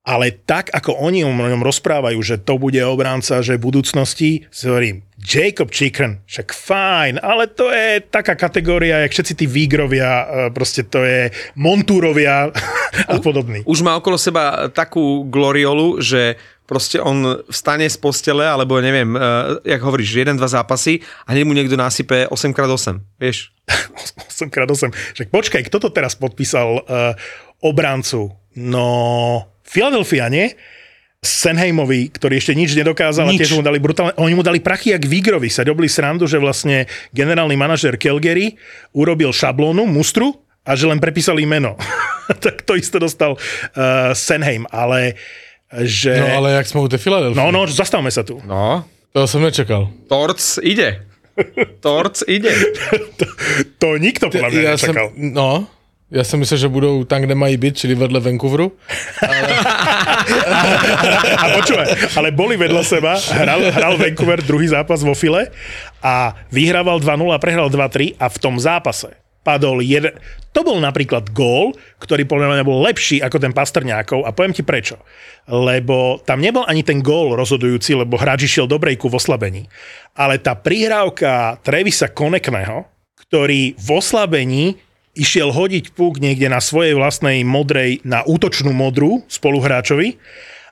Ale 0.00 0.32
tak, 0.32 0.72
ako 0.72 0.96
oni 0.96 1.28
o 1.28 1.30
ňom 1.30 1.60
rozprávajú, 1.60 2.16
že 2.24 2.40
to 2.40 2.56
bude 2.56 2.80
obranca, 2.80 3.44
že 3.44 3.60
v 3.60 3.64
budúcnosti, 3.68 4.48
si 4.48 4.64
hovorím, 4.64 5.04
Jacob 5.20 5.68
Chikren, 5.68 6.24
však 6.24 6.56
fajn, 6.56 7.20
ale 7.20 7.52
to 7.52 7.68
je 7.68 8.00
taká 8.08 8.32
kategória, 8.32 9.04
jak 9.04 9.12
všetci 9.12 9.34
tí 9.36 9.46
výgrovia, 9.46 10.08
e, 10.08 10.26
proste 10.56 10.88
to 10.88 11.04
je 11.04 11.28
montúrovia 11.52 12.48
a 13.12 13.20
podobný. 13.20 13.60
Už 13.68 13.84
má 13.84 13.92
okolo 14.00 14.16
seba 14.16 14.72
takú 14.72 15.28
gloriolu, 15.28 16.00
že 16.00 16.40
proste 16.64 17.02
on 17.02 17.42
vstane 17.50 17.84
z 17.90 17.98
postele, 17.98 18.46
alebo 18.46 18.78
neviem, 18.78 19.18
uh, 19.18 19.58
jak 19.66 19.82
hovoríš, 19.82 20.22
jeden, 20.22 20.38
dva 20.38 20.46
zápasy 20.46 21.02
a 21.26 21.34
hneď 21.34 21.42
mu 21.42 21.50
niekto 21.50 21.74
nasype 21.74 22.30
8x8, 22.30 23.18
vieš? 23.18 23.50
8x8. 24.38 25.18
Však 25.18 25.28
počkaj, 25.34 25.66
kto 25.66 25.82
to 25.82 25.90
teraz 25.90 26.14
podpísal 26.14 26.86
uh, 26.86 27.18
obrancu? 27.58 28.30
No, 28.54 28.86
Philadelphia, 29.70 30.26
nie? 30.26 30.50
Senheimovi, 31.20 32.08
ktorý 32.08 32.40
ešte 32.40 32.56
nič 32.56 32.72
nedokázal 32.72 33.28
Nič. 33.28 33.36
a 33.36 33.40
tiež 33.44 33.52
mu 33.54 33.62
dali 33.62 33.76
brutálne, 33.76 34.16
oni 34.16 34.32
mu 34.32 34.40
dali 34.40 34.56
prachy 34.56 34.96
jak 34.96 35.04
Vigrovi, 35.04 35.52
sa 35.52 35.62
robili 35.68 35.84
srandu, 35.84 36.24
že 36.24 36.40
vlastne 36.40 36.88
generálny 37.12 37.60
manažer 37.60 38.00
Calgary 38.00 38.56
urobil 38.96 39.28
šablónu, 39.28 39.84
mustru 39.84 40.32
a 40.64 40.72
že 40.72 40.88
len 40.88 40.96
prepísali 40.96 41.44
meno. 41.44 41.76
tak 42.44 42.64
to 42.64 42.72
isté 42.72 42.96
dostal 42.96 43.36
uh, 43.36 44.16
Senheim, 44.16 44.64
ale 44.72 45.20
že... 45.84 46.16
No 46.16 46.40
ale 46.40 46.56
jak 46.56 46.66
sme 46.66 46.82
u 46.82 46.88
tej 46.88 46.98
Filadelfii. 47.04 47.36
no, 47.36 47.52
no, 47.52 47.68
zastavme 47.68 48.08
sa 48.08 48.24
tu. 48.24 48.40
No, 48.48 48.88
To 49.12 49.26
som 49.26 49.42
nečakal. 49.42 49.90
Torc 50.06 50.38
ide. 50.62 51.02
Torc 51.82 52.22
ide. 52.30 52.54
to, 53.18 53.26
to 53.76 53.88
nikto 53.98 54.30
podľa 54.30 54.50
mňa 54.54 54.62
ja 54.62 54.74
som, 54.78 54.94
nečakal. 54.94 55.06
no, 55.18 55.66
ja 56.10 56.26
som 56.26 56.42
myslel, 56.42 56.58
že 56.66 56.68
budou 56.70 57.06
tam, 57.06 57.22
kde 57.22 57.38
mají 57.38 57.54
byť, 57.54 57.74
čili 57.86 57.94
vedle 57.94 58.18
Vancouveru. 58.18 58.66
A 61.42 61.44
počúvaj, 61.54 62.18
ale 62.18 62.34
boli 62.34 62.58
vedľa 62.58 62.82
seba, 62.82 63.14
hral, 63.16 63.70
hral 63.70 63.94
Vancouver 63.94 64.42
druhý 64.42 64.66
zápas 64.70 65.06
vo 65.06 65.14
file 65.14 65.54
a 66.02 66.34
vyhrával 66.50 66.98
2-0 66.98 67.30
a 67.30 67.38
prehral 67.38 67.70
2-3 67.70 68.18
a 68.18 68.26
v 68.26 68.36
tom 68.42 68.58
zápase 68.58 69.14
padol 69.40 69.80
jeden... 69.80 70.12
To 70.50 70.66
bol 70.66 70.82
napríklad 70.82 71.30
gól, 71.30 71.78
ktorý 72.02 72.26
podľa 72.26 72.58
mňa 72.58 72.64
bol 72.66 72.82
lepší 72.82 73.22
ako 73.22 73.38
ten 73.38 73.54
Pastrňákov 73.54 74.26
a 74.26 74.34
poviem 74.34 74.50
ti 74.50 74.66
prečo. 74.66 74.98
Lebo 75.46 76.18
tam 76.26 76.42
nebol 76.42 76.66
ani 76.66 76.82
ten 76.82 76.98
gól 77.00 77.38
rozhodujúci, 77.38 77.94
lebo 77.94 78.18
hráč 78.18 78.50
išiel 78.50 78.66
do 78.66 78.76
brejku 78.76 79.06
v 79.06 79.16
oslabení. 79.16 79.62
Ale 80.18 80.42
tá 80.42 80.58
prihrávka 80.58 81.62
Trevisa 81.62 82.10
Konekného, 82.10 82.82
ktorý 83.14 83.78
v 83.78 83.88
oslabení 83.94 84.64
išiel 85.14 85.50
hodiť 85.50 85.92
puk 85.94 86.22
niekde 86.22 86.46
na 86.46 86.62
svojej 86.62 86.94
vlastnej 86.94 87.42
modrej, 87.42 88.02
na 88.06 88.22
útočnú 88.22 88.70
modrú 88.70 89.26
spoluhráčovi, 89.26 90.16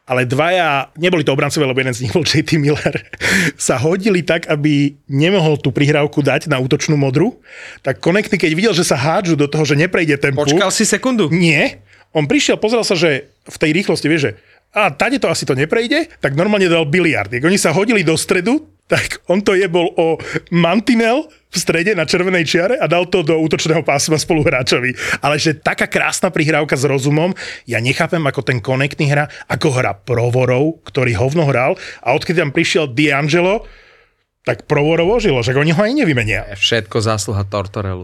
ale 0.09 0.25
dvaja, 0.25 0.89
neboli 0.97 1.21
to 1.21 1.37
obrancovia, 1.37 1.69
lebo 1.69 1.85
jeden 1.85 1.93
z 1.93 2.09
nich 2.09 2.15
bol 2.17 2.25
JT 2.25 2.57
Miller, 2.57 2.97
sa 3.61 3.77
hodili 3.77 4.25
tak, 4.25 4.49
aby 4.49 4.97
nemohol 5.05 5.61
tú 5.61 5.69
prihrávku 5.69 6.25
dať 6.25 6.49
na 6.49 6.57
útočnú 6.57 6.97
modru. 6.97 7.37
Tak 7.85 8.01
Konekty, 8.01 8.41
keď 8.41 8.51
videl, 8.57 8.73
že 8.73 8.89
sa 8.89 8.97
hádžu 8.97 9.37
do 9.37 9.45
toho, 9.45 9.69
že 9.69 9.77
neprejde 9.77 10.17
ten 10.17 10.33
puk, 10.33 10.49
Počkal 10.49 10.73
si 10.73 10.89
sekundu? 10.89 11.29
nie. 11.29 11.77
On 12.17 12.25
prišiel, 12.25 12.57
pozrel 12.57 12.81
sa, 12.89 12.97
že 12.97 13.29
v 13.45 13.57
tej 13.61 13.71
rýchlosti, 13.77 14.09
vieš, 14.09 14.33
že 14.33 14.33
a 14.73 14.89
tade 14.89 15.21
to 15.21 15.29
asi 15.29 15.45
to 15.45 15.53
neprejde, 15.53 16.09
tak 16.25 16.37
normálne 16.37 16.69
dal 16.69 16.89
biliard. 16.89 17.29
Oni 17.29 17.61
sa 17.61 17.73
hodili 17.73 18.01
do 18.01 18.17
stredu, 18.17 18.65
tak 18.89 19.21
on 19.29 19.45
to 19.45 19.53
jebol 19.53 19.93
o 20.01 20.17
mantinel 20.49 21.29
v 21.29 21.57
strede 21.57 21.93
na 21.93 22.09
červenej 22.09 22.45
čiare 22.49 22.75
a 22.81 22.89
dal 22.89 23.05
to 23.09 23.21
do 23.21 23.37
útočného 23.37 23.85
pásma 23.85 24.17
spoluhráčovi. 24.17 24.97
Ale 25.21 25.37
že 25.37 25.57
taká 25.57 25.89
krásna 25.89 26.33
prihrávka 26.33 26.77
s 26.77 26.89
rozumom, 26.89 27.37
ja 27.69 27.81
nechápem, 27.85 28.21
ako 28.25 28.41
ten 28.45 28.59
konektný 28.65 29.13
hra, 29.13 29.29
ako 29.49 29.69
hra 29.77 29.93
Provorov, 29.93 30.81
ktorý 30.89 31.17
hovno 31.21 31.45
hral 31.45 31.77
a 32.01 32.17
odkedy 32.17 32.41
tam 32.41 32.53
prišiel 32.53 32.89
D'Angelo, 32.93 33.69
tak 34.49 34.65
Provorov 34.65 35.21
ožilo, 35.21 35.45
že 35.45 35.53
oni 35.53 35.77
ho 35.77 35.81
aj 35.85 35.93
nevymenia. 35.93 36.49
Všetko 36.57 37.05
zásluha 37.05 37.45
Tortorelu. 37.45 38.01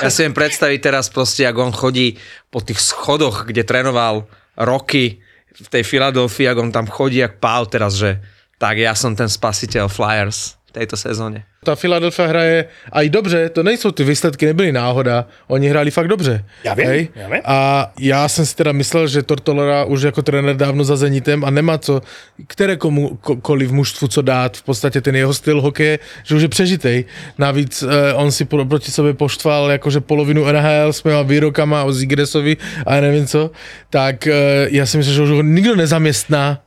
Ja 0.00 0.08
si 0.08 0.24
viem 0.24 0.32
predstaviť 0.32 0.80
teraz 0.80 1.12
proste, 1.12 1.44
ako 1.44 1.68
on 1.68 1.74
chodí 1.76 2.16
po 2.48 2.64
tých 2.64 2.80
schodoch, 2.80 3.44
kde 3.44 3.68
trénoval 3.68 4.24
roky 4.56 5.20
v 5.52 5.68
tej 5.68 5.84
Filadelfii, 5.84 6.48
ako 6.48 6.60
on 6.64 6.72
tam 6.72 6.88
chodí 6.88 7.20
jak 7.20 7.36
pál 7.36 7.68
teraz, 7.68 8.00
že 8.00 8.24
tak 8.62 8.78
ja 8.78 8.94
som 8.94 9.18
ten 9.18 9.26
spasiteľ 9.26 9.90
Flyers 9.90 10.54
v 10.70 10.78
tejto 10.78 10.94
sezóne. 10.94 11.42
Ta 11.66 11.74
Philadelphia 11.74 12.26
hraje 12.26 12.58
aj 12.92 13.06
dobře, 13.10 13.48
to 13.48 13.62
nejsou 13.62 13.90
ty 13.90 14.04
výsledky, 14.04 14.46
nebyly 14.46 14.72
náhoda, 14.72 15.26
oni 15.46 15.68
hráli 15.68 15.90
fakt 15.90 16.08
dobře. 16.08 16.44
Já 16.64 16.74
vím, 16.74 16.86
Hej? 16.86 17.08
já 17.14 17.28
vím. 17.28 17.40
A 17.44 17.92
já 17.98 18.28
jsem 18.28 18.46
si 18.46 18.56
teda 18.56 18.72
myslel, 18.72 19.06
že 19.06 19.22
Tortolora 19.22 19.84
už 19.84 20.02
jako 20.02 20.22
trenér 20.22 20.56
dávno 20.56 20.84
za 20.84 20.96
Zenitem 20.96 21.44
a 21.44 21.50
nemá 21.50 21.78
co, 21.78 22.02
které 22.46 22.76
komukoliv 22.76 23.70
mužstvu 23.70 24.08
co 24.08 24.22
dát, 24.22 24.56
v 24.56 24.62
podstatě 24.62 25.00
ten 25.00 25.16
jeho 25.16 25.34
styl 25.34 25.60
hokeje, 25.60 25.98
že 26.22 26.34
už 26.34 26.42
je 26.42 26.48
přežitej. 26.48 27.04
Navíc 27.38 27.82
eh, 27.82 28.14
on 28.14 28.32
si 28.32 28.44
pro, 28.44 28.64
proti 28.64 28.90
sobě 28.90 29.14
poštval 29.14 29.70
jakože 29.70 30.00
polovinu 30.00 30.44
NHL 30.44 30.92
s 30.92 31.02
mýma 31.02 31.22
výrokama 31.22 31.84
o 31.84 31.92
Zigresovi 31.92 32.56
a 32.86 32.94
já 32.94 33.00
nevím 33.00 33.26
co, 33.26 33.50
tak 33.90 34.26
eh, 34.26 34.34
já 34.70 34.86
si 34.86 34.96
myslím, 34.96 35.14
že 35.14 35.22
už 35.22 35.30
ho 35.30 35.42
nikdo 35.42 35.76
nezaměstná 35.76 36.62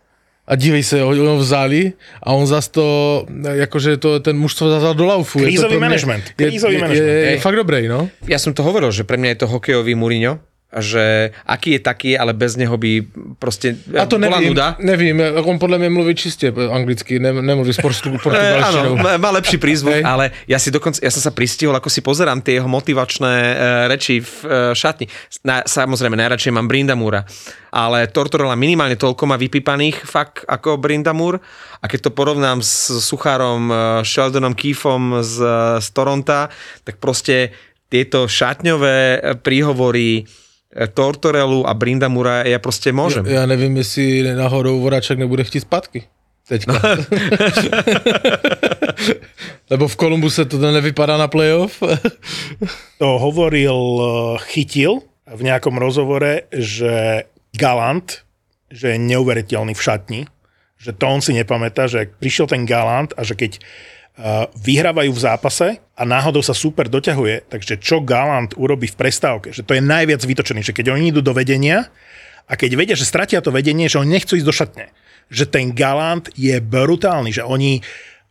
a 0.45 0.53
dívej 0.53 0.83
se, 0.85 1.01
ho, 1.01 1.37
vzali 1.41 1.97
a 2.21 2.37
on 2.37 2.45
zas 2.45 2.69
to, 2.69 3.25
jakože 3.33 3.97
to, 3.97 4.21
ten 4.21 4.37
mužstvo 4.37 4.69
zazal 4.69 4.93
do 4.93 5.05
laufu. 5.05 5.41
To 5.41 5.45
Krízový 5.45 5.77
manažment. 5.81 6.21
Je, 6.37 6.53
je, 6.53 7.01
je, 7.01 7.31
je 7.33 7.41
fakt 7.41 7.57
dobrý, 7.57 7.89
no. 7.89 8.09
Ja 8.29 8.37
som 8.37 8.53
to 8.53 8.61
hovoril, 8.61 8.93
že 8.93 9.03
pre 9.03 9.17
mňa 9.17 9.29
je 9.35 9.39
to 9.41 9.47
hokejový 9.49 9.97
Mourinho, 9.97 10.37
že 10.79 11.31
aký 11.45 11.79
je 11.79 11.81
taký, 11.81 12.11
ale 12.17 12.33
bez 12.35 12.59
neho 12.59 12.75
by 12.77 13.03
proste 13.39 13.79
A 13.95 14.05
to 14.05 14.17
nevím, 14.17 14.51
nuda. 14.51 14.75
nevím, 14.79 15.21
on 15.43 15.59
podle 15.59 15.77
mě 15.77 15.89
mluví 15.89 16.15
čistě 16.15 16.53
anglicky, 16.71 17.19
ne, 17.19 17.33
nemluví 17.33 17.73
s 17.73 17.79
áno, 17.83 18.19
portugalštinou. 18.19 18.97
má, 19.17 19.31
lepší 19.31 19.57
prízvuk, 19.57 20.03
ale 20.03 20.31
ja 20.47 20.59
si 20.59 20.71
dokonca, 20.71 20.99
ja 20.99 21.11
som 21.11 21.23
sa 21.23 21.31
pristihol, 21.31 21.75
ako 21.75 21.87
si 21.87 22.03
pozerám 22.03 22.43
tie 22.43 22.59
jeho 22.59 22.67
motivačné 22.67 23.33
e, 23.35 23.55
reči 23.87 24.19
v 24.19 24.33
e, 24.43 24.47
šatni. 24.75 25.07
Na, 25.43 25.63
samozrejme, 25.63 26.15
najradšej 26.15 26.55
mám 26.55 26.67
Brindamúra, 26.67 27.23
ale 27.71 28.07
Tortorella 28.11 28.55
minimálne 28.55 28.95
toľko 28.99 29.23
má 29.27 29.35
vypípaných 29.35 30.03
fakt 30.03 30.43
ako 30.47 30.79
Brindamúr 30.79 31.39
a 31.79 31.85
keď 31.87 32.09
to 32.09 32.15
porovnám 32.15 32.59
s 32.63 32.91
Suchárom, 33.03 33.71
e, 33.71 33.75
Sheldonom 34.03 34.55
Keefom 34.55 35.23
z, 35.23 35.35
z 35.79 35.87
Toronta, 35.95 36.51
tak 36.83 36.99
proste 36.99 37.55
tieto 37.89 38.25
šatňové 38.25 39.21
príhovory 39.45 40.25
Tortorelu 40.75 41.63
a 41.63 41.71
Brindamura 41.71 42.43
ja 42.43 42.59
proste 42.59 42.91
môžem. 42.91 43.23
Já 43.23 43.45
nevím, 43.45 43.77
jestli 43.77 44.35
náhodou 44.35 44.81
Voráček 44.81 45.19
nebude 45.19 45.43
chtít 45.43 45.59
zpátky. 45.59 46.03
Teďka. 46.47 46.73
Lebo 49.69 49.87
v 49.87 49.95
Kolumbuse 49.95 50.45
to 50.45 50.61
nevypadá 50.61 51.17
na 51.17 51.27
playoff. 51.27 51.81
to 53.01 53.07
hovoril 53.17 53.81
eh, 53.97 54.05
Chytil 54.53 55.01
v 55.25 55.41
nejakom 55.41 55.81
rozhovore, 55.81 56.45
že 56.53 57.25
Galant, 57.57 58.21
že 58.69 58.93
je 58.93 58.97
neuveriteľný 59.01 59.73
v 59.73 59.81
šatni, 59.81 60.21
že 60.77 60.93
to 60.93 61.07
on 61.09 61.23
si 61.23 61.33
nepamätá, 61.33 61.89
že 61.89 62.13
prišiel 62.19 62.45
ten 62.45 62.69
Galant 62.69 63.09
a 63.17 63.25
že 63.25 63.33
keď 63.33 63.57
vyhrávajú 64.55 65.11
v 65.11 65.23
zápase 65.23 65.67
a 65.91 66.03
náhodou 66.07 66.39
sa 66.39 66.55
super 66.55 66.87
doťahuje, 66.87 67.51
takže 67.51 67.75
čo 67.83 67.99
Galant 67.99 68.55
urobí 68.55 68.87
v 68.87 68.95
prestávke, 68.95 69.51
že 69.51 69.67
to 69.67 69.75
je 69.75 69.83
najviac 69.83 70.23
vytočený, 70.23 70.63
že 70.63 70.71
keď 70.71 70.95
oni 70.95 71.11
idú 71.11 71.19
do 71.19 71.35
vedenia 71.35 71.91
a 72.47 72.55
keď 72.55 72.79
vedia, 72.79 72.95
že 72.95 73.03
stratia 73.03 73.43
to 73.43 73.51
vedenie, 73.51 73.91
že 73.91 73.99
oni 73.99 74.15
nechcú 74.15 74.39
ísť 74.39 74.47
do 74.47 74.55
šatne. 74.55 74.85
Že 75.27 75.45
ten 75.51 75.65
Galant 75.75 76.31
je 76.37 76.55
brutálny, 76.63 77.35
že 77.35 77.43
oni... 77.43 77.83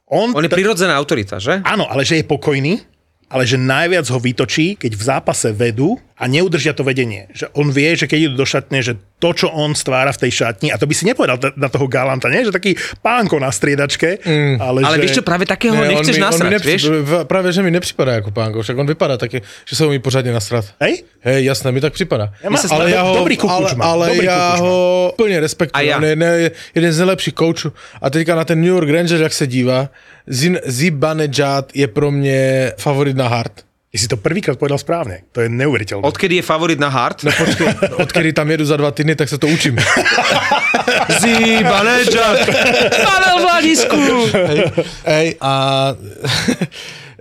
On, 0.09 0.33
On 0.33 0.45
je 0.45 0.53
prirodzená 0.53 0.95
autorita, 0.97 1.37
že? 1.37 1.61
Áno, 1.67 1.85
ale 1.91 2.07
že 2.07 2.23
je 2.23 2.25
pokojný, 2.25 2.81
ale 3.29 3.45
že 3.45 3.59
najviac 3.59 4.07
ho 4.09 4.21
vytočí, 4.23 4.79
keď 4.79 4.93
v 4.95 5.03
zápase 5.03 5.49
vedú 5.51 5.99
a 6.15 6.31
neudržia 6.31 6.77
to 6.77 6.87
vedenie. 6.87 7.27
Že 7.35 7.51
on 7.59 7.69
vie, 7.75 7.91
že 7.99 8.07
keď 8.07 8.31
idú 8.31 8.35
do 8.39 8.47
šatne, 8.47 8.79
že 8.79 9.01
to, 9.25 9.33
čo 9.33 9.49
on 9.49 9.73
stvára 9.73 10.13
v 10.13 10.21
tej 10.29 10.45
šatni, 10.45 10.69
a 10.69 10.77
to 10.77 10.85
by 10.85 10.93
si 10.93 11.09
nepovedal 11.09 11.41
na- 11.41 11.57
na 11.65 11.69
toho 11.73 11.89
Galanta, 11.89 12.29
nie? 12.29 12.45
Že 12.45 12.53
taký 12.53 12.77
pánko 13.01 13.41
na 13.41 13.49
striedačke, 13.49 14.21
mm, 14.21 14.61
ale, 14.61 14.85
Ale 14.85 14.97
že... 14.97 15.01
vieš 15.01 15.13
čo, 15.17 15.25
práve 15.25 15.49
takého 15.49 15.73
Ne, 15.73 15.89
nechceš 15.89 16.17
mi- 16.17 16.21
mi 16.21 16.27
nasrať, 16.29 16.51
nepři- 16.53 16.69
vieš? 16.69 16.83
Práve, 17.25 17.49
že 17.49 17.65
mi 17.65 17.73
nepřipadá 17.73 18.21
ako 18.21 18.31
pánko, 18.31 18.61
však 18.61 18.77
on 18.77 18.85
vypadá 18.85 19.17
také, 19.17 19.41
že 19.65 19.73
sa 19.73 19.89
umí 19.89 19.97
pořádne 19.97 20.37
nasrať. 20.37 20.77
Hej? 20.77 21.09
Hej, 21.25 21.41
jasné, 21.49 21.73
mi 21.73 21.81
tak 21.81 21.97
připadá. 21.97 22.37
Ja 22.45 22.53
má- 22.53 22.61
ale 22.69 22.93
ja 22.93 23.01
ho, 23.01 23.17
dobrý 23.17 23.41
kukuč 23.41 23.73
ale, 23.73 23.81
ale 23.81 24.05
dobrý 24.13 24.27
ja 24.29 24.61
ho 24.61 24.75
plne 25.17 25.41
respektujem. 25.41 25.89
Ja. 25.89 25.97
On 25.97 26.05
je 26.05 26.17
ne, 26.21 26.31
jeden 26.77 26.91
z 26.93 26.99
nejlepších 27.01 27.35
koučů. 27.35 27.73
A 28.03 28.11
teďka 28.13 28.37
na 28.37 28.45
ten 28.45 28.61
New 28.61 28.69
York 28.69 28.91
Rangers, 28.91 29.23
jak 29.25 29.33
se 29.33 29.47
dívá, 29.47 29.89
Zin, 30.29 30.61
Zibanejad 30.67 31.73
je 31.73 31.87
pro 31.89 32.11
mě 32.11 32.73
favorit 32.77 33.17
na 33.17 33.29
hard. 33.29 33.53
Ty 33.95 34.03
si 34.03 34.11
to 34.11 34.19
prvýkrát 34.19 34.59
povedal 34.59 34.75
správne. 34.75 35.23
To 35.31 35.39
je 35.39 35.47
neuveriteľné. 35.47 36.03
Odkedy 36.03 36.43
je 36.43 36.45
favorit 36.45 36.83
na 36.83 36.91
hard? 36.91 37.23
No 37.23 37.31
počkej, 37.31 37.67
odkedy 38.03 38.35
tam 38.35 38.51
jedu 38.51 38.67
za 38.67 38.75
dva 38.75 38.91
týdny, 38.91 39.15
tak 39.15 39.31
sa 39.31 39.39
to 39.39 39.47
učím. 39.47 39.79
Zibaneja! 41.23 42.29
Pavel 42.91 43.39
Vladisku! 43.39 44.03
Hej, 44.35 44.59
hej 45.07 45.29
a 45.39 45.53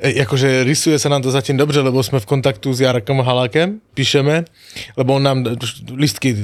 akože 0.26 0.66
rysuje 0.66 0.98
sa 0.98 1.14
nám 1.14 1.22
to 1.22 1.30
zatím 1.30 1.62
dobře, 1.62 1.86
lebo 1.86 2.02
sme 2.02 2.18
v 2.18 2.26
kontaktu 2.26 2.74
s 2.74 2.82
Jarkom 2.82 3.22
Halákem, 3.22 3.78
píšeme, 3.94 4.50
lebo 4.98 5.14
on 5.14 5.24
nám 5.24 5.46
listky 5.94 6.34
e, 6.34 6.38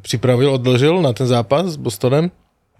připravil, 0.00 0.48
odložil 0.48 0.96
na 1.04 1.12
ten 1.12 1.28
zápas 1.28 1.66
s 1.66 1.76
Bostonem. 1.76 2.32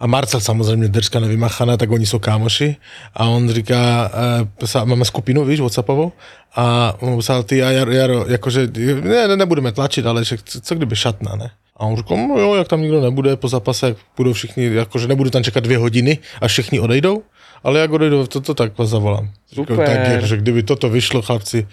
A 0.03 0.07
Marcel 0.07 0.40
samozřejmě 0.42 0.88
držka 0.88 1.20
nevymachaná, 1.22 1.76
tak 1.78 1.90
oni 1.90 2.07
jsou 2.07 2.18
kámoši. 2.18 2.76
A 3.14 3.22
on 3.30 3.46
říká, 3.48 4.11
e, 4.11 4.48
psa, 4.59 4.82
máme 4.84 5.05
skupinu, 5.05 5.44
víš, 5.46 5.61
Whatsappovou. 5.62 6.12
A 6.59 6.94
on 7.00 7.11
mu 7.14 7.18
psal, 7.22 7.42
ty 7.46 7.62
a 7.62 7.70
Jaro, 7.70 7.92
Jaro 7.92 8.18
jakože, 8.28 8.66
ne, 9.03 9.28
ne, 9.28 9.36
nebudeme 9.36 9.72
tlačit, 9.72 10.03
ale 10.07 10.24
že, 10.24 10.36
co, 10.42 10.74
kdyby 10.74 10.96
šatna, 10.96 11.36
ne? 11.38 11.50
A 11.76 11.86
on 11.86 11.96
říkal, 11.96 12.16
no 12.18 12.34
jo, 12.38 12.55
jak 12.55 12.68
tam 12.68 12.82
nikdo 12.82 13.00
nebude 13.00 13.36
po 13.36 13.48
zápase, 13.48 13.86
jak 13.86 13.96
budou 14.16 14.32
všichni, 14.32 14.74
jakože 14.74 15.09
nebudu 15.09 15.30
tam 15.30 15.42
čekat 15.42 15.64
dvě 15.64 15.78
hodiny, 15.78 16.18
až 16.40 16.50
všichni 16.53 16.80
odejdou, 16.80 17.22
ale 17.64 17.80
jak 17.80 17.90
odejdou, 17.92 18.26
to, 18.26 18.40
to 18.40 18.55
tak 18.55 18.78
vás 18.78 18.88
zavolám. 18.90 19.30
Říkal, 19.50 19.76
Super. 19.76 19.86
tak, 19.88 20.22
že 20.26 20.36
kdyby 20.36 20.62
toto 20.62 20.90
vyšlo, 20.90 21.22
chlapci, 21.22 21.66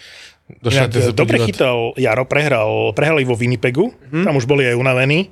do 0.61 0.71
Inak, 0.73 0.89
šaty 0.89 0.97
sa 1.01 1.11
dobre 1.13 1.37
podívať. 1.37 1.45
chytal 1.45 1.77
Jaro, 1.93 2.25
prehral, 2.25 2.89
prehrali 2.97 3.21
vo 3.21 3.37
Winnipegu, 3.37 3.93
Mhm. 4.09 4.25
tam 4.25 4.33
už 4.37 4.45
boli 4.49 4.65
aj 4.65 4.75
unavení. 4.81 5.29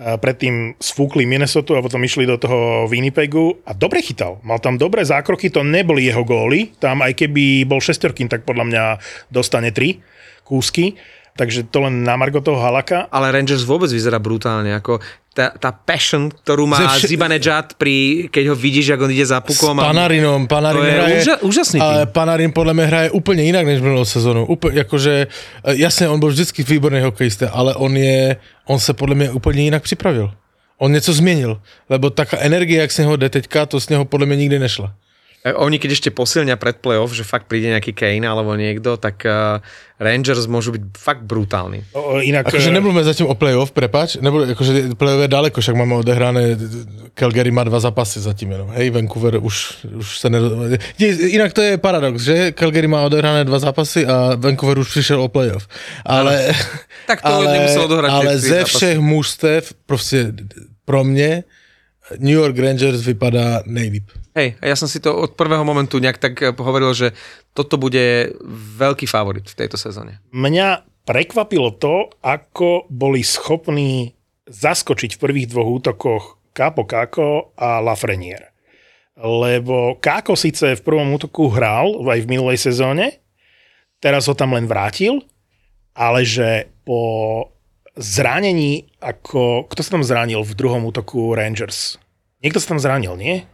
Predtým 0.00 0.80
sfúkli 0.80 1.28
Minnesota 1.28 1.76
a 1.76 1.84
potom 1.84 2.00
išli 2.00 2.24
do 2.24 2.40
toho 2.40 2.88
Winnipegu 2.88 3.60
a 3.68 3.76
dobre 3.76 4.00
chytal. 4.00 4.40
Mal 4.40 4.56
tam 4.56 4.80
dobré 4.80 5.04
zákroky, 5.04 5.52
to 5.52 5.60
neboli 5.60 6.08
jeho 6.08 6.24
góly. 6.24 6.72
Tam 6.80 7.04
aj 7.04 7.20
keby 7.20 7.68
bol 7.68 7.84
šestorkým, 7.84 8.24
tak 8.32 8.48
podľa 8.48 8.64
mňa 8.64 8.84
dostane 9.28 9.68
tri 9.76 10.00
kúsky. 10.40 10.96
Takže 11.36 11.70
to 11.70 11.86
len 11.86 12.02
na 12.02 12.16
Margo 12.16 12.40
toho 12.40 12.58
Halaka. 12.58 13.08
Ale 13.08 13.32
Rangers 13.32 13.62
vôbec 13.62 13.88
vyzerá 13.88 14.18
brutálne, 14.18 14.74
ako 14.74 14.98
tá, 15.30 15.54
tá 15.54 15.70
passion, 15.70 16.26
ktorú 16.26 16.66
má 16.66 16.76
Ze 16.76 16.86
vše- 16.90 17.08
Zibanejad 17.14 17.78
pri, 17.78 18.26
keď 18.28 18.50
ho 18.50 18.56
vidíš, 18.58 18.92
ako 18.92 19.06
on 19.06 19.14
ide 19.14 19.24
za 19.24 19.38
pukom. 19.40 19.78
S 19.78 19.80
Panarinom, 19.80 20.44
Panarin 20.44 20.82
To 20.82 20.84
je 20.84 20.92
hraje, 20.92 21.14
úža- 21.22 21.40
úžasný 21.40 21.78
tým. 21.78 21.86
Ale 21.86 22.00
Panarin 22.10 22.50
podľa 22.50 22.74
mňa 22.74 22.86
hraje 22.90 23.08
úplne 23.14 23.42
inak 23.46 23.62
než 23.62 23.78
minulú 23.78 24.02
sezónu. 24.02 24.42
Úplne, 24.44 24.82
akože, 24.84 25.14
e, 25.64 25.72
jasne, 25.78 26.10
on 26.10 26.18
bol 26.18 26.28
vždycky 26.28 26.60
výborný 26.60 27.00
hokejista, 27.00 27.48
ale 27.48 27.72
on 27.78 27.94
je, 27.94 28.36
on 28.66 28.76
sa 28.76 28.90
podľa 28.92 29.16
mňa 29.16 29.28
úplne 29.32 29.70
inak 29.70 29.86
připravil. 29.86 30.34
On 30.82 30.92
něco 30.92 31.12
změnil, 31.12 31.60
lebo 31.88 32.10
taká 32.10 32.40
energie, 32.40 32.80
jak 32.80 32.92
z 32.92 32.98
něho 32.98 33.16
jde 33.16 33.28
teďka, 33.28 33.66
to 33.66 33.80
z 33.80 33.88
něho 33.88 34.04
podľa 34.04 34.26
mňa 34.26 34.36
nikdy 34.36 34.58
nešla. 34.58 34.88
E, 35.40 35.56
Oni 35.56 35.80
keď 35.80 35.90
ešte 35.96 36.10
posilnia 36.12 36.60
pred 36.60 36.84
playoff, 36.84 37.16
že 37.16 37.24
fakt 37.24 37.48
príde 37.48 37.72
nejaký 37.72 37.96
Kane 37.96 38.28
alebo 38.28 38.52
niekto, 38.52 39.00
tak 39.00 39.24
uh, 39.24 39.64
Rangers 39.96 40.44
môžu 40.48 40.76
byť 40.76 40.82
fakt 40.96 41.22
brutálni. 41.24 41.84
O, 41.96 42.20
inak, 42.20 42.48
Akože 42.48 42.68
eh, 42.68 42.76
nebudeme 42.76 43.00
zatím 43.00 43.28
o 43.28 43.36
playoff, 43.36 43.72
prepač, 43.72 44.20
nebude, 44.20 44.52
akože 44.52 44.96
playoff 45.00 45.22
je 45.24 45.30
daleko, 45.32 45.56
však 45.60 45.76
máme 45.76 45.96
odehrané, 46.00 46.60
Calgary 47.16 47.48
má 47.52 47.64
dva 47.64 47.80
zápasy 47.80 48.20
zatím 48.20 48.52
jenom, 48.52 48.68
hej, 48.76 48.92
Vancouver 48.92 49.40
už, 49.40 49.84
už 49.96 50.08
se 50.18 50.30
ne... 50.30 50.38
Inak 51.32 51.52
to 51.52 51.62
je 51.62 51.76
paradox, 51.80 52.20
že 52.20 52.52
Calgary 52.52 52.88
má 52.88 53.04
odehrané 53.04 53.44
dva 53.44 53.58
zápasy 53.58 54.06
a 54.06 54.36
Vancouver 54.36 54.78
už 54.78 54.88
přišel 54.88 55.20
o 55.20 55.28
playoff. 55.28 55.68
Ale, 56.04 56.52
Tak 57.06 57.20
to 57.20 57.28
ale, 57.28 57.52
nemuselo 57.52 57.88
dohrať 57.88 58.10
ale 58.12 58.38
ze 58.38 58.64
všech 58.64 58.98
mužstev, 58.98 59.72
prostě 59.86 60.32
pro 60.84 61.04
mě 61.04 61.44
New 62.18 62.34
York 62.34 62.58
Rangers 62.58 63.00
vypadá 63.00 63.62
nejlíp. 63.66 64.10
Hej, 64.30 64.54
a 64.62 64.64
ja 64.70 64.76
som 64.78 64.86
si 64.86 65.02
to 65.02 65.10
od 65.10 65.34
prvého 65.34 65.66
momentu 65.66 65.98
nejak 65.98 66.18
tak 66.22 66.34
eh, 66.42 66.54
hovoril, 66.54 66.94
že 66.94 67.14
toto 67.50 67.74
bude 67.80 68.30
veľký 68.78 69.10
favorit 69.10 69.46
v 69.50 69.58
tejto 69.58 69.74
sezóne. 69.74 70.22
Mňa 70.30 70.86
prekvapilo 71.02 71.74
to, 71.74 72.14
ako 72.22 72.86
boli 72.86 73.26
schopní 73.26 74.14
zaskočiť 74.46 75.18
v 75.18 75.22
prvých 75.22 75.50
dvoch 75.50 75.68
útokoch 75.82 76.24
Capo 76.54 76.86
Kako 76.86 77.54
a 77.58 77.82
Lafreniere. 77.82 78.54
Lebo 79.18 79.98
Kako 79.98 80.38
síce 80.38 80.78
v 80.78 80.84
prvom 80.86 81.10
útoku 81.14 81.50
hral 81.50 81.98
aj 82.06 82.20
v 82.22 82.30
minulej 82.30 82.58
sezóne, 82.58 83.22
teraz 83.98 84.26
ho 84.30 84.34
tam 84.34 84.54
len 84.54 84.70
vrátil, 84.70 85.22
ale 85.94 86.22
že 86.22 86.70
po 86.86 87.50
zranení, 87.98 88.88
ako... 89.02 89.68
Kto 89.68 89.80
sa 89.82 89.94
tam 89.98 90.06
zranil 90.06 90.40
v 90.40 90.56
druhom 90.56 90.82
útoku 90.88 91.36
Rangers? 91.36 92.00
Niekto 92.40 92.58
sa 92.62 92.74
tam 92.74 92.80
zranil, 92.80 93.14
nie? 93.18 93.44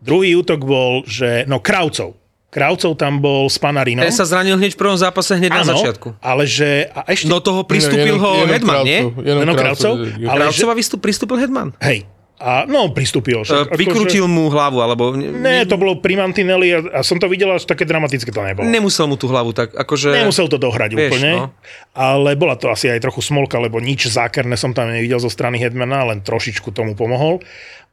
Druhý 0.00 0.32
útok 0.36 0.64
bol, 0.64 1.04
že... 1.04 1.44
No, 1.44 1.60
Kraucov. 1.60 2.16
Kraucov 2.50 2.98
tam 2.98 3.22
bol 3.22 3.46
s 3.46 3.62
Panarinom. 3.62 4.02
Ten 4.02 4.10
sa 4.10 4.26
zranil 4.26 4.58
hneď 4.58 4.74
v 4.74 4.80
prvom 4.80 4.98
zápase, 4.98 5.38
hneď 5.38 5.54
na 5.54 5.62
Áno, 5.62 5.76
začiatku. 5.78 6.18
ale 6.18 6.50
že... 6.50 6.90
A 6.90 7.06
ešte... 7.06 7.30
Do 7.30 7.38
toho 7.38 7.62
pristúpil 7.62 8.18
ho 8.18 8.42
Hedman, 8.42 8.82
nie? 8.82 9.06
Jenom, 9.06 9.46
Jenom 9.46 9.54
Kravcov. 9.54 9.92
Kravcov? 10.02 10.26
Ale 10.26 10.40
že- 10.40 10.46
Kravcova 10.50 10.74
vystup, 10.74 10.98
pristúpil 10.98 11.38
Hedman. 11.38 11.70
Hej. 11.78 12.10
A, 12.40 12.64
no, 12.64 12.88
pristúpil. 12.96 13.44
Uh, 13.44 13.68
vykrútil 13.76 14.24
mu 14.24 14.48
hlavu, 14.48 14.80
alebo... 14.80 15.12
Ne, 15.12 15.68
to 15.68 15.76
bolo 15.76 16.00
pri 16.00 16.16
Mantinelli 16.16 16.72
a, 16.72 16.80
a 16.98 17.00
som 17.04 17.20
to 17.20 17.28
videl, 17.28 17.52
až 17.52 17.68
také 17.68 17.84
dramatické 17.84 18.32
to 18.32 18.40
nebolo. 18.40 18.64
Nemusel 18.64 19.04
mu 19.04 19.20
tú 19.20 19.28
hlavu 19.28 19.52
tak, 19.52 19.76
akože... 19.76 20.08
Nemusel 20.08 20.48
to 20.48 20.56
dohrať 20.56 20.96
Vieš, 20.96 21.12
úplne, 21.12 21.30
no. 21.36 21.46
ale 21.92 22.40
bola 22.40 22.56
to 22.56 22.72
asi 22.72 22.88
aj 22.88 23.04
trochu 23.04 23.20
smolka, 23.20 23.60
lebo 23.60 23.76
nič 23.76 24.08
zákerné 24.08 24.56
som 24.56 24.72
tam 24.72 24.88
nevidel 24.88 25.20
zo 25.20 25.28
strany 25.28 25.60
Hedmana, 25.60 26.08
len 26.08 26.24
trošičku 26.24 26.72
tomu 26.72 26.96
pomohol. 26.96 27.44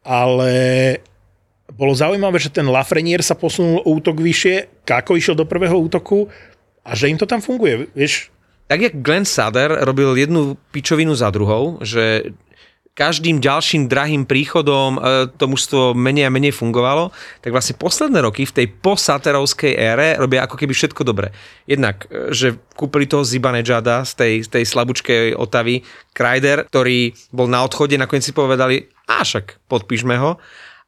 Ale 0.07 0.55
bolo 1.73 1.91
zaujímavé, 1.91 2.39
že 2.39 2.53
ten 2.53 2.67
Lafreniere 2.67 3.23
sa 3.23 3.35
posunul 3.35 3.83
o 3.83 3.99
útok 3.99 4.23
vyššie, 4.23 4.85
Kako 4.87 5.19
išiel 5.19 5.35
do 5.35 5.43
prvého 5.43 5.75
útoku 5.75 6.31
a 6.87 6.95
že 6.95 7.11
im 7.11 7.19
to 7.19 7.27
tam 7.27 7.43
funguje, 7.43 7.91
vieš. 7.91 8.31
Tak 8.67 8.79
jak 8.83 8.99
Glenn 8.99 9.27
Sader 9.27 9.83
robil 9.83 10.15
jednu 10.15 10.55
pičovinu 10.71 11.15
za 11.15 11.31
druhou, 11.31 11.79
že 11.83 12.35
každým 12.97 13.37
ďalším 13.37 13.85
drahým 13.85 14.25
príchodom 14.25 14.97
e, 14.97 15.29
to 15.37 15.45
mužstvo 15.45 15.93
menej 15.93 16.27
a 16.27 16.33
menej 16.33 16.49
fungovalo, 16.49 17.13
tak 17.45 17.53
vlastne 17.53 17.77
posledné 17.77 18.25
roky 18.25 18.49
v 18.49 18.55
tej 18.57 18.67
posaterovskej 18.73 19.77
ére 19.77 20.17
robia 20.17 20.41
ako 20.49 20.57
keby 20.57 20.73
všetko 20.73 21.05
dobre. 21.05 21.29
Jednak, 21.69 22.09
e, 22.09 22.33
že 22.33 22.57
kúpili 22.73 23.05
toho 23.05 23.21
Zibanejada 23.21 24.01
z 24.01 24.11
tej, 24.17 24.33
z 24.41 24.49
tej 24.49 24.63
slabúčkej 24.65 25.37
Otavy, 25.37 25.85
Kreider, 26.09 26.65
ktorý 26.65 27.13
bol 27.29 27.45
na 27.45 27.61
odchode, 27.61 27.93
nakoniec 28.01 28.25
si 28.25 28.33
povedali, 28.33 28.89
a 29.05 29.21
však 29.21 29.69
podpíšme 29.69 30.17
ho. 30.17 30.41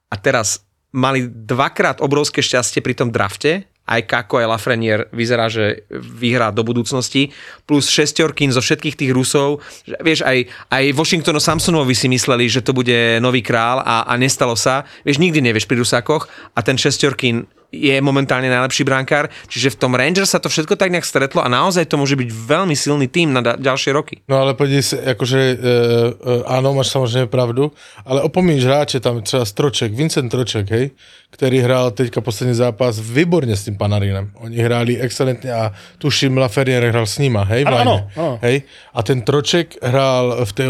A 0.10 0.16
teraz 0.18 0.66
mali 0.96 1.30
dvakrát 1.30 2.02
obrovské 2.02 2.42
šťastie 2.42 2.82
pri 2.82 2.98
tom 2.98 3.10
drafte, 3.14 3.70
aj 3.90 4.06
Kako, 4.06 4.38
aj 4.38 4.50
Lafreniere 4.54 5.10
vyzerá, 5.10 5.50
že 5.50 5.90
vyhrá 5.90 6.54
do 6.54 6.62
budúcnosti, 6.62 7.34
plus 7.66 7.90
šestorkín 7.90 8.54
zo 8.54 8.62
všetkých 8.62 8.94
tých 8.94 9.12
Rusov. 9.12 9.66
Vieš, 9.90 10.22
aj, 10.22 10.46
aj 10.70 10.84
Washingtonu 10.94 11.42
Samsonovi 11.42 11.98
si 11.98 12.06
mysleli, 12.06 12.46
že 12.46 12.62
to 12.62 12.78
bude 12.78 13.18
nový 13.18 13.42
král 13.42 13.82
a, 13.82 14.06
a 14.06 14.14
nestalo 14.14 14.54
sa. 14.54 14.86
Vieš, 15.02 15.18
nikdy 15.18 15.42
nevieš 15.42 15.66
pri 15.66 15.82
Rusákoch 15.82 16.30
a 16.54 16.60
ten 16.62 16.78
šestorkín 16.78 17.50
je 17.72 18.02
momentálne 18.02 18.50
najlepší 18.50 18.82
brankár, 18.82 19.30
čiže 19.46 19.78
v 19.78 19.80
tom 19.80 19.94
Rangers 19.94 20.34
sa 20.34 20.42
to 20.42 20.50
všetko 20.50 20.74
tak 20.74 20.90
nejak 20.90 21.06
stretlo 21.06 21.46
a 21.46 21.50
naozaj 21.50 21.86
to 21.86 22.02
môže 22.02 22.18
byť 22.18 22.30
veľmi 22.34 22.74
silný 22.74 23.06
tým 23.06 23.30
na 23.30 23.46
da- 23.46 23.58
ďalšie 23.62 23.94
roky. 23.94 24.16
No 24.26 24.42
ale 24.42 24.54
podívej 24.58 24.84
se, 24.84 24.98
jakože, 25.06 25.40
e, 25.40 25.54
e, 25.54 26.44
ano, 26.46 26.74
máš 26.74 26.88
samozřejmě 26.88 27.26
pravdu, 27.26 27.72
ale 28.06 28.22
opomíš 28.22 28.66
hráče, 28.66 29.00
tam 29.00 29.22
třeba 29.22 29.46
Stroček, 29.46 29.94
Vincent 29.94 30.32
Troček, 30.32 30.72
hej, 30.72 30.92
který 31.30 31.60
hrál 31.60 31.92
teďka 31.92 32.22
poslední 32.22 32.56
zápas 32.56 33.00
výborně 33.00 33.56
s 33.56 33.64
tím 33.66 33.78
Panarinem. 33.78 34.32
Oni 34.36 34.58
hráli 34.58 34.98
excelentně 34.98 35.54
a 35.54 35.72
tuším 35.98 36.38
Lafreniere 36.38 36.90
hrál 36.90 37.06
s 37.06 37.18
nima, 37.18 37.44
hej, 37.44 37.64
v 37.64 37.68
Ano, 37.68 37.80
ano, 37.82 38.08
ano. 38.16 38.40
hej. 38.42 38.62
A 38.94 39.04
ten 39.04 39.22
Troček 39.22 39.76
hrál 39.84 40.46
v, 40.46 40.54
té, 40.54 40.64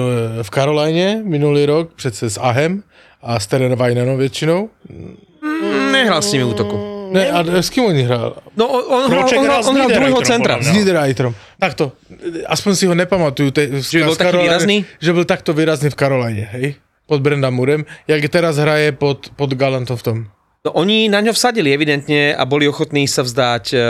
v 0.43 0.49
Karolajně 0.49 1.21
minulý 1.23 1.65
rok, 1.65 1.93
přece 1.95 2.29
s 2.29 2.39
Ahem 2.39 2.83
a 3.21 3.39
s 3.39 3.47
Terenvajnenom 3.47 4.17
většinou. 4.17 4.69
Nehral 5.67 6.21
s 6.23 6.31
nimi 6.31 6.45
útoku. 6.47 6.99
Ne, 7.09 7.25
a 7.25 7.41
s 7.41 7.73
kým? 7.73 7.89
No 8.53 8.65
on, 8.69 8.81
on, 8.85 9.01
hral, 9.09 9.25
Troček 9.25 9.37
on, 9.41 9.45
hral, 9.45 9.59
hral 9.59 9.63
s 9.65 9.67
on 9.67 9.75
hral 9.81 9.89
druhého 9.89 10.21
centra. 10.21 10.53
S. 10.61 10.69
Niederreiterom. 10.69 11.33
Takto, 11.57 11.97
aspoň 12.45 12.71
si 12.77 12.85
ho 12.85 12.93
nepamatujú. 12.93 13.49
Te, 13.49 13.81
Že 13.81 14.13
bol 14.13 14.17
taký 14.17 14.37
výrazný? 14.45 14.77
Že 15.01 15.11
bol 15.17 15.25
takto 15.25 15.51
výrazný 15.57 15.89
v 15.89 15.97
Caroline, 15.97 16.45
hej? 16.53 16.77
Pod 17.09 17.25
Brenda 17.25 17.49
Murem, 17.49 17.89
jak 18.05 18.21
teraz 18.29 18.61
hraje 18.61 18.93
pod, 18.93 19.33
pod 19.33 19.49
Galantom 19.57 19.97
v 19.97 20.03
tom. 20.05 20.17
No, 20.61 20.69
oni 20.77 21.09
na 21.09 21.23
ňo 21.25 21.33
vsadili 21.33 21.73
evidentne 21.73 22.37
a 22.37 22.43
boli 22.45 22.69
ochotní 22.69 23.09
sa 23.09 23.25
vzdať 23.25 23.73
uh, 23.73 23.81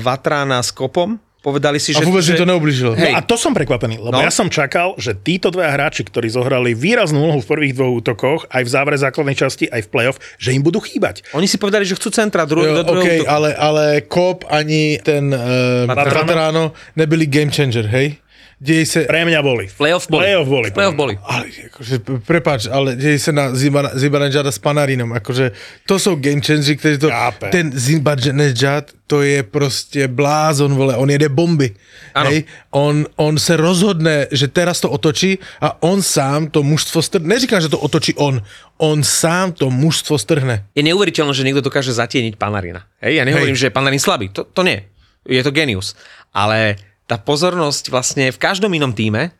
Vatrána 0.00 0.64
s 0.64 0.72
kopom. 0.72 1.20
Povedali 1.44 1.76
si, 1.76 1.92
A 1.92 2.00
že... 2.00 2.04
vôbec 2.04 2.24
že... 2.24 2.34
to 2.34 2.42
neubližilo. 2.42 2.96
Hej. 2.96 3.12
No 3.12 3.18
a 3.18 3.22
to 3.22 3.36
som 3.36 3.52
prekvapený, 3.52 4.00
lebo 4.00 4.16
No. 4.16 4.18
ja 4.18 4.32
som 4.32 4.48
čakal, 4.48 4.96
že 4.96 5.12
títo 5.12 5.52
dvaja 5.52 5.70
hráči, 5.70 6.00
ktorí 6.02 6.24
zohrali 6.26 6.72
výraznú 6.72 7.20
úlohu 7.20 7.38
v 7.38 7.46
prvých 7.46 7.74
dvoch 7.74 7.92
útokoch, 7.94 8.48
aj 8.48 8.62
v 8.62 8.70
závere 8.70 8.96
základnej 8.96 9.36
časti, 9.36 9.68
aj 9.68 9.84
v 9.84 9.88
playoff, 9.90 10.16
že 10.34 10.50
im 10.50 10.60
budú 10.60 10.80
chýbať. 10.80 11.20
Oni 11.30 11.44
si 11.44 11.54
povedali, 11.54 11.84
že 11.84 11.92
chcú 11.92 12.08
centra 12.10 12.42
dru- 12.42 12.64
Jo, 12.64 12.72
do 12.74 12.82
druhého 12.82 12.96
OK, 12.96 13.16
útoku. 13.20 13.28
ale, 13.28 13.48
ale 13.52 13.84
Kop 14.02 14.48
ani 14.48 14.96
ten 14.98 15.28
uh, 15.28 15.84
Matrano? 15.84 16.24
Matrano 16.24 16.64
nebyli 16.94 17.28
game 17.28 17.52
changer, 17.52 17.84
hej? 17.86 18.16
Dej 18.64 18.88
sa... 18.88 18.98
Pre 19.04 19.28
mňa 19.28 19.40
boli. 19.44 19.68
Playoff 19.68 20.08
boli. 20.08 20.24
Playoff 20.24 20.48
boli. 20.48 20.68
Playoff 20.72 20.96
boli. 20.96 21.14
Ale 21.20 21.52
akože, 21.68 21.94
prepáč, 22.24 22.64
ale 22.72 22.96
deje 22.96 23.20
sa 23.20 23.36
na 23.36 23.52
Zibanejada 23.92 24.48
s 24.48 24.56
Panarinom, 24.56 25.12
akože 25.12 25.52
to 25.84 26.00
sú 26.00 26.16
game 26.16 26.40
changers, 26.40 26.80
ktorí 26.80 26.96
to, 26.96 27.12
Chápem. 27.12 27.52
ten 27.52 27.66
Zibanejad, 27.76 28.96
to 29.04 29.20
je 29.20 29.44
proste 29.44 30.08
blázon, 30.08 30.72
vole, 30.72 30.96
on 30.96 31.12
jede 31.12 31.28
bomby. 31.28 31.76
Áno. 32.16 32.32
Hej, 32.32 32.48
on, 32.72 33.04
on 33.20 33.36
sa 33.36 33.60
rozhodne, 33.60 34.32
že 34.32 34.48
teraz 34.48 34.80
to 34.80 34.88
otočí 34.88 35.36
a 35.60 35.76
on 35.84 36.00
sám 36.00 36.48
to 36.48 36.64
mužstvo 36.64 37.04
strhne. 37.04 37.28
Neříkam, 37.28 37.60
že 37.60 37.68
to 37.68 37.76
otočí 37.76 38.16
on, 38.16 38.40
on 38.80 39.04
sám 39.04 39.52
to 39.52 39.68
mužstvo 39.68 40.16
strhne. 40.16 40.64
Je 40.72 40.80
neuveriteľné, 40.80 41.36
že 41.36 41.44
niekto 41.44 41.60
dokáže 41.60 41.92
zatieniť 41.92 42.40
Panarina. 42.40 42.88
Hej, 43.04 43.20
ja 43.20 43.28
nehovorím, 43.28 43.52
Hej. 43.52 43.60
že 43.60 43.68
je 43.68 43.76
Panarin 43.76 44.00
slabý. 44.00 44.32
To, 44.32 44.48
to 44.48 44.64
nie. 44.64 44.80
Je 45.28 45.44
to 45.44 45.52
genius. 45.52 45.92
Ale 46.32 46.80
tá 47.04 47.20
pozornosť 47.20 47.92
vlastne 47.92 48.32
v 48.32 48.38
každom 48.40 48.72
inom 48.72 48.92
týme, 48.92 49.32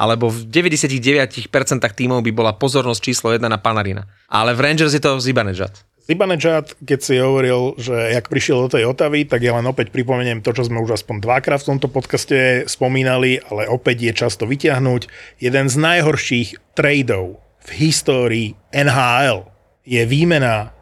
alebo 0.00 0.32
v 0.32 0.48
99% 0.48 1.44
tímov 1.76 2.24
by 2.24 2.32
bola 2.32 2.56
pozornosť 2.56 3.00
číslo 3.04 3.36
1 3.36 3.44
na 3.44 3.60
Panarina. 3.60 4.08
Ale 4.32 4.56
v 4.56 4.64
Rangers 4.64 4.96
je 4.96 5.02
to 5.02 5.20
Zibanejad. 5.20 5.84
Zibanejad, 6.08 6.74
keď 6.82 7.00
si 7.04 7.20
hovoril, 7.20 7.76
že 7.76 7.94
jak 7.94 8.32
prišiel 8.32 8.66
do 8.66 8.72
tej 8.74 8.88
Otavy, 8.88 9.28
tak 9.28 9.44
ja 9.44 9.54
len 9.54 9.68
opäť 9.68 9.92
pripomeniem 9.92 10.40
to, 10.40 10.50
čo 10.56 10.66
sme 10.66 10.80
už 10.80 10.96
aspoň 10.96 11.22
dvakrát 11.22 11.60
v 11.60 11.76
tomto 11.76 11.86
podcaste 11.92 12.64
spomínali, 12.66 13.38
ale 13.46 13.68
opäť 13.68 14.10
je 14.10 14.12
často 14.16 14.48
vyťahnuť. 14.48 15.06
Jeden 15.38 15.66
z 15.68 15.76
najhorších 15.76 16.74
tradeov 16.74 17.38
v 17.62 17.70
histórii 17.76 18.48
NHL 18.72 19.46
je 19.84 20.02
výmena 20.08 20.72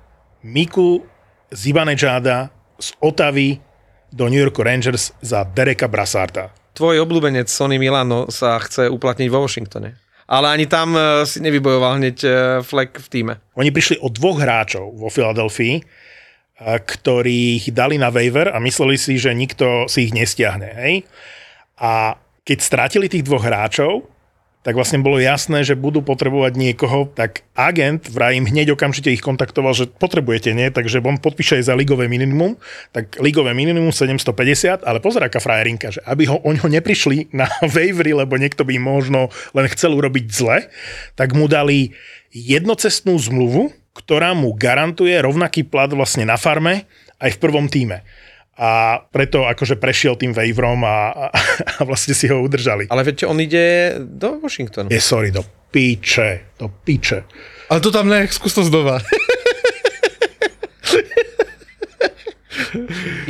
Miku 0.47 1.03
Zibanejada 1.51 2.55
z 2.79 2.95
Otavy 3.03 3.59
do 4.13 4.29
New 4.29 4.41
York 4.41 4.57
Rangers 4.59 5.13
za 5.21 5.45
Dereka 5.45 5.89
Brassarda. 5.89 6.53
Tvoj 6.75 7.03
obľúbenec 7.03 7.51
Sony 7.51 7.77
Milano 7.77 8.31
sa 8.31 8.61
chce 8.63 8.87
uplatniť 8.87 9.29
vo 9.29 9.43
Washingtone. 9.43 9.99
Ale 10.29 10.47
ani 10.53 10.69
tam 10.69 10.93
eh, 10.95 11.25
si 11.25 11.41
nevybojoval 11.41 11.99
hneď 11.99 12.17
eh, 12.23 12.33
flek 12.61 13.01
v 13.01 13.09
týme. 13.09 13.35
Oni 13.57 13.73
prišli 13.73 13.99
o 14.05 14.13
dvoch 14.13 14.39
hráčov 14.39 14.95
vo 14.95 15.09
Filadelfii, 15.09 16.07
a 16.59 16.83
ktorých 16.83 17.71
dali 17.71 18.03
na 18.03 18.11
waiver 18.11 18.51
a 18.51 18.59
mysleli 18.59 18.99
si, 18.99 19.15
že 19.15 19.31
nikto 19.31 19.87
si 19.87 20.11
ich 20.11 20.13
nestiahne. 20.15 20.67
Hej? 20.75 21.07
A 21.79 22.19
keď 22.43 22.59
strátili 22.59 23.07
tých 23.07 23.23
dvoch 23.23 23.47
hráčov, 23.47 24.11
tak 24.69 24.77
vlastne 24.77 25.01
bolo 25.01 25.17
jasné, 25.17 25.65
že 25.65 25.73
budú 25.73 26.05
potrebovať 26.05 26.53
niekoho, 26.61 27.09
tak 27.17 27.41
agent 27.57 28.05
vraj 28.13 28.37
im 28.37 28.45
hneď 28.45 28.77
okamžite 28.77 29.09
ich 29.09 29.25
kontaktoval, 29.25 29.73
že 29.73 29.89
potrebujete, 29.89 30.53
nie? 30.53 30.69
Takže 30.69 31.01
on 31.01 31.17
podpíše 31.17 31.57
aj 31.57 31.73
za 31.73 31.75
ligové 31.75 32.05
minimum, 32.05 32.53
tak 32.93 33.17
ligové 33.17 33.57
minimum 33.57 33.89
750, 33.89 34.85
ale 34.85 35.01
pozor, 35.01 35.25
aká 35.25 35.41
frajerinka, 35.41 35.89
že 35.89 36.05
aby 36.05 36.29
ho, 36.29 36.45
oni 36.45 36.61
ho 36.61 36.69
neprišli 36.69 37.33
na 37.33 37.49
waivery, 37.73 38.13
lebo 38.13 38.37
niekto 38.37 38.69
by 38.69 38.77
možno 38.77 39.33
len 39.57 39.73
chcel 39.73 39.97
urobiť 39.97 40.25
zle, 40.29 40.69
tak 41.17 41.33
mu 41.33 41.49
dali 41.49 41.97
jednocestnú 42.37 43.17
zmluvu, 43.17 43.73
ktorá 43.97 44.37
mu 44.37 44.53
garantuje 44.53 45.17
rovnaký 45.17 45.65
plat 45.65 45.89
vlastne 45.89 46.29
na 46.29 46.37
farme 46.37 46.85
aj 47.25 47.35
v 47.35 47.41
prvom 47.41 47.73
týme. 47.73 48.05
A 48.59 48.99
preto 49.15 49.47
akože 49.47 49.79
prešiel 49.79 50.19
tým 50.19 50.35
waiverom 50.35 50.83
a, 50.83 51.15
a, 51.15 51.27
a 51.79 51.81
vlastne 51.87 52.11
si 52.11 52.27
ho 52.27 52.43
udržali. 52.43 52.91
Ale 52.91 53.07
viete, 53.07 53.23
on 53.23 53.39
ide 53.39 53.95
do 54.03 54.43
Washingtonu. 54.43 54.91
Je 54.91 54.99
sorry, 54.99 55.31
do 55.31 55.47
piče, 55.71 56.59
do 56.59 56.67
piče. 56.67 57.23
Ale 57.71 57.79
to 57.79 57.95
tam 57.95 58.11
ne, 58.11 58.27
skús 58.27 58.51
to 58.59 58.67
znova. 58.67 58.99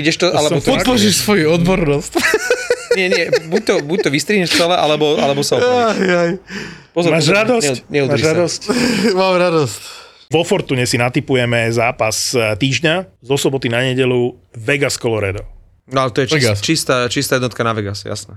Ideš 0.01 0.17
to, 0.17 0.27
alebo 0.33 0.65
to... 0.65 0.73
Podložíš 0.73 1.21
svoju 1.21 1.53
odbornosť. 1.61 2.13
Nie, 2.97 3.07
nie, 3.13 3.25
buď 3.53 3.63
to, 3.63 3.75
buď 3.85 3.99
to 4.07 4.11
vystrihneš 4.11 4.57
celé, 4.57 4.75
alebo, 4.75 5.21
alebo 5.21 5.45
sa 5.45 5.61
aj. 5.61 6.41
Pozor, 6.97 7.13
Máš 7.13 7.29
pozor, 7.29 7.37
radosť? 7.45 7.75
Ne, 7.93 8.09
Máš 8.09 8.23
sa. 8.25 8.29
radosť? 8.33 8.63
Mám 9.13 9.37
radosť. 9.39 10.08
Vo 10.29 10.45
Fortune 10.45 10.85
si 10.87 11.01
natypujeme 11.01 11.73
zápas 11.73 12.37
e, 12.37 12.57
týždňa 12.57 13.25
zo 13.25 13.37
soboty 13.41 13.73
na 13.73 13.81
nedelu 13.81 14.37
Vegas 14.57 15.01
Colorado. 15.01 15.41
No 15.89 16.05
ale 16.05 16.11
to 16.13 16.21
je 16.21 16.27
čist, 16.27 16.37
Vegas. 16.45 16.59
čistá, 16.61 16.95
čistá 17.09 17.41
jednotka 17.41 17.65
na 17.65 17.73
Vegas, 17.73 18.05
jasné. 18.05 18.37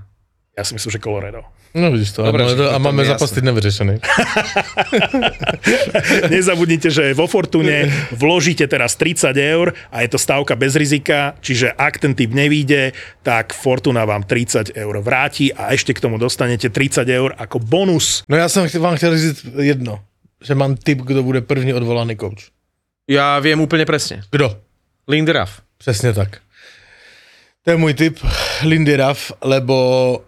Ja 0.56 0.64
si 0.64 0.72
myslím, 0.76 0.92
že 0.92 1.00
Colorado. 1.00 1.44
No 1.72 1.88
vidíš 1.88 2.12
to, 2.12 2.28
Dobre, 2.28 2.44
a 2.44 2.76
a 2.76 2.78
máme 2.80 3.04
zápas 3.04 3.32
jasné. 3.32 3.34
teď 3.40 3.44
nevyřešený. 3.44 3.94
Nezabudnite, 6.32 6.90
že 6.92 7.16
vo 7.16 7.24
Fortune 7.26 7.88
vložíte 8.12 8.68
teraz 8.68 8.96
30 8.96 9.32
eur 9.36 9.72
a 9.92 10.04
je 10.04 10.08
to 10.12 10.18
stávka 10.20 10.52
bez 10.56 10.76
rizika, 10.76 11.32
čiže 11.40 11.72
ak 11.72 11.96
ten 11.98 12.12
typ 12.14 12.28
nevíde, 12.32 12.92
tak 13.24 13.52
Fortuna 13.56 14.04
vám 14.04 14.22
30 14.28 14.76
eur 14.76 15.00
vráti 15.00 15.52
a 15.52 15.72
ešte 15.72 15.96
k 15.96 16.00
tomu 16.04 16.20
dostanete 16.20 16.68
30 16.68 17.08
eur 17.08 17.32
ako 17.36 17.58
bonus. 17.58 18.20
No 18.28 18.36
já 18.36 18.48
jsem 18.48 18.68
ch- 18.68 18.74
vám 18.80 18.96
chtěl 18.96 19.18
říct 19.18 19.46
jedno, 19.56 20.00
že 20.42 20.54
mám 20.54 20.76
tip, 20.76 20.98
kdo 21.02 21.22
bude 21.22 21.40
první 21.40 21.74
odvolaný 21.74 22.16
coach. 22.16 22.50
Ja 23.10 23.38
viem 23.42 23.58
úplne 23.58 23.82
presne. 23.82 24.22
Kdo? 24.30 24.58
Lindy 25.08 25.32
Ruff. 25.32 25.62
Přesně 25.78 26.12
tak. 26.12 26.38
To 27.64 27.70
je 27.70 27.76
můj 27.76 27.94
tip, 27.94 28.18
Lindy 28.62 28.96
Ruff, 28.96 29.32
lebo 29.42 29.76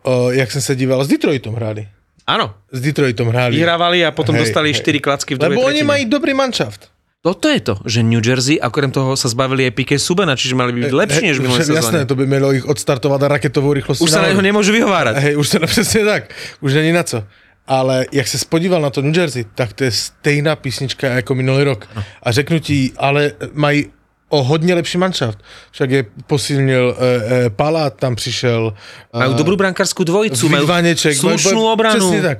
uh, 0.07 0.31
jak 0.35 0.51
jsem 0.53 0.63
se 0.63 0.77
díval, 0.77 1.05
s 1.05 1.09
Detroitom 1.09 1.55
hráli. 1.55 1.89
Áno, 2.27 2.55
S 2.73 2.81
Detroitom 2.81 3.29
hráli. 3.29 3.57
vyhrávali 3.57 4.07
a 4.07 4.11
potom 4.11 4.35
Hej, 4.35 4.49
dostali 4.49 4.73
hej. 4.73 4.81
4 4.81 5.01
klacky 5.01 5.35
v 5.35 5.43
Lebo 5.43 5.61
oni 5.61 5.85
tretine. 5.85 5.89
mají 5.89 6.03
dobrý 6.09 6.35
manšaft. 6.35 6.89
Toto 7.25 7.49
je 7.49 7.61
to, 7.61 7.75
že 7.89 8.05
New 8.05 8.21
Jersey, 8.21 8.61
a 8.61 8.69
okrem 8.69 8.93
toho 8.93 9.17
sa 9.17 9.29
zbavili 9.33 9.65
aj 9.65 9.73
Piqué 9.73 9.97
Subana, 9.97 10.37
čiže 10.37 10.53
mali 10.53 10.77
byť 10.77 10.93
lepší 10.93 11.25
než 11.33 11.37
v 11.41 11.43
minulé 11.49 11.65
Že- 11.65 11.73
Jasné, 11.73 12.05
sezóne. 12.05 12.09
to 12.09 12.15
by 12.21 12.25
mělo 12.27 12.53
ich 12.53 12.65
odstartovat 12.69 13.23
a 13.23 13.29
raketovou 13.29 13.73
rychlostí. 13.73 14.05
Už 14.05 14.11
sa 14.13 14.21
na 14.21 14.29
neho 14.33 14.45
nemôžu 14.45 14.73
vyhovárať. 14.77 15.17
Hej, 15.25 15.35
už 15.41 15.47
to 15.49 15.59
no 15.59 15.67
přesně 15.73 16.05
tak. 16.05 16.23
Už 16.61 16.73
není 16.75 16.93
na 16.93 17.03
co. 17.03 17.25
Ale 17.67 18.07
jak 18.13 18.29
se 18.29 18.39
spodíval 18.39 18.81
na 18.81 18.91
to 18.91 19.03
New 19.03 19.17
Jersey, 19.17 19.45
tak 19.55 19.73
to 19.73 19.85
je 19.85 19.91
stejná 19.91 20.57
písnička 20.57 21.09
jako 21.09 21.35
minulý 21.35 21.65
rok. 21.65 21.89
A 22.23 22.33
řeknu 22.33 22.59
ti, 22.59 22.93
ale 22.97 23.33
mají 23.53 23.87
o 24.29 24.43
hodně 24.43 24.75
lepší 24.75 24.99
manšaft. 24.99 25.39
Však 25.71 25.91
je 25.91 26.03
posilnil 26.27 26.97
e, 26.99 27.47
e, 27.47 27.51
Palát, 27.51 27.95
tam 27.95 28.15
přišel. 28.17 28.75
Majú 29.15 29.33
dobrú 29.39 29.55
brankárskú 29.57 30.05
dvojicu, 30.05 30.49
majú 30.49 30.67
slušnú 31.15 31.63
obranu. 31.71 32.11
Přesně 32.11 32.23
tak. 32.23 32.39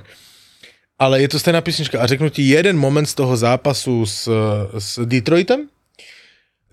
Ale 0.99 1.21
je 1.21 1.29
to 1.29 1.39
stejná 1.39 1.61
písnička. 1.61 2.01
A 2.03 2.07
řeknu 2.07 2.29
ti 2.29 2.43
jeden 2.43 2.79
moment 2.79 3.07
z 3.07 3.15
toho 3.15 3.37
zápasu 3.37 4.07
s, 4.07 4.29
s 4.79 5.07
Detroitem. 5.07 5.69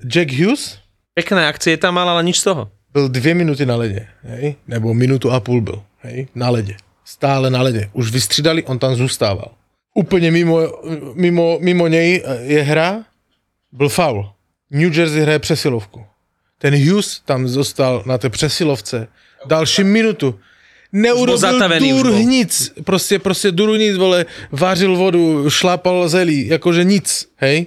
Jack 0.06 0.32
Hughes 0.32 0.82
Pekné 1.14 1.48
akcie 1.48 1.78
tam 1.78 1.94
mal, 1.94 2.10
ale 2.10 2.24
nič 2.24 2.40
z 2.40 2.44
toho. 2.44 2.72
byl 2.94 3.10
dvě 3.10 3.34
minuty 3.34 3.66
na 3.66 3.76
ledě, 3.76 4.08
hej? 4.24 4.56
nebo 4.68 4.94
minutu 4.94 5.32
a 5.32 5.40
půl 5.40 5.62
byl, 5.62 5.84
hej? 6.02 6.28
na 6.36 6.50
ledě. 6.50 6.76
Stále 7.12 7.50
na 7.50 7.62
ledě. 7.62 7.90
Už 7.94 8.12
vystřídali, 8.12 8.64
on 8.64 8.80
tam 8.80 8.96
zůstával. 8.96 9.52
Úplně 9.96 10.32
mimo, 10.32 10.60
mimo, 11.14 11.58
mimo 11.62 11.88
něj 11.88 12.24
je 12.42 12.62
hra, 12.62 13.04
byl 13.72 13.90
faul. 13.90 14.30
New 14.72 14.98
Jersey 14.98 15.22
hraje 15.22 15.40
přesilovku. 15.40 16.06
Ten 16.58 16.90
Hughes 16.90 17.20
tam 17.26 17.48
zostal 17.48 18.04
na 18.06 18.18
té 18.18 18.30
přesilovce 18.30 19.08
další 19.46 19.84
minutu. 19.84 20.40
Neurobil 20.92 21.80
dur 21.80 22.14
nic. 22.14 22.74
Prostě, 22.84 23.20
prostě 23.20 23.52
duru 23.52 23.76
nic, 23.76 23.98
vole, 23.98 24.26
vářil 24.52 24.96
vodu, 24.96 25.50
šlápal 25.50 26.10
zelí, 26.10 26.48
jakože 26.48 26.84
nic, 26.84 27.28
hej. 27.36 27.66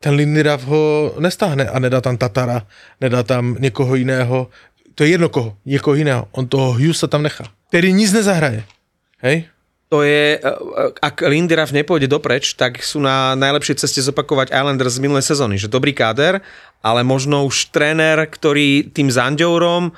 Ten 0.00 0.14
Lindy 0.14 0.42
Ruff 0.42 0.64
ho 0.64 1.14
nestáhne 1.18 1.68
a 1.68 1.78
nedá 1.78 2.00
tam 2.00 2.16
Tatara, 2.16 2.66
nedá 3.00 3.22
tam 3.22 3.56
někoho 3.60 3.94
jiného. 3.94 4.48
To 4.94 5.04
je 5.04 5.10
jedno 5.10 5.28
koho, 5.28 5.56
někoho 5.64 5.94
jiného. 5.94 6.28
On 6.32 6.46
toho 6.46 6.72
Hughesa 6.72 7.06
tam 7.06 7.22
nechá. 7.22 7.44
Který 7.68 7.92
nic 7.92 8.12
nezahraje. 8.12 8.64
Hej? 9.22 9.48
To 9.92 10.00
je, 10.00 10.36
e, 10.36 10.42
ak 10.98 11.20
Lindy 11.28 11.52
Ruff 11.52 11.70
nepôjde 11.70 12.08
dopreč, 12.08 12.56
tak 12.56 12.80
sú 12.80 12.98
na 12.98 13.36
najlepšej 13.36 13.84
ceste 13.84 14.00
zopakovať 14.00 14.50
Islanders 14.50 14.96
z 14.96 15.04
minulej 15.04 15.24
sezóny. 15.24 15.60
Že 15.60 15.68
dobrý 15.68 15.92
káder, 15.92 16.40
ale 16.80 17.04
možno 17.04 17.44
už 17.44 17.70
tréner, 17.70 18.18
ktorý 18.24 18.88
tým 18.90 19.12
Zandourom 19.12 19.92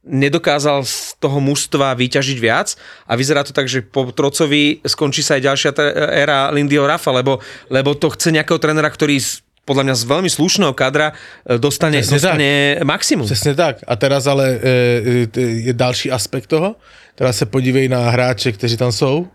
nedokázal 0.00 0.80
z 0.88 1.12
toho 1.20 1.38
mužstva 1.44 1.92
vyťažiť 1.92 2.38
viac 2.40 2.72
a 3.04 3.12
vyzerá 3.20 3.44
to 3.44 3.52
tak, 3.52 3.68
že 3.68 3.84
po 3.84 4.08
Trocovi 4.08 4.80
skončí 4.80 5.20
sa 5.20 5.36
aj 5.36 5.42
ďalšia 5.44 5.70
t- 5.76 5.92
éra 6.24 6.48
Lindyho 6.56 6.88
Raffa, 6.88 7.12
lebo, 7.12 7.36
lebo 7.68 7.92
to 7.92 8.08
chce 8.08 8.32
nejakého 8.32 8.56
trénera, 8.56 8.88
ktorý 8.88 9.20
podľa 9.68 9.86
mňa 9.86 9.96
z 10.00 10.04
veľmi 10.08 10.30
slušného 10.32 10.72
kadra 10.72 11.12
e, 11.44 11.60
dostane, 11.60 12.00
Presne 12.00 12.16
dostane 12.16 12.50
maximum. 12.80 13.26
Přesně 13.28 13.54
tak. 13.54 13.84
A 13.86 13.96
teraz 13.96 14.26
ale 14.26 14.56
e, 14.56 15.28
e, 15.36 15.40
je 15.68 15.72
další 15.72 16.10
aspekt 16.10 16.46
toho. 16.46 16.80
Teraz 17.14 17.36
se 17.36 17.46
podívej 17.46 17.88
na 17.88 18.10
hráče, 18.10 18.52
kteří 18.52 18.76
tam 18.76 18.92
jsou. 18.92 19.26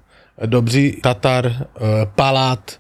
Dobří, 0.45 0.99
Tatar, 1.03 1.45
e, 1.47 1.65
Palát, 2.15 2.79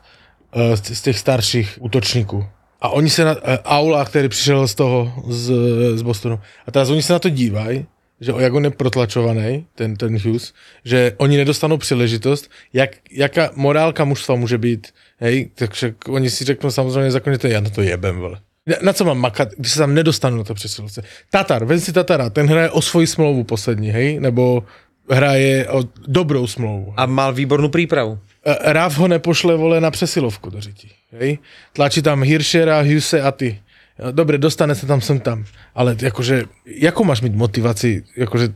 e, 0.53 0.77
z 0.77 1.01
těch 1.01 1.19
starších 1.19 1.77
útočníků. 1.79 2.45
A 2.81 2.89
oni 2.89 3.09
se 3.09 3.25
na, 3.25 3.31
e, 3.43 3.59
Aula, 3.65 4.05
který 4.05 4.29
přišel 4.29 4.67
z 4.67 4.75
toho, 4.75 5.13
z, 5.27 5.53
z 5.95 6.01
Bostonu. 6.01 6.39
A 6.67 6.71
teraz 6.71 6.89
oni 6.89 7.03
se 7.03 7.13
na 7.13 7.19
to 7.19 7.29
dívají, 7.29 7.85
že 8.21 8.33
o- 8.33 8.39
jak 8.39 8.53
on 8.53 8.63
je 8.63 8.69
protlačovaný, 8.71 9.65
ten, 9.75 9.95
ten 9.95 10.17
Hughes, 10.19 10.53
že 10.85 11.13
oni 11.17 11.37
nedostanou 11.37 11.77
příležitost, 11.77 12.51
jak, 12.73 12.89
jaká 13.11 13.49
morálka 13.55 14.05
mužstva 14.05 14.35
může 14.35 14.57
být, 14.57 14.87
hej, 15.19 15.49
takže 15.55 15.95
oni 16.07 16.29
si 16.29 16.45
řeknou 16.45 16.71
samozřejmě 16.71 17.11
zákonně 17.11 17.37
to 17.37 17.47
já 17.47 17.59
na 17.59 17.69
to 17.69 17.81
jebem, 17.81 18.19
vole. 18.19 18.39
Na 18.81 18.93
co 18.93 19.05
mám 19.05 19.17
makat, 19.17 19.49
když 19.57 19.71
se 19.71 19.79
tam 19.79 19.93
nedostanu 19.93 20.37
na 20.37 20.43
to 20.43 20.53
přesilovce? 20.53 21.03
Tatar, 21.31 21.65
ven 21.65 21.79
si 21.79 21.93
Tatara, 21.93 22.29
ten 22.29 22.47
hraje 22.47 22.69
o 22.69 22.81
svoji 22.81 23.07
smlouvu 23.07 23.43
poslední, 23.43 23.89
hej, 23.89 24.19
nebo 24.19 24.63
hraje 25.09 25.69
o 25.69 25.83
dobrou 26.07 26.47
smlouvu. 26.47 26.93
A 26.97 27.05
mal 27.05 27.33
výbornú 27.33 27.69
prípravu. 27.69 28.17
E, 28.41 28.73
Ráv 28.73 28.97
ho 28.97 29.07
nepošle, 29.07 29.55
vole, 29.55 29.81
na 29.81 29.91
přesilovku 29.91 30.49
do 30.49 30.61
řití, 30.61 30.91
hej. 31.11 31.37
Tlačí 31.73 32.01
tam 32.01 32.23
Hirschera, 32.23 32.81
Huse 32.81 33.21
a 33.21 33.31
ty. 33.31 33.59
Jo, 33.99 34.11
Dobre, 34.11 34.37
dostane 34.37 34.75
se 34.75 34.85
tam 34.85 35.01
sem 35.01 35.19
tam, 35.19 35.45
ale 35.75 35.95
jakože, 36.01 36.43
jakou 36.65 37.03
máš 37.03 37.21
mít 37.21 37.35
motivaci, 37.35 38.03
jakože 38.17 38.49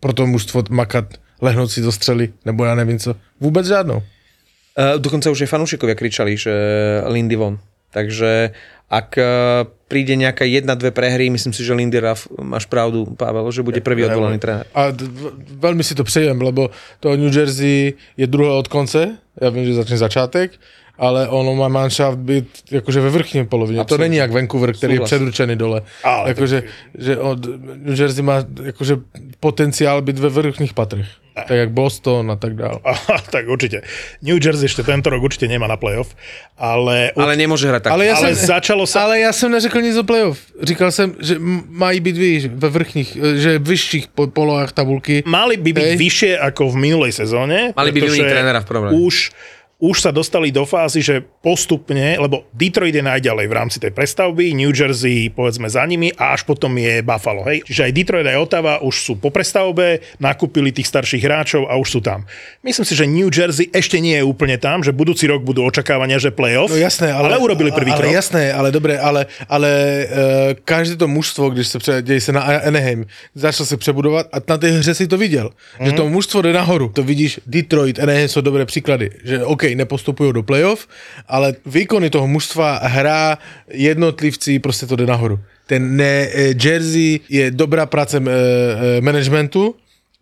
pro 0.00 0.12
to 0.12 0.26
mužstvo 0.26 0.62
makat, 0.70 1.04
lehnout 1.42 1.70
si 1.70 1.80
do 1.80 1.92
střely, 1.92 2.32
nebo 2.44 2.64
já 2.64 2.74
nevím 2.74 2.98
co, 2.98 3.14
vůbec 3.40 3.66
žádnou. 3.66 4.02
Uh, 4.76 5.00
dokonca 5.00 5.32
už 5.32 5.40
aj 5.40 5.48
fanúšikovia 5.48 5.96
kričali, 5.96 6.36
že 6.36 6.52
Lindy 7.08 7.32
von. 7.32 7.56
Takže 7.90 8.50
ak 8.90 9.18
uh, 9.18 9.24
príde 9.90 10.14
nejaká 10.14 10.46
jedna, 10.46 10.74
dve 10.78 10.90
prehry, 10.94 11.26
myslím 11.30 11.50
si, 11.52 11.64
že 11.66 11.74
Lindy 11.74 11.98
Ruff, 11.98 12.28
máš 12.38 12.66
pravdu, 12.70 13.06
Pavel, 13.18 13.50
že 13.50 13.62
bude 13.66 13.80
prvý 13.82 14.04
odvolaný 14.06 14.38
tréner. 14.38 14.66
A 14.74 14.90
d- 14.90 15.04
v- 15.10 15.34
velmi 15.58 15.82
si 15.84 15.94
to 15.94 16.04
přejem, 16.04 16.38
lebo 16.42 16.70
to 17.00 17.16
New 17.16 17.30
Jersey 17.36 17.94
je 18.16 18.26
druhé 18.26 18.50
od 18.50 18.68
konce, 18.68 19.18
já 19.40 19.50
vím, 19.50 19.64
že 19.64 19.74
začne 19.74 19.96
začátek, 19.98 20.50
ale 20.98 21.28
ono 21.28 21.54
má 21.54 21.68
manšaft 21.68 22.18
být 22.18 22.48
jakože 22.70 23.00
ve 23.00 23.10
vrchní 23.10 23.46
polovině. 23.46 23.84
To 23.84 23.98
není 23.98 24.16
jak 24.16 24.30
Vancouver, 24.30 24.72
který 24.72 24.94
Souhlas. 24.96 25.12
je 25.12 25.18
předurčený 25.18 25.56
dole. 25.56 25.82
Ale 26.04 26.28
jakože, 26.28 26.62
že 26.98 27.18
od 27.18 27.46
New 27.76 28.00
Jersey 28.00 28.22
má 28.22 28.44
jakože 28.64 28.96
potenciál 29.40 30.02
být 30.02 30.18
ve 30.18 30.28
vrchních 30.28 30.74
patrech. 30.74 31.06
Tak 31.36 31.56
jak 31.56 31.70
Boston 31.70 32.32
a 32.32 32.36
tak 32.40 32.56
dále. 32.56 32.80
Aha, 32.84 33.20
tak 33.28 33.44
určite. 33.44 33.84
New 34.24 34.40
Jersey 34.40 34.64
ešte 34.72 34.80
tento 34.80 35.12
rok 35.12 35.20
určite 35.20 35.44
nemá 35.44 35.68
na 35.68 35.76
playoff, 35.76 36.16
ale, 36.56 37.12
Ale 37.12 37.36
nemôže 37.36 37.68
hrať 37.68 37.82
tak. 37.84 37.92
Ale 37.92 38.08
ja 38.08 38.16
ale 38.16 38.32
som- 38.32 38.56
začalo 38.56 38.88
sa... 38.88 39.04
Ale 39.04 39.20
já 39.20 39.32
jsem 39.32 39.52
neřekl 39.52 39.84
nic 39.84 39.96
o 40.00 40.04
playoff. 40.04 40.40
Říkal 40.62 40.88
jsem, 40.92 41.12
že 41.20 41.36
mají 41.68 42.00
být 42.00 42.16
víš, 42.16 42.42
ve 42.48 42.68
vrchních, 42.68 43.10
že 43.36 43.58
v 43.58 43.68
vyšších 43.68 44.08
po- 44.16 44.26
polohách 44.32 44.72
tabulky. 44.72 45.22
Mali 45.28 45.60
by 45.60 45.72
byť 45.76 45.84
Hej. 45.84 45.96
vyššie 46.00 46.32
ako 46.40 46.72
v 46.72 46.76
minulej 46.76 47.12
sezóne. 47.12 47.76
Mali 47.76 47.92
by 47.92 48.00
vymeniť 48.00 48.28
trénera 48.32 48.60
v 48.64 48.66
prvom 48.68 48.84
rade. 48.88 48.96
Už, 48.96 49.30
už 49.76 50.08
sa 50.08 50.08
dostali 50.08 50.48
do 50.48 50.64
fázy, 50.64 51.04
že 51.04 51.20
postupne, 51.20 52.16
lebo 52.16 52.48
Detroit 52.56 52.96
je 52.96 53.04
najďalej 53.04 53.44
v 53.44 53.54
rámci 53.54 53.76
tej 53.76 53.92
prestavby, 53.92 54.56
New 54.56 54.72
Jersey 54.72 55.28
povedzme 55.28 55.68
za 55.68 55.84
nimi 55.84 56.08
a 56.16 56.32
až 56.32 56.48
potom 56.48 56.72
je 56.80 57.04
Buffalo. 57.04 57.44
Hej? 57.44 57.60
Čiže 57.68 57.84
aj 57.84 57.92
Detroit 57.92 58.24
aj 58.24 58.40
Ottawa 58.40 58.80
už 58.80 58.96
sú 58.96 59.12
po 59.20 59.28
prestavbe, 59.28 60.00
nakúpili 60.16 60.72
tých 60.72 60.88
starších 60.88 61.20
hráčov 61.20 61.68
a 61.68 61.76
už 61.76 61.88
sú 61.92 62.00
tam. 62.00 62.24
Myslím 62.64 62.88
si, 62.88 62.94
že 62.96 63.04
New 63.04 63.28
Jersey 63.28 63.68
ešte 63.68 64.00
nie 64.00 64.16
je 64.16 64.24
úplne 64.24 64.56
tam, 64.56 64.80
že 64.80 64.96
budúci 64.96 65.28
rok 65.28 65.44
budú 65.44 65.60
očakávania, 65.68 66.16
že 66.16 66.32
playoff, 66.32 66.72
No 66.72 66.80
jasné, 66.80 67.12
ale, 67.12 67.36
ale 67.36 67.36
urobili 67.36 67.68
prvý 67.68 67.92
ale, 67.92 68.00
krok. 68.00 68.12
jasné, 68.16 68.56
ale 68.56 68.72
dobré, 68.72 68.96
ale, 68.96 69.28
ale 69.44 69.70
uh, 69.70 70.08
každé 70.64 70.96
to 70.96 71.04
mužstvo, 71.04 71.52
když 71.52 71.68
se 71.68 71.78
pře, 71.78 71.92
děje 72.02 72.20
se 72.20 72.32
na 72.32 72.40
Anaheim, 72.40 73.04
začal 73.34 73.66
se 73.66 73.76
přebudovat 73.76 74.26
a 74.32 74.40
na 74.48 74.56
té 74.58 74.70
hře 74.72 74.94
si 74.94 75.06
to 75.06 75.18
viděl, 75.20 75.52
mm. 75.80 75.86
že 75.86 75.92
to 75.92 76.08
mužstvo 76.08 76.42
jde 76.42 76.52
nahoru. 76.52 76.88
To 76.88 77.02
vidíš, 77.04 77.40
Detroit, 77.46 78.00
Anaheim 78.00 78.28
jsou 78.28 78.40
dobré 78.40 78.64
příklady, 78.64 79.10
že 79.24 79.44
OK, 79.44 79.65
nepostupují 79.74 80.32
do 80.32 80.42
playoff, 80.42 80.86
ale 81.28 81.54
výkony 81.66 82.10
toho 82.10 82.26
mužstva, 82.26 82.80
hra, 82.82 83.38
jednotlivci, 83.72 84.58
prostě 84.58 84.86
to 84.86 84.96
jde 84.96 85.06
nahoru. 85.06 85.38
Ten 85.66 85.96
ne, 85.96 86.28
eh, 86.34 86.54
Jersey 86.62 87.20
je 87.28 87.50
dobrá 87.50 87.86
práce 87.86 88.16
eh, 88.16 88.30
eh, 88.30 89.00
managementu, 89.00 89.74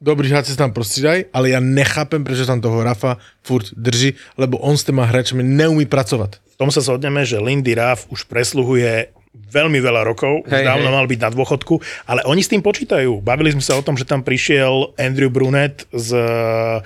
Dobrý 0.05 0.28
hráči 0.28 0.51
se 0.51 0.57
tam 0.57 0.72
prostřídají, 0.72 1.24
ale 1.32 1.51
já 1.51 1.61
nechápem, 1.61 2.24
proč 2.24 2.47
tam 2.47 2.61
toho 2.61 2.84
Rafa 2.84 3.16
furt 3.42 3.66
drží, 3.76 4.14
lebo 4.36 4.59
on 4.59 4.76
s 4.76 4.84
těma 4.84 5.05
hráčmi 5.05 5.42
neumí 5.42 5.86
pracovat. 5.86 6.36
V 6.55 6.57
tom 6.61 6.68
sa 6.68 6.84
zhodneme, 6.84 7.24
že 7.24 7.40
Lindy 7.40 7.72
Ruff 7.72 8.05
už 8.12 8.28
presluhuje 8.28 9.09
veľmi 9.34 9.80
veľa 9.80 10.05
rokov, 10.05 10.47
už 10.47 10.53
Hej, 10.53 10.68
dávno 10.68 10.92
hej. 10.92 10.95
mal 10.95 11.07
byť 11.09 11.20
na 11.24 11.30
dôchodku, 11.32 11.74
ale 12.07 12.20
oni 12.28 12.45
s 12.45 12.53
tým 12.53 12.61
počítajú. 12.61 13.24
Bavili 13.24 13.57
sme 13.57 13.64
sa 13.64 13.80
o 13.80 13.82
tom, 13.82 13.97
že 13.97 14.05
tam 14.07 14.20
prišiel 14.20 14.95
Andrew 15.01 15.32
Brunet 15.32 15.88
z 15.90 16.11
eh, 16.14 16.84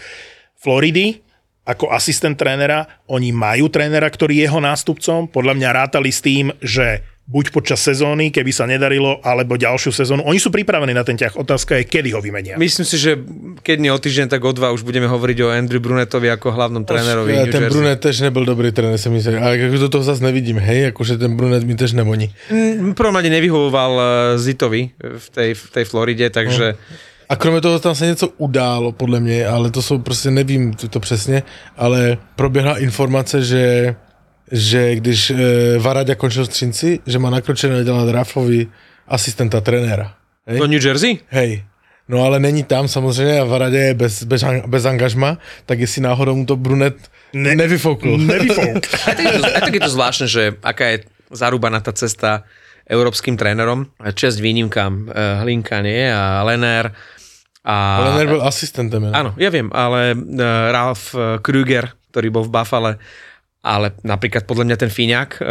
Floridy 0.62 1.20
ako 1.68 1.92
asistent 1.92 2.40
trénera. 2.40 2.88
Oni 3.12 3.28
majú 3.28 3.68
trénera, 3.68 4.08
ktorý 4.08 4.40
je 4.40 4.44
jeho 4.48 4.60
nástupcom. 4.64 5.28
Podľa 5.28 5.52
mňa 5.52 5.68
rátali 5.84 6.08
s 6.08 6.24
tým, 6.24 6.48
že 6.64 7.04
buď 7.28 7.52
počas 7.52 7.84
sezóny, 7.84 8.32
keby 8.32 8.48
sa 8.56 8.64
nedarilo, 8.64 9.20
alebo 9.20 9.60
ďalšiu 9.60 9.92
sezónu. 9.92 10.24
Oni 10.24 10.40
sú 10.40 10.48
pripravení 10.48 10.96
na 10.96 11.04
ten 11.04 11.12
ťah. 11.12 11.36
Otázka 11.36 11.76
je, 11.76 11.84
kedy 11.84 12.16
ho 12.16 12.24
vymenia. 12.24 12.56
Myslím 12.56 12.88
si, 12.88 12.96
že 12.96 13.20
keď 13.60 13.76
nie 13.84 13.92
o 13.92 14.00
týždeň, 14.00 14.32
tak 14.32 14.40
o 14.48 14.52
dva 14.56 14.72
už 14.72 14.80
budeme 14.80 15.04
hovoriť 15.04 15.36
o 15.44 15.52
Andrew 15.52 15.76
Brunetovi 15.76 16.32
ako 16.32 16.56
hlavnom 16.56 16.88
trénerovi 16.88 17.36
Ja, 17.36 17.44
New 17.44 17.52
ten. 17.52 17.68
Brunet 17.68 18.00
tež 18.00 18.24
nebyl 18.24 18.48
dobrý 18.48 18.72
trenér, 18.72 18.96
se 18.96 19.12
mi 19.12 19.20
zdá. 19.20 19.44
Ale 19.44 19.60
jako 19.60 19.76
do 19.76 19.88
toho 19.88 20.04
zase 20.08 20.24
nevidím, 20.24 20.56
hej, 20.56 20.88
jakože 20.88 21.20
ten 21.20 21.36
Brunet 21.36 21.68
mi 21.68 21.76
tež 21.76 21.92
nevoní. 21.92 22.32
V 22.80 22.96
prvom 22.96 23.12
rade 23.12 23.28
nevyhovoval 23.28 23.92
eh, 24.00 24.04
Zitovi 24.40 24.96
v 24.96 25.26
tej, 25.28 25.52
v 25.52 25.66
tej 25.68 25.84
Floride, 25.84 26.32
takže 26.32 26.80
A 27.28 27.36
kromě 27.36 27.60
toho 27.60 27.78
tam 27.78 27.94
se 27.94 28.06
něco 28.06 28.28
událo, 28.28 28.92
podle 28.92 29.20
mě, 29.20 29.46
ale 29.46 29.70
to 29.70 29.82
jsou 29.82 29.98
prostě, 29.98 30.30
nevím 30.30 30.74
to, 30.74 31.00
přesně, 31.00 31.42
ale 31.76 32.18
proběhla 32.36 32.78
informace, 32.78 33.42
že 33.44 33.94
že 34.52 34.94
když 34.94 35.30
e, 35.30 35.34
Varaďa 35.78 36.14
končil 36.14 36.44
v 36.44 36.48
Třinci, 36.48 37.00
že 37.06 37.18
má 37.18 37.30
nakročené 37.30 37.84
dělat 37.84 38.08
Rafovi 38.08 38.66
asistenta 39.08 39.60
trenéra. 39.60 40.14
Hej? 40.46 40.58
do 40.58 40.66
New 40.66 40.86
Jersey? 40.86 41.18
Hej. 41.28 41.64
No 42.08 42.24
ale 42.24 42.40
není 42.40 42.64
tam 42.64 42.88
samozřejmě 42.88 43.40
a 43.40 43.44
Varadě 43.44 43.76
je 43.76 43.94
bez, 43.94 44.24
bez, 44.24 44.44
bez 44.66 44.84
angažma, 44.84 45.38
tak 45.66 45.80
jestli 45.80 46.02
náhodou 46.02 46.36
mu 46.36 46.46
to 46.46 46.56
Brunet 46.56 46.96
ne, 47.32 47.54
nevyfoukl. 47.54 48.18
Nevyfouk. 48.18 48.86
Aj 49.06 49.14
tak, 49.16 49.24
je 49.24 49.38
to, 49.38 49.46
aj 49.46 49.60
tak 49.60 49.74
je 49.74 49.80
to 49.84 49.92
zvláštne, 49.92 50.26
že 50.26 50.42
aká 50.64 50.84
je 50.96 50.98
zarúbaná 51.28 51.84
tá 51.84 51.92
cesta 51.92 52.48
európskym 52.88 53.36
trénerom. 53.36 53.92
Čest 54.16 54.40
výnimkám 54.40 54.92
eh, 54.92 55.44
Hlinka 55.44 55.84
nie 55.84 56.08
a 56.08 56.40
Lener. 56.48 56.96
A, 57.66 57.74
Ale 58.00 58.24
nebyl 58.24 58.40
asistentem. 58.44 59.10
Ne? 59.10 59.12
Áno, 59.12 59.30
ja 59.34 59.50
viem, 59.50 59.68
ale 59.74 60.14
uh, 60.14 60.72
Ralph 60.72 61.12
eh, 61.12 61.42
Kruger, 61.42 61.90
ktorý 62.14 62.28
bol 62.30 62.44
v 62.46 62.54
Buffale, 62.54 62.92
ale 63.60 63.92
napríklad 64.06 64.46
podľa 64.46 64.64
mňa 64.70 64.76
ten 64.78 64.90
Fíňak, 64.90 65.30
uh, 65.42 65.46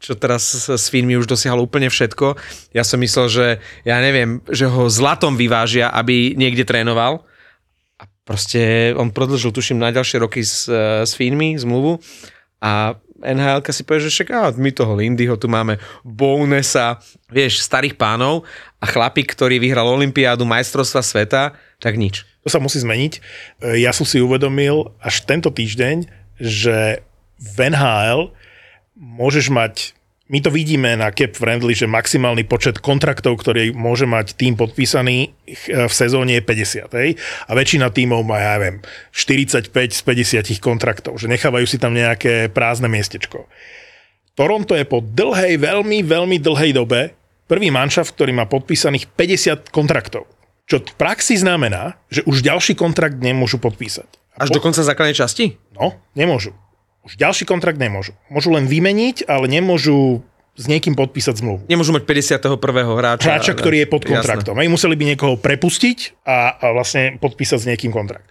čo 0.00 0.16
teraz 0.16 0.66
s, 0.66 0.86
Fínmi 0.88 1.14
už 1.20 1.28
dosiahol 1.28 1.62
úplne 1.62 1.92
všetko, 1.92 2.34
ja 2.72 2.82
som 2.82 2.98
myslel, 3.04 3.26
že 3.28 3.46
ja 3.84 4.00
neviem, 4.00 4.40
že 4.48 4.66
ho 4.66 4.88
zlatom 4.88 5.36
vyvážia, 5.36 5.92
aby 5.92 6.32
niekde 6.34 6.64
trénoval 6.64 7.22
a 8.00 8.08
proste 8.24 8.90
on 8.96 9.12
prodlžil, 9.12 9.52
tuším, 9.52 9.78
na 9.78 9.92
ďalšie 9.92 10.18
roky 10.18 10.42
s, 10.42 10.66
s 11.04 11.12
Fínmi 11.14 11.60
zmluvu 11.60 12.00
a 12.64 12.96
NHL 13.26 13.66
si 13.74 13.82
povie, 13.82 14.06
že 14.06 14.14
však 14.14 14.28
á, 14.30 14.42
my 14.54 14.70
toho 14.70 14.94
Lindyho 14.94 15.34
tu 15.34 15.50
máme, 15.50 15.82
Bownesa, 16.06 17.02
vieš, 17.26 17.66
starých 17.66 17.98
pánov 17.98 18.46
a 18.78 18.86
chlapík, 18.86 19.34
ktorý 19.34 19.58
vyhral 19.58 19.90
Olympiádu, 19.90 20.46
majstrovstva 20.46 21.02
sveta, 21.02 21.42
tak 21.82 21.98
nič. 21.98 22.22
To 22.46 22.48
sa 22.52 22.62
musí 22.62 22.78
zmeniť. 22.78 23.12
E, 23.18 23.20
Ja 23.82 23.90
som 23.90 24.06
si 24.06 24.22
uvedomil 24.22 24.94
až 25.02 25.26
tento 25.26 25.50
týždeň, 25.50 26.06
že 26.38 27.02
v 27.42 27.56
NHL 27.66 28.30
môžeš 28.94 29.50
mať 29.50 29.95
my 30.26 30.38
to 30.42 30.50
vidíme 30.50 30.98
na 30.98 31.14
Cap 31.14 31.38
Friendly, 31.38 31.78
že 31.78 31.86
maximálny 31.86 32.50
počet 32.50 32.82
kontraktov, 32.82 33.38
ktorý 33.38 33.70
môže 33.70 34.10
mať 34.10 34.34
tým 34.34 34.58
podpísaný 34.58 35.30
eh, 35.46 35.86
v 35.86 35.92
sezóne 35.94 36.38
je 36.38 36.42
50. 36.42 36.90
Hej? 36.98 37.10
A 37.46 37.54
väčšina 37.54 37.94
tímov 37.94 38.26
má, 38.26 38.42
ja 38.42 38.58
neviem, 38.58 38.82
45 39.14 39.70
z 39.70 40.00
50 40.02 40.58
kontraktov, 40.58 41.22
že 41.22 41.30
nechávajú 41.30 41.66
si 41.70 41.78
tam 41.78 41.94
nejaké 41.94 42.50
prázdne 42.50 42.90
miestečko. 42.90 43.46
Toronto 44.36 44.76
je 44.76 44.84
po 44.84 45.00
dlhej, 45.00 45.56
veľmi, 45.56 46.04
veľmi 46.04 46.36
dlhej 46.42 46.76
dobe 46.76 47.16
prvý 47.46 47.70
manšaft, 47.70 48.12
ktorý 48.12 48.34
má 48.36 48.44
podpísaných 48.44 49.08
50 49.14 49.70
kontraktov. 49.72 50.26
Čo 50.66 50.82
v 50.82 50.98
praxi 50.98 51.38
znamená, 51.38 51.94
že 52.10 52.26
už 52.26 52.42
ďalší 52.42 52.74
kontrakt 52.74 53.22
nemôžu 53.22 53.62
podpísať. 53.62 54.10
A 54.34 54.44
Až 54.44 54.52
do 54.52 54.60
konca 54.60 54.82
základnej 54.82 55.16
časti? 55.16 55.56
No, 55.72 55.96
nemôžu. 56.12 56.52
Už 57.06 57.14
ďalší 57.14 57.46
kontrakt 57.46 57.78
nemôžu. 57.78 58.18
Môžu 58.26 58.50
len 58.50 58.66
vymeniť, 58.66 59.30
ale 59.30 59.46
nemôžu 59.46 60.26
s 60.56 60.64
niekým 60.66 60.98
podpísať 60.98 61.38
zmluvu. 61.38 61.68
Nemôžu 61.70 61.94
mať 61.94 62.02
51. 62.02 62.58
hráča. 62.98 63.28
Hráča, 63.28 63.52
ktorý 63.54 63.84
je 63.84 63.88
pod 63.88 64.02
Jasné. 64.02 64.10
kontraktom. 64.18 64.58
Hej, 64.58 64.72
museli 64.72 64.98
by 64.98 65.04
niekoho 65.14 65.34
prepustiť 65.38 66.26
a, 66.26 66.56
a 66.58 66.66
vlastne 66.74 67.20
podpísať 67.20 67.58
s 67.62 67.68
niekým 67.68 67.92
kontrakt. 67.94 68.26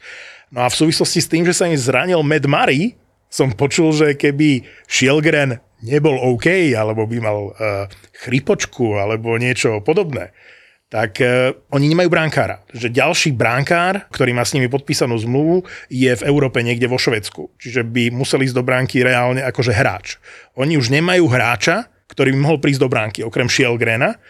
No 0.49 0.65
a 0.65 0.67
v 0.67 0.76
súvislosti 0.76 1.21
s 1.21 1.32
tým, 1.32 1.45
že 1.47 1.53
sa 1.55 1.69
im 1.69 1.78
zranil 1.78 2.19
Matt 2.26 2.49
Murray, 2.49 2.97
som 3.30 3.53
počul, 3.53 3.93
že 3.93 4.17
keby 4.17 4.65
Šielgren 4.89 5.61
nebol 5.86 6.17
OK, 6.17 6.73
alebo 6.73 7.05
by 7.05 7.17
mal 7.21 7.38
uh, 7.51 7.86
chrypočku, 8.26 8.97
alebo 8.97 9.38
niečo 9.38 9.80
podobné, 9.86 10.34
tak 10.89 11.17
uh, 11.19 11.51
oni 11.73 11.89
nemajú 11.91 12.09
bránkára. 12.09 12.61
Že 12.71 12.93
ďalší 12.93 13.29
bránkár, 13.33 14.05
ktorý 14.13 14.31
má 14.38 14.45
s 14.45 14.53
nimi 14.53 14.69
podpísanú 14.69 15.17
zmluvu, 15.17 15.65
je 15.89 16.13
v 16.13 16.25
Európe 16.29 16.61
niekde 16.61 16.86
vo 16.86 17.01
Švedsku. 17.01 17.51
Čiže 17.57 17.83
by 17.83 18.13
museli 18.13 18.45
ísť 18.45 18.55
do 18.55 18.63
bránky 18.63 19.01
reálne 19.01 19.41
akože 19.43 19.73
hráč. 19.73 20.21
Oni 20.55 20.77
už 20.77 20.93
nemajú 20.93 21.25
hráča, 21.25 21.89
ktorý 22.05 22.38
by 22.38 22.39
mohol 22.39 22.57
prísť 22.61 22.81
do 22.86 22.89
bránky, 22.89 23.19
okrem 23.25 23.49
Shielgrena 23.49 24.21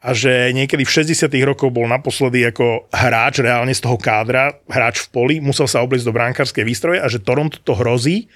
a 0.00 0.16
že 0.16 0.50
niekedy 0.56 0.88
v 0.88 0.94
60 1.04 1.28
rokoch 1.44 1.68
bol 1.68 1.84
naposledy 1.84 2.40
ako 2.48 2.88
hráč 2.88 3.44
reálne 3.44 3.76
z 3.76 3.84
toho 3.84 4.00
kádra, 4.00 4.56
hráč 4.64 5.04
v 5.04 5.08
poli, 5.12 5.36
musel 5.44 5.68
sa 5.68 5.84
obliecť 5.84 6.08
do 6.08 6.16
brankárskej 6.16 6.64
výstroje 6.64 6.98
a 6.98 7.06
že 7.06 7.20
Toronto 7.20 7.60
to 7.60 7.76
hrozí 7.76 8.32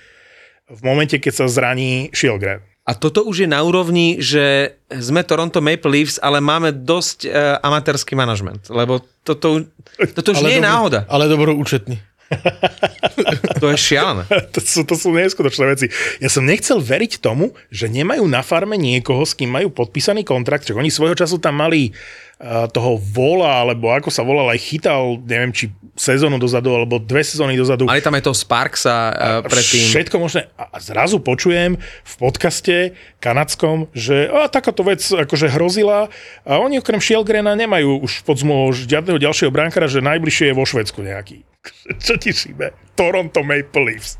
v 0.68 0.80
momente, 0.84 1.16
keď 1.16 1.44
sa 1.44 1.46
zraní 1.48 2.12
Shielgren. 2.12 2.60
A 2.84 2.92
toto 2.92 3.24
už 3.24 3.44
je 3.44 3.48
na 3.48 3.64
úrovni, 3.64 4.20
že 4.20 4.76
sme 4.92 5.24
Toronto 5.24 5.64
Maple 5.64 5.88
Leafs, 5.88 6.20
ale 6.20 6.44
máme 6.44 6.68
dosť 6.68 7.18
uh, 7.24 7.56
amatérsky 7.64 8.12
manažment, 8.12 8.68
lebo 8.68 9.00
toto, 9.24 9.64
toto 10.12 10.36
už 10.36 10.44
nie 10.44 10.60
je 10.60 10.64
dobro- 10.64 10.68
náhoda. 10.68 11.00
Ale 11.08 11.24
dobro 11.24 11.56
účetný. 11.56 11.96
To 13.62 13.70
je 13.70 13.78
šialené. 13.78 14.26
to, 14.54 14.60
sú, 14.60 14.84
to 14.84 14.98
sú 14.98 15.14
neskutočné 15.14 15.64
veci. 15.70 15.86
Ja 16.20 16.28
som 16.28 16.44
nechcel 16.44 16.82
veriť 16.82 17.22
tomu, 17.22 17.56
že 17.72 17.88
nemajú 17.88 18.26
na 18.28 18.44
farme 18.44 18.76
niekoho, 18.76 19.24
s 19.24 19.32
kým 19.32 19.48
majú 19.48 19.72
podpísaný 19.72 20.26
kontrakt. 20.26 20.68
Čiže 20.68 20.76
oni 20.76 20.90
svojho 20.92 21.16
času 21.16 21.40
tam 21.40 21.62
mali 21.62 21.88
uh, 21.88 22.23
toho 22.42 22.98
vola, 22.98 23.62
alebo 23.62 23.94
ako 23.94 24.10
sa 24.10 24.26
volal, 24.26 24.50
aj 24.50 24.60
chytal, 24.60 25.22
neviem, 25.22 25.54
či 25.54 25.70
sezónu 25.94 26.42
dozadu, 26.42 26.74
alebo 26.74 26.98
dve 26.98 27.22
sezóny 27.22 27.54
dozadu. 27.54 27.86
Mali 27.86 28.02
tam 28.02 28.18
aj 28.18 28.26
toho 28.26 28.36
Sparksa 28.36 28.96
uh, 29.14 29.14
predtým. 29.46 29.86
Všetko 29.86 30.16
možné. 30.18 30.50
A 30.58 30.82
zrazu 30.82 31.22
počujem 31.22 31.78
v 31.78 32.14
podcaste 32.18 32.98
kanadskom, 33.22 33.86
že 33.94 34.26
a, 34.26 34.50
takáto 34.50 34.82
vec 34.82 35.00
akože 35.06 35.54
hrozila 35.54 36.10
a 36.42 36.52
oni 36.58 36.82
okrem 36.82 36.98
Shielgrena 36.98 37.54
nemajú 37.54 38.02
už 38.02 38.26
pod 38.26 38.42
zmluvou 38.42 38.74
žiadneho 38.74 39.22
ďalšieho 39.22 39.54
bránkara, 39.54 39.86
že 39.86 40.02
najbližšie 40.02 40.50
je 40.50 40.58
vo 40.58 40.66
Švedsku 40.66 41.06
nejaký. 41.06 41.46
Čo 42.04 42.18
ti 42.18 42.34
šíbe? 42.34 42.74
Toronto 42.98 43.46
Maple 43.46 43.94
Leafs. 43.94 44.18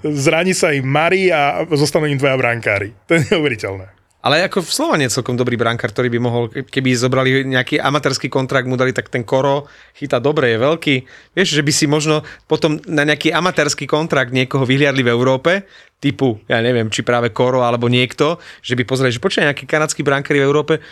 Zraní 0.00 0.56
sa 0.56 0.72
im 0.72 0.88
Mari 0.88 1.28
a 1.28 1.68
zostanú 1.76 2.08
im 2.08 2.16
dvaja 2.16 2.40
bránkári. 2.40 2.96
To 3.08 3.20
je 3.20 3.28
neuveriteľné. 3.28 3.99
Ale 4.20 4.44
ako 4.44 4.60
v 4.60 4.74
Slovane 4.76 5.08
celkom 5.08 5.32
dobrý 5.32 5.56
brankár, 5.56 5.96
ktorý 5.96 6.12
by 6.12 6.20
mohol, 6.20 6.52
keby 6.52 6.92
zobrali 6.92 7.40
nejaký 7.40 7.80
amatérsky 7.80 8.28
kontrakt, 8.28 8.68
mu 8.68 8.76
dali 8.76 8.92
tak 8.92 9.08
ten 9.08 9.24
koro, 9.24 9.64
chytá 9.96 10.20
dobre, 10.20 10.52
je 10.52 10.58
veľký. 10.60 10.94
Vieš, 11.32 11.56
že 11.56 11.64
by 11.64 11.72
si 11.72 11.88
možno 11.88 12.20
potom 12.44 12.76
na 12.84 13.08
nejaký 13.08 13.32
amatérsky 13.32 13.88
kontrakt 13.88 14.36
niekoho 14.36 14.68
vyhliadli 14.68 15.00
v 15.00 15.12
Európe, 15.12 15.64
typu, 16.00 16.40
ja 16.48 16.60
neviem, 16.64 16.88
či 16.88 17.04
práve 17.04 17.28
koro 17.32 17.60
alebo 17.60 17.88
niekto, 17.88 18.40
že 18.64 18.72
by 18.72 18.88
pozreli, 18.88 19.12
že 19.12 19.20
počkaj, 19.20 19.52
nejaký 19.52 19.64
kanadský 19.68 20.00
brankári 20.00 20.40
v 20.40 20.48
Európe, 20.48 20.80
e, 20.80 20.82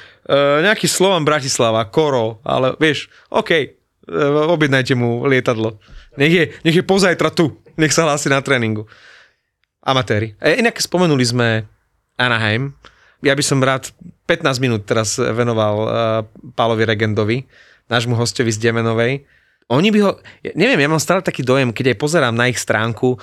nejaký 0.65 0.85
Slovan 0.85 1.25
Bratislava, 1.25 1.85
koro, 1.89 2.45
ale 2.45 2.77
vieš, 2.77 3.09
OK, 3.33 3.51
e, 3.57 3.67
objednajte 4.53 4.93
mu 4.93 5.25
lietadlo. 5.25 5.81
Nech 6.21 6.33
je, 6.33 6.45
nech 6.61 6.77
je 6.77 6.85
pozajtra 6.85 7.33
tu, 7.33 7.57
nech 7.81 7.93
sa 7.93 8.05
hlási 8.05 8.29
na 8.29 8.45
tréningu. 8.45 8.85
Amatéri. 9.81 10.37
E, 10.45 10.61
inak 10.61 10.77
spomenuli 10.77 11.25
sme 11.25 11.65
Anaheim, 12.21 12.77
ja 13.23 13.35
by 13.35 13.45
som 13.45 13.59
rád 13.63 13.91
15 14.29 14.63
minút 14.63 14.87
teraz 14.87 15.19
venoval 15.19 15.77
uh, 15.83 15.91
Pálovi 16.55 16.85
Regendovi, 16.87 17.49
nášmu 17.89 18.15
hostovi 18.15 18.53
z 18.53 18.61
Demenovej. 18.61 19.25
Oni 19.69 19.89
by 19.93 19.99
ho, 20.01 20.11
ja 20.45 20.53
neviem, 20.57 20.81
ja 20.81 20.89
mám 20.89 21.03
stále 21.03 21.21
taký 21.21 21.45
dojem, 21.45 21.73
keď 21.73 21.93
aj 21.93 22.01
pozerám 22.01 22.35
na 22.37 22.49
ich 22.49 22.57
stránku, 22.57 23.21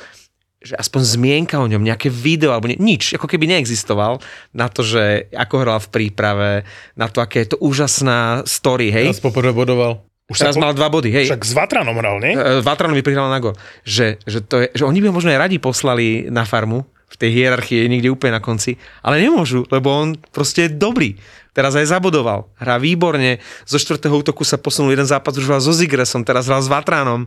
že 0.65 0.73
aspoň 0.77 1.01
zmienka 1.05 1.61
o 1.61 1.69
ňom, 1.69 1.85
nejaké 1.85 2.09
video 2.09 2.49
alebo 2.49 2.69
nie, 2.69 2.77
nič, 2.81 3.13
ako 3.13 3.29
keby 3.29 3.45
neexistoval 3.45 4.17
na 4.49 4.65
to, 4.65 4.81
že 4.81 5.29
ako 5.29 5.55
hral 5.61 5.79
v 5.81 5.91
príprave, 5.93 6.49
na 6.97 7.05
to, 7.05 7.21
aké 7.21 7.45
je 7.45 7.53
to 7.53 7.57
úžasná 7.61 8.41
story, 8.49 8.89
hej. 8.89 9.13
Teraz 9.13 9.21
poprvé 9.21 9.53
bodoval. 9.53 10.01
Už 10.25 10.41
Teraz 10.41 10.57
po... 10.57 10.65
mal 10.65 10.73
dva 10.73 10.89
body, 10.89 11.13
hej. 11.13 11.29
Však 11.29 11.45
s 11.45 11.53
Vatranom 11.53 12.01
hral, 12.01 12.17
nie? 12.17 12.33
E, 12.33 12.65
Vatranovi 12.65 13.05
prihral 13.05 13.29
na 13.29 13.37
gol. 13.37 13.53
Že, 13.85 14.17
že, 14.25 14.41
to 14.41 14.65
je, 14.65 14.67
že 14.73 14.81
oni 14.81 14.97
by 14.97 15.13
ho 15.13 15.13
možno 15.13 15.29
aj 15.29 15.37
radi 15.37 15.61
poslali 15.61 16.33
na 16.33 16.49
farmu, 16.49 16.81
v 17.15 17.19
tej 17.23 17.31
hierarchii 17.31 17.87
je 17.87 17.91
niekde 17.91 18.11
úplne 18.11 18.35
na 18.35 18.43
konci, 18.43 18.75
ale 18.99 19.23
nemôžu, 19.23 19.63
lebo 19.71 19.87
on 19.87 20.19
proste 20.35 20.67
je 20.67 20.75
dobrý. 20.75 21.15
Teraz 21.55 21.71
aj 21.79 21.87
zabodoval. 21.87 22.51
Hrá 22.59 22.75
výborne. 22.75 23.39
Zo 23.63 23.79
štvrtého 23.79 24.19
útoku 24.19 24.43
sa 24.43 24.59
posunul 24.59 24.91
jeden 24.91 25.07
zápas, 25.07 25.39
už 25.39 25.47
hral 25.47 25.63
so 25.63 25.71
Zigresom, 25.71 26.27
teraz 26.27 26.51
hral 26.51 26.59
s 26.59 26.67
Vatránom. 26.67 27.23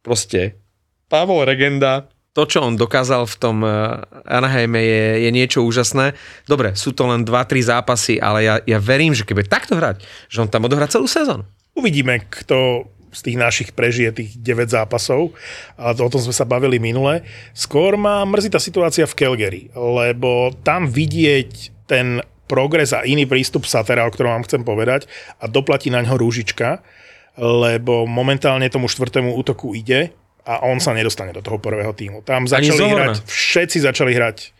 Proste 0.00 0.56
Pavol 1.12 1.44
Regenda. 1.44 2.08
To, 2.32 2.48
čo 2.48 2.64
on 2.64 2.78
dokázal 2.78 3.28
v 3.28 3.36
tom 3.36 3.56
eh, 3.66 3.98
Anaheime 4.24 4.80
je, 4.80 5.04
je 5.28 5.30
niečo 5.34 5.60
úžasné. 5.68 6.16
Dobre, 6.48 6.72
sú 6.78 6.96
to 6.96 7.04
len 7.04 7.26
2-3 7.26 7.60
zápasy, 7.60 8.16
ale 8.16 8.46
ja, 8.46 8.54
ja 8.64 8.78
verím, 8.80 9.12
že 9.12 9.28
keby 9.28 9.44
takto 9.44 9.76
hrať, 9.76 10.00
že 10.32 10.40
on 10.40 10.48
tam 10.48 10.64
odohrá 10.64 10.88
celú 10.88 11.04
sezónu. 11.04 11.44
Uvidíme, 11.76 12.24
kto 12.30 12.88
z 13.12 13.20
tých 13.24 13.36
našich 13.36 13.70
prežije 13.72 14.12
tých 14.12 14.30
9 14.40 14.68
zápasov. 14.68 15.32
A 15.76 15.92
to, 15.92 16.06
o 16.06 16.12
tom 16.12 16.22
sme 16.22 16.34
sa 16.34 16.48
bavili 16.48 16.80
minule. 16.80 17.24
Skôr 17.52 17.96
ma 17.96 18.24
mrzí 18.24 18.52
tá 18.52 18.60
situácia 18.60 19.04
v 19.04 19.16
Calgary, 19.16 19.62
lebo 19.74 20.52
tam 20.64 20.88
vidieť 20.88 21.50
ten 21.88 22.24
progres 22.48 22.96
a 22.96 23.04
iný 23.04 23.28
prístup 23.28 23.68
Satera, 23.68 24.08
o 24.08 24.12
ktorom 24.12 24.40
vám 24.40 24.46
chcem 24.48 24.64
povedať, 24.64 25.04
a 25.38 25.46
doplatí 25.46 25.92
na 25.92 26.00
ňo 26.00 26.16
rúžička, 26.16 26.80
lebo 27.38 28.08
momentálne 28.08 28.66
tomu 28.72 28.88
štvrtému 28.88 29.36
útoku 29.36 29.76
ide 29.76 30.16
a 30.48 30.64
on 30.64 30.80
sa 30.80 30.96
nedostane 30.96 31.36
do 31.36 31.44
toho 31.44 31.60
prvého 31.60 31.92
týmu. 31.92 32.24
Tam 32.24 32.48
začali 32.48 32.80
hrať, 32.80 33.28
všetci 33.28 33.84
začali 33.84 34.16
hrať. 34.16 34.56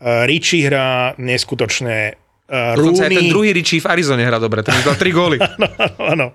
Uh, 0.00 0.24
Richie 0.28 0.68
hrá 0.68 1.16
neskutočne 1.16 2.19
Uh, 2.50 2.74
Dokonca 2.74 3.06
aj 3.06 3.14
ten 3.14 3.30
druhý 3.30 3.54
Richie 3.54 3.78
v 3.78 3.86
Arizone 3.86 4.26
hrá 4.26 4.42
dobre, 4.42 4.66
ten 4.66 4.74
dal 4.82 4.98
3 4.98 5.06
góly. 5.14 5.38
Áno, 5.54 5.68
áno. 6.02 6.26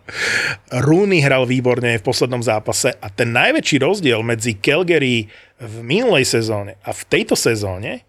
Rooney 0.71 1.19
hral 1.19 1.43
výborne 1.43 1.99
v 1.99 2.03
poslednom 2.07 2.39
zápase 2.39 2.95
a 3.03 3.11
ten 3.11 3.35
najväčší 3.35 3.83
rozdiel 3.83 4.23
medzi 4.23 4.55
Calgary 4.55 5.27
v 5.59 5.75
minulej 5.83 6.23
sezóne 6.23 6.79
a 6.87 6.95
v 6.95 7.03
tejto 7.11 7.35
sezóne 7.35 8.07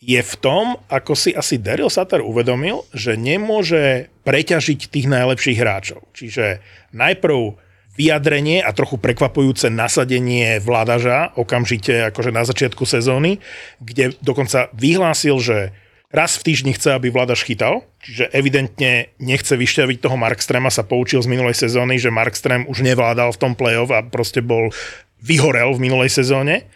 je 0.00 0.16
v 0.16 0.34
tom, 0.40 0.80
ako 0.88 1.12
si 1.12 1.36
asi 1.36 1.60
Daryl 1.60 1.92
Sutter 1.92 2.24
uvedomil, 2.24 2.88
že 2.96 3.20
nemôže 3.20 4.08
preťažiť 4.24 4.88
tých 4.88 5.04
najlepších 5.12 5.60
hráčov. 5.60 6.08
Čiže 6.16 6.64
najprv 6.96 7.60
vyjadrenie 8.00 8.64
a 8.64 8.72
trochu 8.72 8.96
prekvapujúce 8.96 9.68
nasadenie 9.68 10.56
vládaža 10.56 11.36
okamžite 11.36 12.08
akože 12.08 12.32
na 12.32 12.48
začiatku 12.48 12.88
sezóny, 12.88 13.44
kde 13.76 14.16
dokonca 14.24 14.72
vyhlásil, 14.72 15.36
že 15.36 15.76
raz 16.10 16.36
v 16.36 16.50
týždni 16.50 16.74
chce, 16.74 16.90
aby 16.94 17.08
vládaš 17.08 17.46
chytal, 17.46 17.86
čiže 18.02 18.30
evidentne 18.34 19.14
nechce 19.22 19.54
vyšťaviť 19.54 19.98
toho 20.02 20.18
Markstrema, 20.18 20.68
sa 20.68 20.82
poučil 20.82 21.22
z 21.22 21.30
minulej 21.30 21.54
sezóny, 21.54 22.02
že 22.02 22.10
Markstrem 22.10 22.66
už 22.66 22.82
nevládal 22.82 23.30
v 23.30 23.40
tom 23.40 23.52
play-off 23.54 23.94
a 23.94 24.02
proste 24.02 24.42
bol 24.42 24.74
vyhorel 25.22 25.70
v 25.78 25.86
minulej 25.86 26.10
sezóne. 26.10 26.66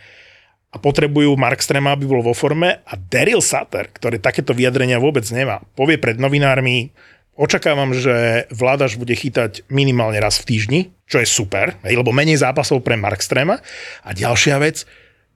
A 0.75 0.79
potrebujú 0.83 1.39
Markstrema, 1.39 1.95
aby 1.95 2.03
bol 2.03 2.19
vo 2.19 2.35
forme. 2.35 2.83
A 2.83 2.99
Daryl 2.99 3.39
Sutter, 3.39 3.87
ktorý 3.95 4.19
takéto 4.19 4.51
vyjadrenia 4.51 4.99
vôbec 4.99 5.23
nemá, 5.31 5.63
povie 5.79 6.03
pred 6.03 6.19
novinármi, 6.19 6.91
očakávam, 7.39 7.95
že 7.95 8.47
vládaš 8.51 8.99
bude 8.99 9.15
chytať 9.15 9.67
minimálne 9.71 10.19
raz 10.19 10.43
v 10.43 10.55
týždni, 10.55 10.81
čo 11.07 11.23
je 11.23 11.31
super, 11.31 11.79
lebo 11.83 12.11
menej 12.15 12.43
zápasov 12.43 12.83
pre 12.83 12.99
Markstrema 12.99 13.59
a 14.03 14.11
ďalšia 14.15 14.59
vec, 14.59 14.83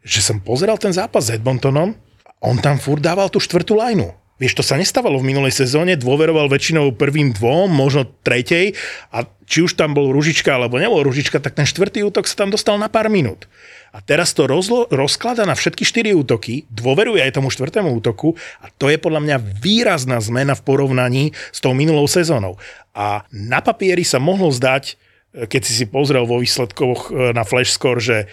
že 0.03 0.22
som 0.22 0.42
pozeral 0.42 0.78
ten 0.78 0.94
zápas 0.94 1.30
s 1.30 1.34
Edmontonom 1.34 1.94
on 2.39 2.59
tam 2.59 2.78
furt 2.78 3.03
dával 3.03 3.30
tú 3.30 3.43
štvrtú 3.43 3.78
lajnu. 3.78 4.14
Vieš, 4.39 4.55
to 4.55 4.62
sa 4.62 4.78
nestávalo 4.78 5.18
v 5.18 5.34
minulej 5.34 5.51
sezóne, 5.51 5.99
dôveroval 5.99 6.47
väčšinou 6.47 6.95
prvým 6.95 7.34
dvom, 7.34 7.66
možno 7.74 8.07
tretej 8.22 8.78
a 9.11 9.26
či 9.51 9.66
už 9.66 9.74
tam 9.74 9.99
bol 9.99 10.14
Ružička 10.14 10.55
alebo 10.55 10.78
nebol 10.78 11.03
Ružička, 11.03 11.43
tak 11.43 11.59
ten 11.59 11.66
štvrtý 11.66 12.07
útok 12.07 12.30
sa 12.30 12.47
tam 12.47 12.55
dostal 12.55 12.78
na 12.78 12.86
pár 12.86 13.11
minút. 13.11 13.51
A 13.91 13.99
teraz 13.99 14.30
to 14.30 14.47
rozlo- 14.47 14.86
rozklada 14.95 15.43
na 15.43 15.59
všetky 15.59 15.82
štyri 15.82 16.14
útoky, 16.14 16.70
dôveruje 16.70 17.18
aj 17.18 17.34
tomu 17.34 17.51
štvrtému 17.51 17.91
útoku 17.99 18.39
a 18.62 18.70
to 18.70 18.86
je 18.86 19.03
podľa 19.03 19.26
mňa 19.26 19.36
výrazná 19.59 20.22
zmena 20.22 20.55
v 20.55 20.62
porovnaní 20.62 21.24
s 21.51 21.59
tou 21.59 21.74
minulou 21.74 22.07
sezónou. 22.07 22.62
A 22.95 23.26
na 23.34 23.59
papieri 23.59 24.07
sa 24.07 24.22
mohlo 24.22 24.55
zdať, 24.55 24.95
keď 25.51 25.62
si 25.66 25.72
si 25.82 25.86
pozrel 25.91 26.22
vo 26.30 26.39
výsledkoch 26.39 27.11
e, 27.11 27.34
na 27.34 27.43
Flash 27.43 27.74
Score, 27.74 27.99
že 27.99 28.16
e, 28.22 28.26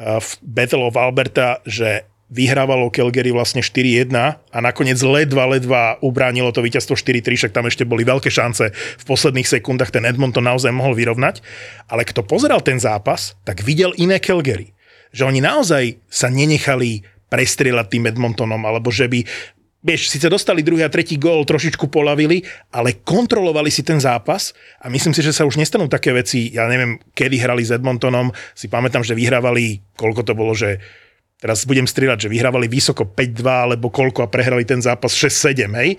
v 0.00 0.30
Battle 0.42 0.90
of 0.90 0.98
Alberta, 0.98 1.62
že 1.62 2.02
vyhrávalo 2.32 2.88
Calgary 2.88 3.28
vlastne 3.28 3.60
4-1 3.60 4.08
a 4.16 4.58
nakoniec 4.64 4.96
ledva, 5.04 5.44
ledva 5.44 6.00
ubránilo 6.00 6.48
to 6.48 6.64
víťazstvo 6.64 6.96
4-3, 6.96 7.36
však 7.36 7.52
tam 7.52 7.68
ešte 7.68 7.84
boli 7.84 8.08
veľké 8.08 8.32
šance. 8.32 8.72
V 8.72 9.04
posledných 9.04 9.44
sekundách, 9.44 9.92
ten 9.92 10.08
Edmonton 10.08 10.48
naozaj 10.48 10.72
mohol 10.72 10.96
vyrovnať, 10.96 11.44
ale 11.92 12.08
kto 12.08 12.24
pozeral 12.24 12.64
ten 12.64 12.80
zápas, 12.80 13.36
tak 13.44 13.60
videl 13.60 13.92
iné 14.00 14.16
Calgary. 14.16 14.72
Že 15.12 15.28
oni 15.28 15.40
naozaj 15.44 16.00
sa 16.08 16.32
nenechali 16.32 17.04
prestrieľať 17.28 17.86
tým 17.92 18.08
Edmontonom, 18.08 18.60
alebo 18.64 18.88
že 18.88 19.12
by 19.12 19.20
Vieš, 19.82 20.14
síce 20.14 20.30
dostali 20.30 20.62
druhý 20.62 20.86
a 20.86 20.94
tretí 20.94 21.18
gól, 21.18 21.42
trošičku 21.42 21.90
polavili, 21.90 22.46
ale 22.70 23.02
kontrolovali 23.02 23.66
si 23.66 23.82
ten 23.82 23.98
zápas 23.98 24.54
a 24.78 24.86
myslím 24.86 25.10
si, 25.10 25.26
že 25.26 25.34
sa 25.34 25.42
už 25.42 25.58
nestanú 25.58 25.90
také 25.90 26.14
veci, 26.14 26.54
ja 26.54 26.70
neviem, 26.70 27.02
kedy 27.18 27.42
hrali 27.42 27.66
s 27.66 27.74
Edmontonom, 27.74 28.30
si 28.54 28.70
pamätám, 28.70 29.02
že 29.02 29.18
vyhrávali, 29.18 29.82
koľko 29.98 30.22
to 30.22 30.38
bolo, 30.38 30.54
že 30.54 30.78
teraz 31.42 31.66
budem 31.66 31.90
strieľať, 31.90 32.26
že 32.26 32.32
vyhrávali 32.32 32.70
vysoko 32.70 33.02
5-2 33.02 33.42
alebo 33.42 33.90
koľko 33.90 34.22
a 34.22 34.30
prehrali 34.30 34.62
ten 34.62 34.78
zápas 34.78 35.10
6-7, 35.10 35.66
hej, 35.82 35.98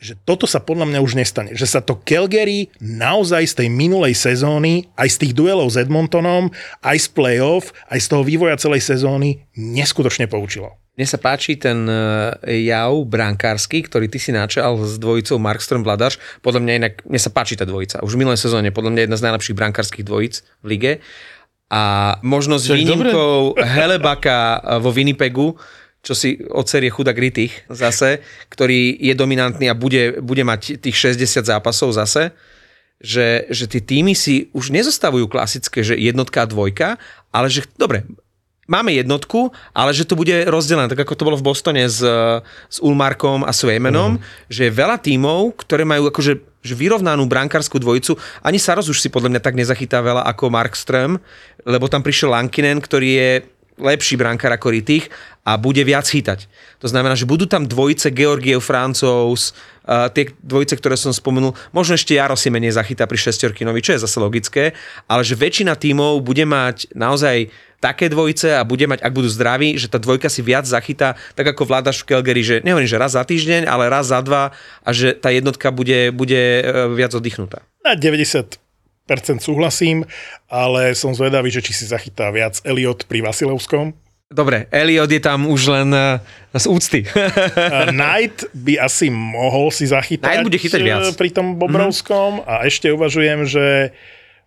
že 0.00 0.16
toto 0.24 0.48
sa 0.48 0.64
podľa 0.64 0.88
mňa 0.88 1.00
už 1.04 1.12
nestane. 1.12 1.52
Že 1.52 1.66
sa 1.68 1.80
to 1.84 2.00
Calgary 2.00 2.72
naozaj 2.80 3.44
z 3.52 3.54
tej 3.60 3.68
minulej 3.68 4.16
sezóny, 4.16 4.88
aj 4.96 5.08
z 5.12 5.16
tých 5.28 5.32
duelov 5.36 5.68
s 5.68 5.76
Edmontonom, 5.76 6.48
aj 6.80 6.96
z 6.96 7.08
playoff, 7.12 7.76
aj 7.92 8.00
z 8.00 8.06
toho 8.08 8.24
vývoja 8.24 8.56
celej 8.56 8.80
sezóny 8.80 9.44
neskutočne 9.60 10.24
poučilo. 10.24 10.80
Mne 10.96 11.06
sa 11.06 11.20
páči 11.20 11.56
ten 11.56 11.84
e, 11.88 11.96
jav 12.66 12.92
brankársky, 13.08 13.84
ktorý 13.86 14.10
ty 14.10 14.20
si 14.20 14.36
načal 14.36 14.80
s 14.80 15.00
dvojicou 15.00 15.40
Markström 15.40 15.84
Vladaš. 15.84 16.20
Podľa 16.44 16.60
mňa 16.60 16.72
inak, 16.76 16.94
mne 17.08 17.20
sa 17.20 17.30
páči 17.30 17.56
tá 17.56 17.64
dvojica. 17.64 18.04
Už 18.04 18.16
v 18.16 18.20
minulej 18.24 18.40
sezóne 18.40 18.68
podľa 18.74 18.96
mňa 18.96 19.02
jedna 19.06 19.16
z 19.20 19.24
najlepších 19.30 19.56
brankárskych 19.56 20.04
dvojic 20.04 20.44
v 20.60 20.66
lige. 20.66 20.92
A 21.70 22.18
možno 22.26 22.58
s 22.58 22.66
výnimkou 22.66 23.54
Helebaka 23.54 24.58
vo 24.82 24.90
Winnipegu, 24.90 25.54
čo 26.02 26.18
si 26.18 26.40
odserie 26.50 26.90
chudák 26.90 27.14
Ritich 27.14 27.62
zase, 27.70 28.24
ktorý 28.50 28.98
je 28.98 29.14
dominantný 29.14 29.70
a 29.70 29.78
bude, 29.78 30.18
bude 30.18 30.42
mať 30.42 30.82
tých 30.82 31.14
60 31.14 31.46
zápasov 31.46 31.94
zase, 31.94 32.34
že, 33.00 33.48
že 33.48 33.64
tie 33.70 33.80
týmy 33.80 34.12
si 34.18 34.52
už 34.52 34.74
nezostavujú 34.74 35.30
klasické, 35.30 35.80
že 35.80 35.96
jednotka 35.96 36.44
a 36.44 36.50
dvojka, 36.50 36.88
ale 37.32 37.46
že 37.48 37.64
dobre, 37.78 38.04
máme 38.70 38.94
jednotku, 38.94 39.50
ale 39.72 39.90
že 39.96 40.06
to 40.06 40.14
bude 40.14 40.46
rozdelené, 40.46 40.86
tak 40.86 41.02
ako 41.02 41.16
to 41.16 41.26
bolo 41.26 41.36
v 41.40 41.46
Bostone 41.46 41.84
s, 41.88 42.00
s 42.70 42.76
Ulmarkom 42.78 43.42
a 43.42 43.50
Svejmenom, 43.50 44.20
mm. 44.20 44.22
že 44.46 44.68
je 44.68 44.78
veľa 44.78 45.00
tímov, 45.02 45.58
ktoré 45.58 45.82
majú 45.82 46.06
akože 46.12 46.49
že 46.60 46.76
vyrovnanú 46.76 47.24
brankárskú 47.24 47.80
dvojicu. 47.80 48.16
Ani 48.44 48.60
Saros 48.60 48.88
už 48.92 49.00
si 49.00 49.08
podľa 49.08 49.36
mňa 49.36 49.40
tak 49.40 49.56
nezachytá 49.56 50.04
veľa 50.04 50.28
ako 50.28 50.52
Markström, 50.52 51.16
lebo 51.64 51.88
tam 51.88 52.04
prišiel 52.04 52.32
Lankinen, 52.32 52.80
ktorý 52.80 53.08
je 53.16 53.30
lepší 53.80 54.20
brankár 54.20 54.52
ako 54.52 54.76
Ritich 54.76 55.08
a 55.40 55.56
bude 55.56 55.80
viac 55.82 56.04
chytať. 56.04 56.46
To 56.84 56.86
znamená, 56.86 57.16
že 57.16 57.24
budú 57.24 57.48
tam 57.48 57.64
dvojice 57.64 58.12
Georgiev, 58.12 58.60
Francouz, 58.60 59.56
uh, 59.88 60.12
tie 60.12 60.28
dvojice, 60.44 60.76
ktoré 60.76 61.00
som 61.00 61.16
spomenul, 61.16 61.56
možno 61.72 61.96
ešte 61.96 62.14
Jaro 62.14 62.36
si 62.36 62.52
menej 62.52 62.76
zachytá 62.76 63.08
pri 63.08 63.16
šestorkinovi, 63.16 63.80
čo 63.80 63.96
je 63.96 64.04
zase 64.04 64.20
logické, 64.20 64.76
ale 65.08 65.24
že 65.24 65.34
väčšina 65.34 65.74
tímov 65.80 66.20
bude 66.20 66.44
mať 66.44 66.92
naozaj 66.92 67.48
také 67.80 68.12
dvojice 68.12 68.54
a 68.54 68.62
bude 68.62 68.84
mať, 68.84 69.00
ak 69.00 69.12
budú 69.16 69.26
zdraví, 69.32 69.80
že 69.80 69.88
tá 69.88 69.96
dvojka 69.96 70.28
si 70.28 70.44
viac 70.44 70.68
zachytá, 70.68 71.16
tak 71.32 71.48
ako 71.56 71.64
vládaš 71.64 72.04
v 72.04 72.14
Calgary, 72.14 72.44
že 72.44 72.60
nehovorím, 72.60 72.86
že 72.86 73.00
raz 73.00 73.16
za 73.16 73.24
týždeň, 73.24 73.64
ale 73.64 73.88
raz 73.88 74.12
za 74.12 74.20
dva 74.20 74.52
a 74.84 74.90
že 74.92 75.16
tá 75.16 75.32
jednotka 75.32 75.72
bude, 75.72 76.12
bude 76.12 76.60
uh, 76.60 76.92
viac 76.92 77.16
oddychnutá. 77.16 77.64
Na 77.80 77.96
90% 77.96 78.60
súhlasím, 79.40 80.04
ale 80.46 80.92
som 80.92 81.16
zvedavý, 81.16 81.48
že 81.48 81.64
či 81.64 81.72
si 81.72 81.88
zachytá 81.88 82.28
viac 82.28 82.60
Elliot 82.62 83.08
pri 83.08 83.24
Vasilovskom. 83.24 83.96
Dobre, 84.30 84.70
Elliot 84.70 85.10
je 85.10 85.18
tam 85.18 85.50
už 85.50 85.74
len 85.74 85.90
uh, 85.90 86.22
z 86.54 86.70
úcty. 86.70 87.00
A 87.58 87.90
Knight 87.90 88.46
by 88.54 88.78
asi 88.78 89.10
mohol 89.10 89.74
si 89.74 89.90
zachytať 89.90 90.22
Knight 90.22 90.46
bude 90.46 90.60
chytať 90.60 90.80
viac. 90.86 91.02
eh, 91.02 91.16
pri 91.18 91.34
tom 91.34 91.58
Bobrovskom 91.58 92.38
mm-hmm. 92.38 92.46
a 92.46 92.62
ešte 92.62 92.94
uvažujem, 92.94 93.50
že 93.50 93.90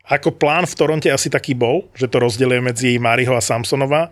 ako 0.04 0.36
plán 0.36 0.68
v 0.68 0.76
Toronte 0.76 1.08
asi 1.08 1.32
taký 1.32 1.56
bol, 1.56 1.88
že 1.96 2.12
to 2.12 2.20
rozdeluje 2.20 2.60
medzi 2.60 3.00
Mariho 3.00 3.32
a 3.36 3.44
Samsonova, 3.44 4.12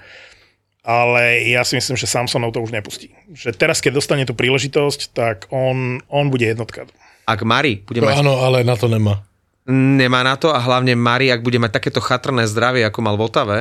ale 0.82 1.46
ja 1.52 1.62
si 1.62 1.78
myslím, 1.78 2.00
že 2.00 2.10
Samsonov 2.10 2.56
to 2.56 2.64
už 2.64 2.74
nepustí. 2.74 3.14
Že 3.36 3.54
teraz, 3.54 3.84
keď 3.84 4.02
dostane 4.02 4.24
tú 4.26 4.34
príležitosť, 4.34 5.00
tak 5.14 5.38
on, 5.54 6.02
on 6.10 6.26
bude 6.32 6.48
jednotka. 6.48 6.90
Ak 7.28 7.46
Mari 7.46 7.84
bude 7.86 8.02
To 8.02 8.08
mať 8.08 8.24
áno, 8.24 8.42
ale 8.42 8.66
na 8.66 8.74
to 8.74 8.90
nemá. 8.90 9.22
nemá 9.70 10.26
na 10.26 10.40
to 10.40 10.50
a 10.50 10.58
hlavne 10.58 10.98
Mari, 10.98 11.30
ak 11.30 11.46
bude 11.46 11.62
mať 11.62 11.78
takéto 11.78 12.02
chatrné 12.02 12.50
zdravie, 12.50 12.82
ako 12.88 13.00
mal 13.04 13.20
v 13.20 13.26
Otave, 13.28 13.60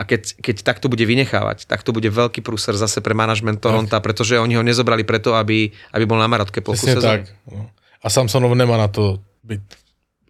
a 0.00 0.08
keď, 0.08 0.40
keď 0.40 0.56
takto 0.64 0.88
bude 0.88 1.04
vynechávať, 1.04 1.68
tak 1.68 1.84
to 1.84 1.92
bude 1.92 2.08
veľký 2.08 2.40
prúser 2.40 2.72
zase 2.74 3.04
pre 3.04 3.12
manažment 3.12 3.60
Toronta, 3.60 4.00
pretože 4.00 4.40
oni 4.40 4.56
ho 4.56 4.64
nezobrali 4.64 5.04
preto, 5.04 5.36
aby, 5.36 5.68
aby 5.92 6.04
bol 6.08 6.16
na 6.16 6.26
marotke 6.26 6.64
sezóny. 6.64 7.00
tak. 7.00 7.20
no. 7.48 7.68
A 8.02 8.06
Samsonov 8.08 8.56
nemá 8.56 8.80
na 8.80 8.88
to 8.88 9.20
byť 9.46 9.62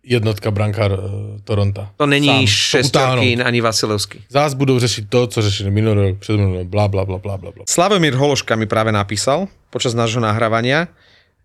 jednotka 0.03 0.51
brankár 0.51 0.93
uh, 0.93 1.01
Toronta. 1.47 1.95
To 1.97 2.07
není 2.07 2.47
šestorkín 2.47 3.43
ani 3.43 3.63
Vasilevský. 3.63 4.27
Zás 4.29 4.55
budú 4.55 4.79
řešiť 4.79 5.05
to, 5.09 5.27
co 5.27 5.39
řešili 5.43 5.71
minulý 5.71 6.11
rok, 6.11 6.19
předminulý 6.19 6.65
bla 6.67 6.89
bla 6.89 7.05
bla 7.05 7.19
bla 7.19 7.37
bla. 7.39 7.51
bla. 7.51 7.65
Slavomír 7.71 8.15
Hološka 8.15 8.59
mi 8.59 8.67
práve 8.67 8.93
napísal 8.93 9.47
počas 9.71 9.95
nášho 9.95 10.21
nahrávania. 10.21 10.91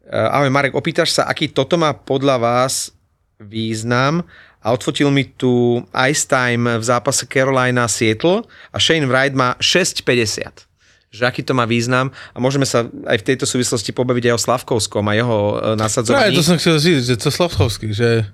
Eh, 0.09 0.35
Ahoj 0.35 0.49
Marek, 0.49 0.73
opýtaš 0.73 1.13
sa, 1.13 1.23
aký 1.29 1.53
toto 1.53 1.77
má 1.77 1.93
podľa 1.93 2.37
vás 2.41 2.91
význam 3.37 4.25
a 4.63 4.73
odfotil 4.73 5.13
mi 5.13 5.29
tu 5.29 5.85
ice 6.09 6.25
time 6.25 6.81
v 6.81 6.83
zápase 6.83 7.29
Carolina 7.29 7.85
Seattle 7.85 8.41
a 8.73 8.77
Shane 8.81 9.05
Wright 9.05 9.37
má 9.37 9.53
6,50 9.61 10.66
že 11.07 11.23
aký 11.23 11.39
to 11.41 11.55
má 11.55 11.63
význam 11.63 12.11
a 12.31 12.37
môžeme 12.37 12.67
sa 12.67 12.83
aj 13.07 13.17
v 13.19 13.25
tejto 13.25 13.45
súvislosti 13.45 13.91
pobaviť 13.91 14.23
aj 14.27 14.33
o 14.35 14.43
Slavkovskom 14.43 15.07
a 15.07 15.13
jeho 15.13 15.37
e, 15.37 15.53
Práve 15.55 15.79
nasadzovaní. 15.79 16.35
to 16.35 16.43
som 16.43 16.59
chcel 16.59 16.75
říct, 16.79 17.05
že 17.07 17.15
co 17.17 17.29
Slavkovský, 17.31 17.93
že... 17.95 18.27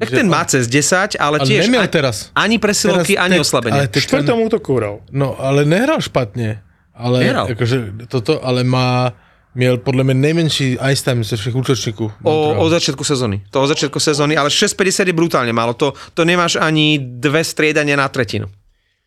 tak 0.00 0.10
že 0.10 0.16
ten 0.18 0.26
on- 0.26 0.34
má 0.34 0.42
cez 0.44 0.66
10, 0.66 1.14
ale, 1.20 1.38
Ale 1.38 1.46
tiež 1.46 1.70
nemiel 1.70 1.86
ani, 1.86 1.92
teraz. 1.92 2.34
ani 2.34 2.58
presilovky, 2.58 3.14
Teraz 3.14 3.24
ani 3.24 3.36
te- 3.36 3.40
oslabenie. 3.40 3.80
ale 3.80 3.88
V 3.92 4.00
štvrtom 4.00 4.38
útoku 4.42 4.70
hral. 4.76 4.96
No, 5.12 5.36
ale 5.38 5.62
nehral 5.64 6.00
špatne. 6.00 6.64
Ale 7.00 7.24
Nehral. 7.24 7.46
akože 7.48 8.08
toto, 8.12 8.44
ale 8.44 8.60
má, 8.64 9.12
měl 9.54 9.78
podle 9.80 10.04
mě 10.04 10.14
nejmenší 10.14 10.76
ice 10.90 11.04
time 11.04 11.24
ze 11.24 11.36
všech 11.36 11.54
útočníků. 11.56 12.12
O, 12.22 12.32
od 12.60 12.68
začiatku 12.70 13.04
sezóny. 13.04 13.40
To 13.50 13.62
od 13.62 13.66
začiatku 13.72 14.00
sezóny, 14.00 14.36
ale 14.36 14.48
6,50 14.52 15.06
je 15.08 15.12
brutálne 15.16 15.52
málo. 15.52 15.72
To, 15.80 15.94
to 16.14 16.24
nemáš 16.28 16.56
ani 16.60 17.00
dve 17.00 17.40
striedania 17.44 17.96
na 17.96 18.08
tretinu. 18.12 18.52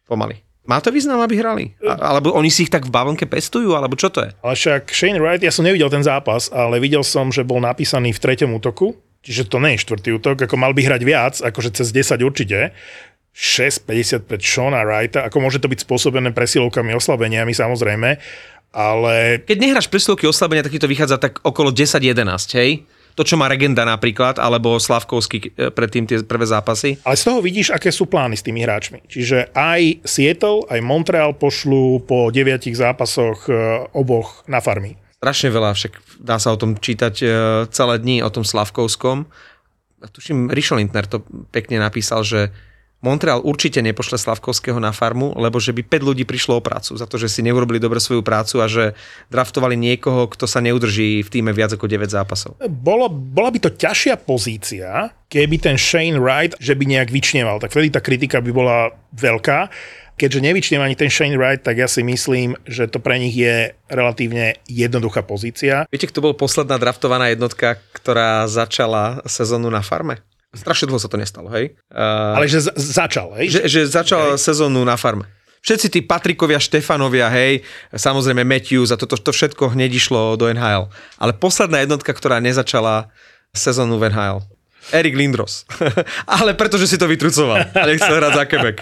Pomaly. 0.09 0.41
Má 0.63 0.79
to 0.79 0.95
význam, 0.95 1.19
aby 1.19 1.35
hrali? 1.35 1.75
A, 1.83 2.15
alebo 2.15 2.31
oni 2.31 2.47
si 2.47 2.63
ich 2.63 2.71
tak 2.71 2.87
v 2.87 2.95
bavlnke 2.95 3.27
pestujú, 3.27 3.75
alebo 3.75 3.99
čo 3.99 4.07
to 4.07 4.23
je? 4.23 4.31
Ale 4.39 4.55
však 4.55 4.95
Shane 4.95 5.19
Wright, 5.19 5.43
ja 5.43 5.51
som 5.51 5.67
nevidel 5.67 5.91
ten 5.91 6.03
zápas, 6.03 6.47
ale 6.55 6.79
videl 6.79 7.03
som, 7.03 7.35
že 7.35 7.43
bol 7.43 7.59
napísaný 7.59 8.15
v 8.15 8.23
treťom 8.23 8.55
útoku, 8.55 8.95
čiže 9.27 9.51
to 9.51 9.59
nie 9.59 9.75
je 9.75 9.83
štvrtý 9.83 10.09
útok, 10.15 10.47
ako 10.47 10.55
mal 10.55 10.71
by 10.71 10.87
hrať 10.87 11.01
viac, 11.03 11.35
akože 11.43 11.75
cez 11.75 11.91
10 11.91 12.23
určite. 12.23 12.71
6,50 13.33 14.29
pred 14.29 14.39
Shona 14.39 14.85
Wrighta, 14.87 15.25
ako 15.27 15.41
môže 15.41 15.59
to 15.59 15.67
byť 15.67 15.83
spôsobené 15.83 16.31
presilovkami, 16.31 16.93
oslabeniami 16.93 17.51
samozrejme, 17.51 18.21
ale 18.73 19.45
Keď 19.45 19.57
nehráš 19.61 19.87
presilovky 19.89 20.25
oslabenia, 20.25 20.65
tak 20.65 20.73
ti 20.73 20.81
to 20.81 20.89
vychádza 20.89 21.21
tak 21.21 21.41
okolo 21.45 21.69
10-11, 21.69 22.23
hej? 22.57 22.85
To, 23.13 23.21
čo 23.21 23.37
má 23.37 23.45
Regenda 23.45 23.85
napríklad, 23.85 24.41
alebo 24.41 24.81
Slavkovský 24.81 25.37
e, 25.53 25.69
predtým 25.69 26.09
tie 26.09 26.25
prvé 26.25 26.49
zápasy. 26.49 26.97
Ale 27.05 27.13
z 27.13 27.23
toho 27.29 27.39
vidíš, 27.45 27.69
aké 27.69 27.93
sú 27.93 28.09
plány 28.09 28.33
s 28.33 28.45
tými 28.45 28.65
hráčmi. 28.65 29.05
Čiže 29.05 29.53
aj 29.53 30.01
Seattle, 30.01 30.65
aj 30.65 30.81
Montreal 30.81 31.37
pošlú 31.37 32.01
po 32.09 32.33
deviatich 32.33 32.73
zápasoch 32.73 33.45
e, 33.45 33.53
oboch 33.93 34.41
na 34.49 34.57
farmy. 34.57 34.97
Strašne 35.21 35.53
veľa, 35.53 35.71
však 35.77 35.93
dá 36.19 36.41
sa 36.41 36.51
o 36.51 36.59
tom 36.59 36.75
čítať 36.75 37.15
e, 37.21 37.25
celé 37.69 37.95
dni, 38.01 38.25
o 38.25 38.33
tom 38.33 38.41
Slavkovskom. 38.41 39.29
Tuším, 40.03 40.51
Rišo 40.51 40.75
Lindner 40.75 41.07
to 41.07 41.23
pekne 41.53 41.79
napísal, 41.79 42.27
že 42.27 42.51
Montreal 43.03 43.43
určite 43.43 43.83
nepošle 43.83 44.15
Slavkovského 44.15 44.79
na 44.79 44.95
farmu, 44.95 45.35
lebo 45.35 45.59
že 45.59 45.75
by 45.75 45.83
5 45.83 46.07
ľudí 46.07 46.23
prišlo 46.23 46.57
o 46.57 46.63
prácu 46.63 46.95
za 46.95 47.03
to, 47.03 47.19
že 47.19 47.27
si 47.27 47.43
neurobili 47.43 47.75
dobre 47.75 47.99
svoju 47.99 48.23
prácu 48.23 48.63
a 48.63 48.71
že 48.71 48.95
draftovali 49.27 49.75
niekoho, 49.75 50.31
kto 50.31 50.47
sa 50.47 50.63
neudrží 50.63 51.19
v 51.19 51.27
týme 51.27 51.51
viac 51.51 51.75
ako 51.75 51.83
9 51.83 52.07
zápasov. 52.07 52.55
Bolo, 52.63 53.11
bola 53.11 53.51
by 53.51 53.59
to 53.59 53.75
ťažšia 53.75 54.23
pozícia, 54.23 55.11
keby 55.27 55.59
ten 55.59 55.75
Shane 55.75 56.15
Wright, 56.15 56.55
že 56.63 56.79
by 56.79 56.87
nejak 56.87 57.11
vyčneval. 57.11 57.59
Tak 57.59 57.75
vtedy 57.75 57.91
tá 57.91 57.99
kritika 57.99 58.39
by 58.39 58.51
bola 58.55 58.95
veľká. 59.11 59.67
Keďže 60.13 60.45
nevyčneva 60.45 60.85
ani 60.87 60.95
ten 60.95 61.09
Shane 61.09 61.35
Wright, 61.35 61.65
tak 61.65 61.81
ja 61.81 61.89
si 61.89 62.05
myslím, 62.05 62.55
že 62.69 62.85
to 62.87 63.01
pre 63.01 63.17
nich 63.19 63.33
je 63.33 63.73
relatívne 63.89 64.61
jednoduchá 64.69 65.25
pozícia. 65.25 65.89
Viete, 65.89 66.07
kto 66.07 66.21
bol 66.21 66.37
posledná 66.37 66.77
draftovaná 66.79 67.33
jednotka, 67.33 67.81
ktorá 67.97 68.45
začala 68.45 69.25
sezónu 69.25 69.67
na 69.73 69.81
farme? 69.81 70.21
Strašne 70.53 70.85
dlho 70.85 71.01
sa 71.01 71.09
to 71.09 71.17
nestalo, 71.17 71.49
hej? 71.49 71.73
Uh, 71.89 72.37
Ale 72.37 72.45
že 72.45 72.61
z- 72.61 72.73
začal, 72.77 73.33
hej? 73.41 73.49
že, 73.49 73.61
že 73.65 73.79
začal 73.89 74.37
sezónu 74.37 74.85
na 74.85 74.93
farme. 74.93 75.25
Všetci 75.63 75.87
tí 75.89 75.99
Patrikovia, 76.03 76.59
Štefanovia, 76.59 77.31
hej, 77.31 77.63
samozrejme 77.95 78.43
Matthews 78.43 78.91
a 78.91 78.99
toto 78.99 79.15
to 79.15 79.31
všetko 79.31 79.71
hneď 79.73 79.95
išlo 79.95 80.35
do 80.35 80.51
NHL. 80.51 80.91
Ale 81.15 81.31
posledná 81.33 81.79
jednotka, 81.79 82.11
ktorá 82.11 82.43
nezačala 82.43 83.07
sezónu 83.55 83.95
v 83.95 84.11
NHL. 84.11 84.43
Erik 84.91 85.15
Lindros. 85.15 85.63
Ale 86.27 86.51
pretože 86.59 86.91
si 86.91 86.99
to 86.99 87.07
vytrucoval. 87.07 87.71
Ale 87.71 87.95
chcel 87.95 88.19
hrať 88.19 88.33
za 88.35 88.43
Quebec. 88.43 88.75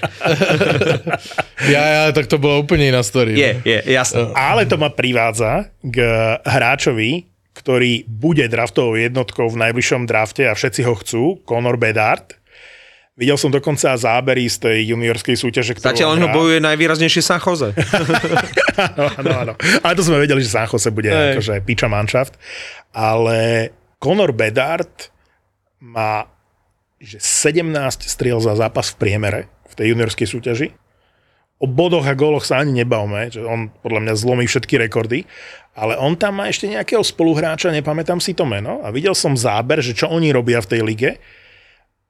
Ja, 1.69 1.83
ja, 1.85 2.03
tak 2.09 2.25
to 2.25 2.41
bola 2.41 2.57
úplne 2.57 2.89
iná 2.89 3.05
story. 3.05 3.37
Je, 3.37 3.61
je, 3.61 3.77
jasné. 3.93 4.33
Ale 4.33 4.65
to 4.65 4.81
ma 4.81 4.89
privádza 4.89 5.69
k 5.85 5.97
hráčovi, 6.41 7.29
ktorý 7.51 8.07
bude 8.07 8.47
draftovou 8.47 8.95
jednotkou 8.95 9.51
v 9.51 9.59
najbližšom 9.67 10.07
drafte 10.07 10.47
a 10.47 10.55
všetci 10.55 10.81
ho 10.87 10.93
chcú, 10.95 11.23
Conor 11.43 11.75
Bedard. 11.75 12.39
Videl 13.19 13.35
som 13.35 13.51
dokonca 13.51 13.93
zábery 13.99 14.47
z 14.47 14.57
tej 14.71 14.77
juniorskej 14.95 15.35
súťaže, 15.35 15.75
ktorú 15.77 15.93
Zatiaľ 15.93 16.15
ho 16.17 16.27
bojuje 16.31 16.63
najvýraznejšie 16.63 17.21
San 17.21 17.43
Jose. 17.43 17.75
áno, 18.87 19.03
áno, 19.19 19.31
áno. 19.35 19.53
Ale 19.83 19.93
to 19.93 20.03
sme 20.07 20.23
vedeli, 20.23 20.41
že 20.41 20.49
San 20.49 20.65
Jose 20.65 20.89
bude 20.89 21.11
Hej. 21.11 21.37
akože 21.37 21.53
piča 21.67 21.91
manšaft. 21.91 22.39
Ale 22.95 23.69
Conor 23.99 24.31
Bedard 24.31 25.11
má 25.83 26.25
že 27.01 27.17
17 27.17 27.65
striel 28.05 28.37
za 28.37 28.53
zápas 28.53 28.93
v 28.93 28.95
priemere 29.01 29.41
v 29.65 29.73
tej 29.73 29.85
juniorskej 29.97 30.27
súťaži. 30.29 30.67
O 31.61 31.69
bodoch 31.69 32.09
a 32.09 32.17
góloch 32.17 32.41
sa 32.41 32.57
ani 32.57 32.81
nebavme, 32.81 33.29
že 33.29 33.45
on 33.45 33.69
podľa 33.85 34.09
mňa 34.09 34.13
zlomí 34.17 34.49
všetky 34.49 34.81
rekordy, 34.81 35.29
ale 35.77 35.93
on 35.95 36.17
tam 36.17 36.41
má 36.41 36.49
ešte 36.49 36.65
nejakého 36.65 37.05
spoluhráča, 37.05 37.69
nepamätám 37.69 38.17
si 38.17 38.33
to 38.33 38.43
meno, 38.43 38.81
a 38.81 38.89
videl 38.89 39.13
som 39.13 39.37
záber, 39.37 39.79
že 39.79 39.93
čo 39.93 40.09
oni 40.09 40.33
robia 40.33 40.59
v 40.59 40.69
tej 40.73 40.81
lige. 40.81 41.11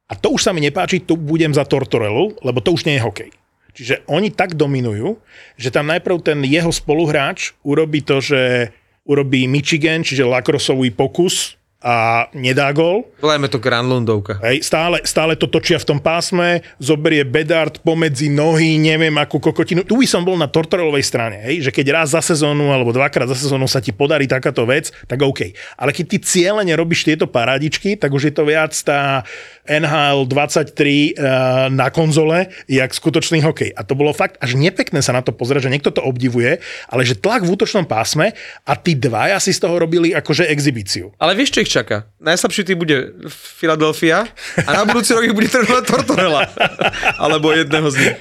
A 0.07 0.15
to 0.15 0.33
už 0.33 0.47
sa 0.47 0.51
mi 0.55 0.63
nepáči, 0.63 1.03
tu 1.03 1.19
budem 1.19 1.51
za 1.51 1.67
Tortorelu, 1.67 2.39
lebo 2.41 2.59
to 2.63 2.73
už 2.73 2.87
nie 2.87 2.97
je 2.97 3.05
hokej. 3.05 3.31
Čiže 3.71 4.03
oni 4.11 4.31
tak 4.35 4.59
dominujú, 4.59 5.19
že 5.55 5.71
tam 5.71 5.87
najprv 5.87 6.19
ten 6.19 6.39
jeho 6.43 6.71
spoluhráč 6.71 7.55
urobí 7.63 8.03
to, 8.03 8.19
že 8.19 8.71
urobí 9.07 9.47
Michigan, 9.47 10.03
čiže 10.03 10.27
lakrosový 10.27 10.91
pokus 10.91 11.60
a 11.81 12.29
nedá 12.37 12.69
gól. 12.69 13.09
Volajme 13.17 13.49
to 13.49 13.57
Granlundovka. 13.57 14.37
Hej, 14.45 14.61
stále, 14.61 15.01
stále 15.01 15.33
to 15.33 15.49
točia 15.49 15.81
v 15.81 15.89
tom 15.89 15.99
pásme, 15.99 16.61
zoberie 16.77 17.25
bedard 17.25 17.81
pomedzi 17.81 18.29
nohy, 18.29 18.77
neviem 18.77 19.17
akú 19.17 19.41
kokotinu. 19.41 19.81
Tu 19.81 19.97
by 19.97 20.05
som 20.05 20.21
bol 20.21 20.37
na 20.37 20.45
Tortorelovej 20.45 21.01
strane, 21.01 21.41
hej, 21.41 21.65
že 21.65 21.71
keď 21.73 22.05
raz 22.05 22.13
za 22.13 22.21
sezónu 22.21 22.69
alebo 22.69 22.93
dvakrát 22.93 23.25
za 23.25 23.37
sezónu 23.37 23.65
sa 23.65 23.81
ti 23.81 23.89
podarí 23.89 24.29
takáto 24.29 24.61
vec, 24.69 24.93
tak 25.09 25.25
OK. 25.25 25.57
Ale 25.81 25.89
keď 25.89 26.05
ty 26.05 26.17
cieľene 26.21 26.77
robíš 26.77 27.01
tieto 27.01 27.25
parádičky, 27.25 27.97
tak 27.97 28.13
už 28.13 28.29
je 28.29 28.33
to 28.37 28.45
viac 28.45 28.77
tá 28.85 29.25
NHL 29.71 30.27
23 30.27 30.75
uh, 30.75 31.71
na 31.71 31.87
konzole, 31.87 32.51
jak 32.67 32.91
skutočný 32.91 33.39
hokej. 33.39 33.71
A 33.71 33.87
to 33.87 33.95
bolo 33.95 34.11
fakt 34.11 34.35
až 34.43 34.59
nepekné 34.59 34.99
sa 34.99 35.15
na 35.15 35.23
to 35.23 35.31
pozrieť, 35.31 35.71
že 35.71 35.73
niekto 35.73 35.95
to 35.95 36.03
obdivuje, 36.03 36.59
ale 36.91 37.01
že 37.07 37.15
tlak 37.15 37.47
v 37.47 37.55
útočnom 37.55 37.87
pásme 37.87 38.35
a 38.67 38.73
tí 38.75 38.99
dvaja 38.99 39.39
si 39.39 39.55
z 39.55 39.63
toho 39.63 39.79
robili 39.79 40.11
akože 40.11 40.51
exibíciu. 40.51 41.15
Ale 41.15 41.39
vieš, 41.39 41.55
čo 41.55 41.63
ich 41.63 41.71
čaká? 41.71 42.11
Najslabší 42.19 42.67
tým 42.67 42.83
bude 42.83 43.15
Philadelphia 43.31 44.27
a 44.67 44.69
na 44.75 44.83
budúci 44.83 45.15
rok 45.15 45.23
ich 45.23 45.37
bude 45.37 45.47
trénovať 45.47 45.83
Tortorella. 45.87 46.43
Alebo 47.23 47.55
jedného 47.55 47.87
z 47.87 47.95
nich. 48.03 48.15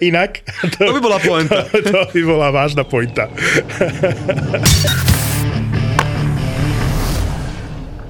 Inak... 0.00 0.40
To 0.80 0.94
by 0.96 1.00
bola 1.04 1.18
pointa. 1.20 1.68
To, 1.68 1.80
to 1.84 2.00
by 2.14 2.22
bola 2.24 2.48
vážna 2.48 2.86
pointa. 2.86 3.28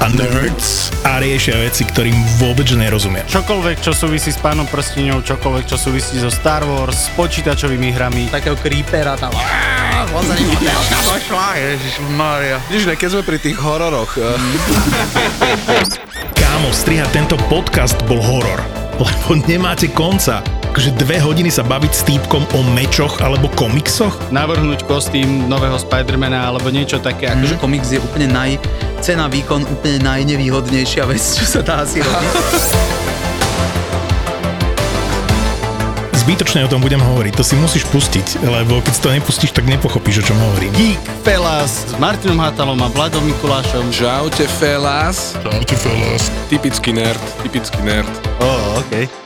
a 0.00 0.08
Nerds 0.12 0.92
a 1.08 1.18
riešia 1.22 1.56
veci, 1.62 1.86
ktorým 1.88 2.14
vôbec 2.42 2.68
nerozumia. 2.76 3.24
Čokoľvek, 3.30 3.80
čo 3.80 3.92
súvisí 3.96 4.32
s 4.32 4.38
pánom 4.40 4.66
prstiňou, 4.68 5.22
čokoľvek, 5.24 5.64
čo 5.64 5.76
súvisí 5.80 6.20
so 6.20 6.28
Star 6.28 6.68
Wars, 6.68 7.08
s 7.08 7.10
počítačovými 7.16 7.96
hrami. 7.96 8.28
Takého 8.28 8.56
creepera 8.60 9.16
tam. 9.16 9.32
Vidíš, 12.68 12.84
ne, 12.84 13.00
keď 13.00 13.08
sme 13.16 13.24
pri 13.24 13.40
tých 13.40 13.56
hororoch, 13.56 14.12
eh, 14.20 14.36
Kámo, 16.36 16.68
strihať 16.72 17.10
tento 17.16 17.36
podcast 17.48 17.96
bol 18.04 18.20
horor, 18.20 18.60
lebo 19.00 19.40
nemáte 19.48 19.88
konca. 19.88 20.44
Akože 20.76 20.92
dve 21.00 21.16
hodiny 21.24 21.48
sa 21.48 21.64
baviť 21.64 21.88
s 21.88 22.04
týpkom 22.04 22.44
o 22.52 22.60
mečoch 22.76 23.24
alebo 23.24 23.48
komiksoch? 23.56 24.12
Navrhnúť 24.28 24.84
kostým 24.84 25.48
nového 25.48 25.80
Spidermana 25.80 26.52
alebo 26.52 26.68
niečo 26.68 27.00
také. 27.00 27.32
Akože 27.32 27.56
Akože 27.56 27.64
komiks 27.64 27.88
je 27.96 27.98
úplne 28.04 28.28
naj... 28.28 28.60
Cena, 29.00 29.24
výkon 29.24 29.64
úplne 29.64 30.04
najnevýhodnejšia 30.04 31.08
vec, 31.08 31.24
čo 31.24 31.48
sa 31.48 31.64
dá 31.64 31.80
asi 31.80 32.04
robiť. 32.04 32.32
Zbytočne 36.28 36.66
o 36.66 36.68
tom 36.68 36.84
budem 36.84 37.00
hovoriť, 37.00 37.32
to 37.32 37.40
si 37.40 37.56
musíš 37.56 37.88
pustiť, 37.88 38.44
lebo 38.44 38.84
keď 38.84 38.92
si 38.92 39.00
to 39.00 39.08
nepustíš, 39.16 39.56
tak 39.56 39.64
nepochopíš, 39.64 40.28
o 40.28 40.28
čom 40.28 40.36
hovorím. 40.36 40.76
Geek 40.76 41.00
Fellas 41.24 41.88
s 41.88 41.96
Martinom 41.96 42.36
Hatalom 42.36 42.84
a 42.84 42.92
Vladom 42.92 43.24
Mikulášom. 43.24 43.88
Čaute 43.88 44.44
fellas. 44.60 45.40
Čaute 45.40 45.72
fellas. 45.72 46.28
Typický 46.52 46.92
nerd, 46.92 47.22
typický 47.40 47.80
nerd. 47.80 48.12
Oh, 48.44 48.84
OK. 48.84 49.25